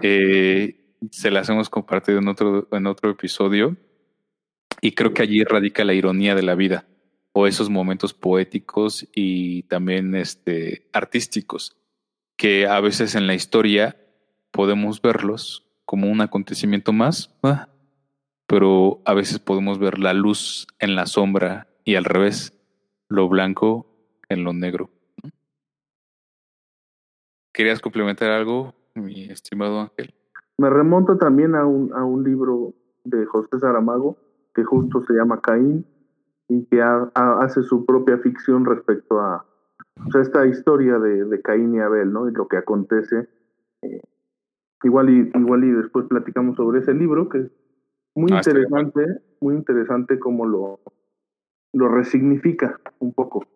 Eh, 0.00 0.94
se 1.10 1.30
las 1.30 1.46
hemos 1.50 1.68
compartido 1.68 2.20
en 2.20 2.28
otro, 2.28 2.66
en 2.72 2.86
otro 2.86 3.10
episodio 3.10 3.76
y 4.80 4.92
creo 4.92 5.12
que 5.12 5.20
allí 5.20 5.44
radica 5.44 5.84
la 5.84 5.92
ironía 5.92 6.34
de 6.34 6.42
la 6.42 6.54
vida 6.54 6.86
o 7.32 7.46
esos 7.46 7.68
momentos 7.68 8.14
poéticos 8.14 9.06
y 9.14 9.64
también 9.64 10.14
este, 10.14 10.88
artísticos 10.94 11.76
que 12.38 12.66
a 12.66 12.80
veces 12.80 13.14
en 13.14 13.26
la 13.26 13.34
historia 13.34 13.98
podemos 14.52 15.02
verlos 15.02 15.66
como 15.84 16.10
un 16.10 16.22
acontecimiento 16.22 16.94
más, 16.94 17.36
pero 18.46 19.02
a 19.04 19.12
veces 19.12 19.38
podemos 19.38 19.78
ver 19.78 19.98
la 19.98 20.14
luz 20.14 20.66
en 20.78 20.96
la 20.96 21.04
sombra 21.04 21.68
y 21.84 21.96
al 21.96 22.06
revés 22.06 22.57
lo 23.08 23.28
blanco 23.28 23.86
en 24.28 24.44
lo 24.44 24.52
negro. 24.52 24.90
¿Querías 27.52 27.80
complementar 27.80 28.30
algo, 28.30 28.74
mi 28.94 29.24
estimado 29.24 29.80
Ángel? 29.80 30.14
Me 30.58 30.70
remonto 30.70 31.16
también 31.18 31.54
a 31.54 31.66
un, 31.66 31.92
a 31.92 32.04
un 32.04 32.24
libro 32.24 32.74
de 33.04 33.24
José 33.26 33.58
Saramago 33.58 34.16
que 34.54 34.64
justo 34.64 35.02
se 35.02 35.14
llama 35.14 35.40
Caín 35.40 35.86
y 36.48 36.64
que 36.66 36.82
hace 36.82 37.62
su 37.62 37.84
propia 37.84 38.18
ficción 38.18 38.64
respecto 38.64 39.20
a 39.20 39.44
esta 40.20 40.46
historia 40.46 40.98
de, 40.98 41.40
Caín 41.42 41.74
y 41.74 41.80
Abel, 41.80 42.12
¿no? 42.12 42.28
Y 42.28 42.32
lo 42.32 42.48
que 42.48 42.56
acontece. 42.56 43.28
Eh, 43.82 44.00
igual, 44.82 45.10
y, 45.10 45.30
igual 45.38 45.64
y 45.64 45.72
después 45.72 46.06
platicamos 46.06 46.56
sobre 46.56 46.80
ese 46.80 46.94
libro 46.94 47.28
que 47.28 47.38
es 47.38 47.50
muy 48.14 48.32
ah, 48.32 48.36
interesante, 48.36 49.20
muy 49.40 49.54
interesante 49.54 50.18
como 50.18 50.46
lo, 50.46 50.80
lo 51.72 51.88
resignifica 51.88 52.80
un 52.98 53.12
poco. 53.12 53.46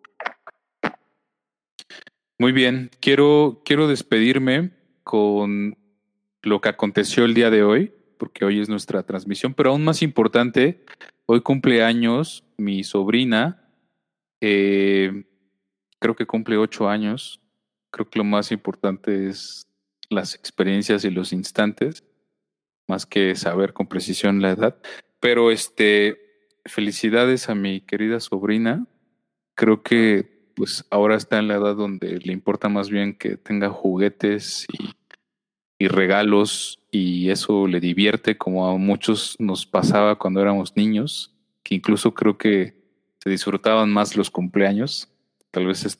Muy 2.39 2.51
bien, 2.51 2.89
quiero, 2.99 3.61
quiero 3.63 3.87
despedirme 3.87 4.71
con 5.03 5.77
lo 6.41 6.61
que 6.61 6.69
aconteció 6.69 7.25
el 7.25 7.33
día 7.33 7.49
de 7.49 7.63
hoy, 7.63 7.93
porque 8.17 8.45
hoy 8.45 8.59
es 8.59 8.69
nuestra 8.69 9.03
transmisión, 9.03 9.53
pero 9.53 9.71
aún 9.71 9.83
más 9.83 10.01
importante, 10.01 10.83
hoy 11.25 11.41
cumple 11.41 11.83
años 11.83 12.43
mi 12.57 12.83
sobrina, 12.83 13.69
eh, 14.41 15.25
creo 15.99 16.15
que 16.15 16.25
cumple 16.25 16.57
ocho 16.57 16.89
años, 16.89 17.39
creo 17.91 18.09
que 18.09 18.19
lo 18.19 18.25
más 18.25 18.51
importante 18.51 19.29
es 19.29 19.67
las 20.09 20.35
experiencias 20.35 21.05
y 21.05 21.11
los 21.11 21.31
instantes, 21.31 22.03
más 22.87 23.05
que 23.05 23.35
saber 23.35 23.73
con 23.73 23.87
precisión 23.87 24.41
la 24.41 24.51
edad, 24.51 24.77
pero 25.19 25.51
este, 25.51 26.22
felicidades 26.65 27.49
a 27.49 27.55
mi 27.55 27.81
querida 27.81 28.19
sobrina. 28.19 28.87
Creo 29.55 29.83
que 29.83 30.33
pues 30.55 30.85
ahora 30.89 31.15
está 31.15 31.39
en 31.39 31.47
la 31.47 31.55
edad 31.55 31.75
donde 31.75 32.19
le 32.19 32.33
importa 32.33 32.69
más 32.69 32.89
bien 32.89 33.17
que 33.17 33.37
tenga 33.37 33.69
juguetes 33.69 34.67
y, 34.71 34.93
regalos 35.85 36.79
y 36.91 37.29
eso 37.29 37.67
le 37.67 37.81
divierte 37.81 38.37
como 38.37 38.69
a 38.69 38.77
muchos 38.77 39.35
nos 39.37 39.65
pasaba 39.65 40.17
cuando 40.17 40.39
éramos 40.39 40.77
niños, 40.77 41.35
que 41.61 41.75
incluso 41.75 42.13
creo 42.13 42.37
que 42.37 42.81
se 43.21 43.29
disfrutaban 43.29 43.91
más 43.91 44.15
los 44.15 44.31
cumpleaños. 44.31 45.09
Tal 45.51 45.65
vez 45.65 45.83
es 45.83 45.99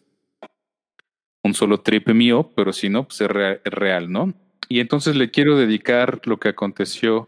un 1.43 1.53
solo 1.53 1.81
tripe 1.81 2.13
mío, 2.13 2.53
pero 2.55 2.71
si 2.71 2.87
no, 2.87 3.05
pues 3.05 3.19
es 3.19 3.27
real, 3.27 4.09
¿no? 4.09 4.33
Y 4.69 4.79
entonces 4.79 5.17
le 5.17 5.31
quiero 5.31 5.57
dedicar 5.57 6.21
lo 6.23 6.39
que 6.39 6.47
aconteció 6.47 7.27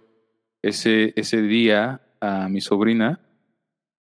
ese, 0.62 1.12
ese 1.18 1.42
día 1.42 2.02
a 2.22 2.48
mi 2.48 2.62
sobrina, 2.62 3.20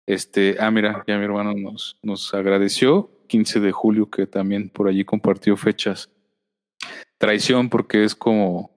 este, 0.07 0.57
ah, 0.61 0.71
mira, 0.71 1.05
ya 1.07 1.17
mi 1.19 1.25
hermano 1.25 1.55
nos, 1.55 1.99
nos 2.03 2.33
agradeció. 2.35 3.11
15 3.27 3.61
de 3.61 3.73
julio, 3.73 4.11
que 4.11 4.27
también 4.27 4.69
por 4.69 4.89
allí 4.89 5.05
compartió 5.05 5.57
fechas. 5.57 6.11
Traición, 7.19 7.71
porque 7.71 8.05
es 8.05 8.15
como 8.15 8.71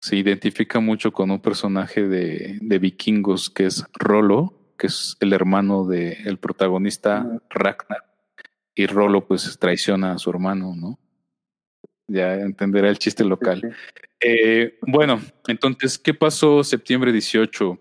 se 0.00 0.16
identifica 0.16 0.80
mucho 0.80 1.12
con 1.12 1.30
un 1.30 1.40
personaje 1.40 2.06
de, 2.06 2.58
de 2.60 2.78
vikingos 2.78 3.48
que 3.48 3.66
es 3.66 3.84
Rolo, 3.94 4.52
que 4.78 4.88
es 4.88 5.16
el 5.20 5.32
hermano 5.32 5.86
del 5.86 6.18
el 6.26 6.38
protagonista 6.38 7.26
Ragnar. 7.48 8.04
Y 8.74 8.86
Rolo, 8.86 9.26
pues, 9.26 9.58
traiciona 9.58 10.12
a 10.12 10.18
su 10.18 10.30
hermano, 10.30 10.74
¿no? 10.76 10.98
Ya 12.06 12.34
entenderá 12.34 12.90
el 12.90 12.98
chiste 12.98 13.24
local. 13.24 13.74
Eh, 14.20 14.78
bueno, 14.82 15.20
entonces, 15.46 15.98
¿qué 15.98 16.12
pasó 16.12 16.62
septiembre 16.64 17.12
18? 17.12 17.78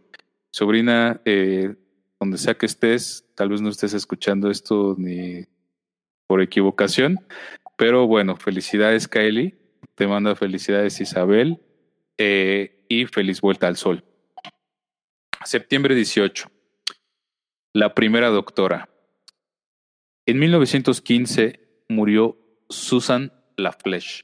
Sobrina, 0.50 1.20
eh, 1.26 1.76
donde 2.24 2.38
sea 2.38 2.54
que 2.54 2.66
estés, 2.66 3.26
tal 3.36 3.50
vez 3.50 3.62
no 3.62 3.68
estés 3.68 3.94
escuchando 3.94 4.50
esto 4.50 4.96
ni 4.98 5.46
por 6.26 6.42
equivocación, 6.42 7.20
pero 7.76 8.08
bueno, 8.08 8.38
felicidades 8.38 9.10
Kylie, 9.10 9.58
te 9.96 10.08
manda 10.08 10.34
felicidades 10.34 11.02
Isabel 11.02 11.62
eh, 12.18 12.86
y 12.88 13.06
feliz 13.08 13.42
vuelta 13.42 13.68
al 13.68 13.76
sol. 13.76 14.06
Septiembre 15.44 15.96
18. 15.96 16.50
La 17.74 17.94
primera 17.94 18.30
doctora. 18.30 18.90
En 20.26 20.40
1915 20.40 21.84
murió 21.90 22.38
Susan 22.70 23.34
Lafleche. 23.58 24.24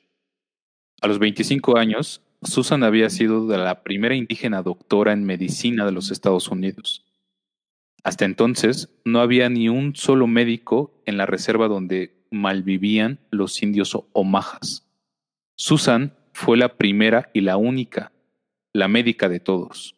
A 1.02 1.08
los 1.08 1.20
25 1.20 1.78
años, 1.78 2.22
Susan 2.44 2.86
había 2.86 3.10
sido 3.10 3.46
la 3.58 3.84
primera 3.84 4.16
indígena 4.16 4.62
doctora 4.62 5.12
en 5.12 5.26
medicina 5.26 5.86
de 5.86 5.92
los 5.92 6.12
Estados 6.12 6.48
Unidos. 6.48 7.04
Hasta 8.04 8.26
entonces 8.26 8.90
no 9.04 9.20
había 9.20 9.50
ni 9.50 9.70
un 9.70 9.96
solo 9.96 10.28
médico 10.28 11.02
en 11.06 11.18
la 11.18 11.26
reserva 11.26 11.68
donde 11.68 12.26
malvivían 12.32 13.20
los 13.32 13.62
indios 13.62 13.98
omajas. 14.14 14.88
Susan 15.56 16.16
fue 16.32 16.58
la 16.58 16.78
primera 16.78 17.30
y 17.34 17.42
la 17.42 17.58
única, 17.58 18.14
la 18.74 18.88
médica 18.88 19.28
de 19.28 19.40
todos, 19.40 19.96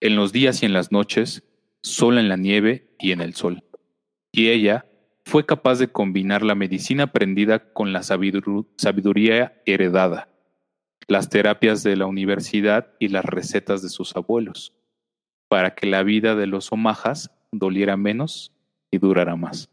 en 0.00 0.16
los 0.16 0.32
días 0.32 0.62
y 0.62 0.66
en 0.66 0.72
las 0.72 0.92
noches, 0.92 1.44
sola 1.82 2.20
en 2.20 2.28
la 2.28 2.36
nieve 2.36 2.94
y 2.98 3.12
en 3.12 3.22
el 3.22 3.34
sol. 3.34 3.64
Y 4.32 4.48
ella 4.48 4.84
fue 5.24 5.46
capaz 5.46 5.78
de 5.78 5.88
combinar 5.88 6.42
la 6.42 6.54
medicina 6.54 7.04
aprendida 7.04 7.72
con 7.72 7.92
la 7.92 8.02
sabiduría 8.02 9.62
heredada, 9.64 10.28
las 11.08 11.30
terapias 11.30 11.82
de 11.82 11.96
la 11.96 12.06
universidad 12.06 12.92
y 12.98 13.08
las 13.08 13.24
recetas 13.24 13.80
de 13.82 13.88
sus 13.88 14.14
abuelos 14.16 14.74
para 15.50 15.74
que 15.74 15.88
la 15.88 16.04
vida 16.04 16.36
de 16.36 16.46
los 16.46 16.70
omajas 16.70 17.32
doliera 17.50 17.96
menos 17.96 18.52
y 18.88 18.98
durara 18.98 19.34
más. 19.34 19.68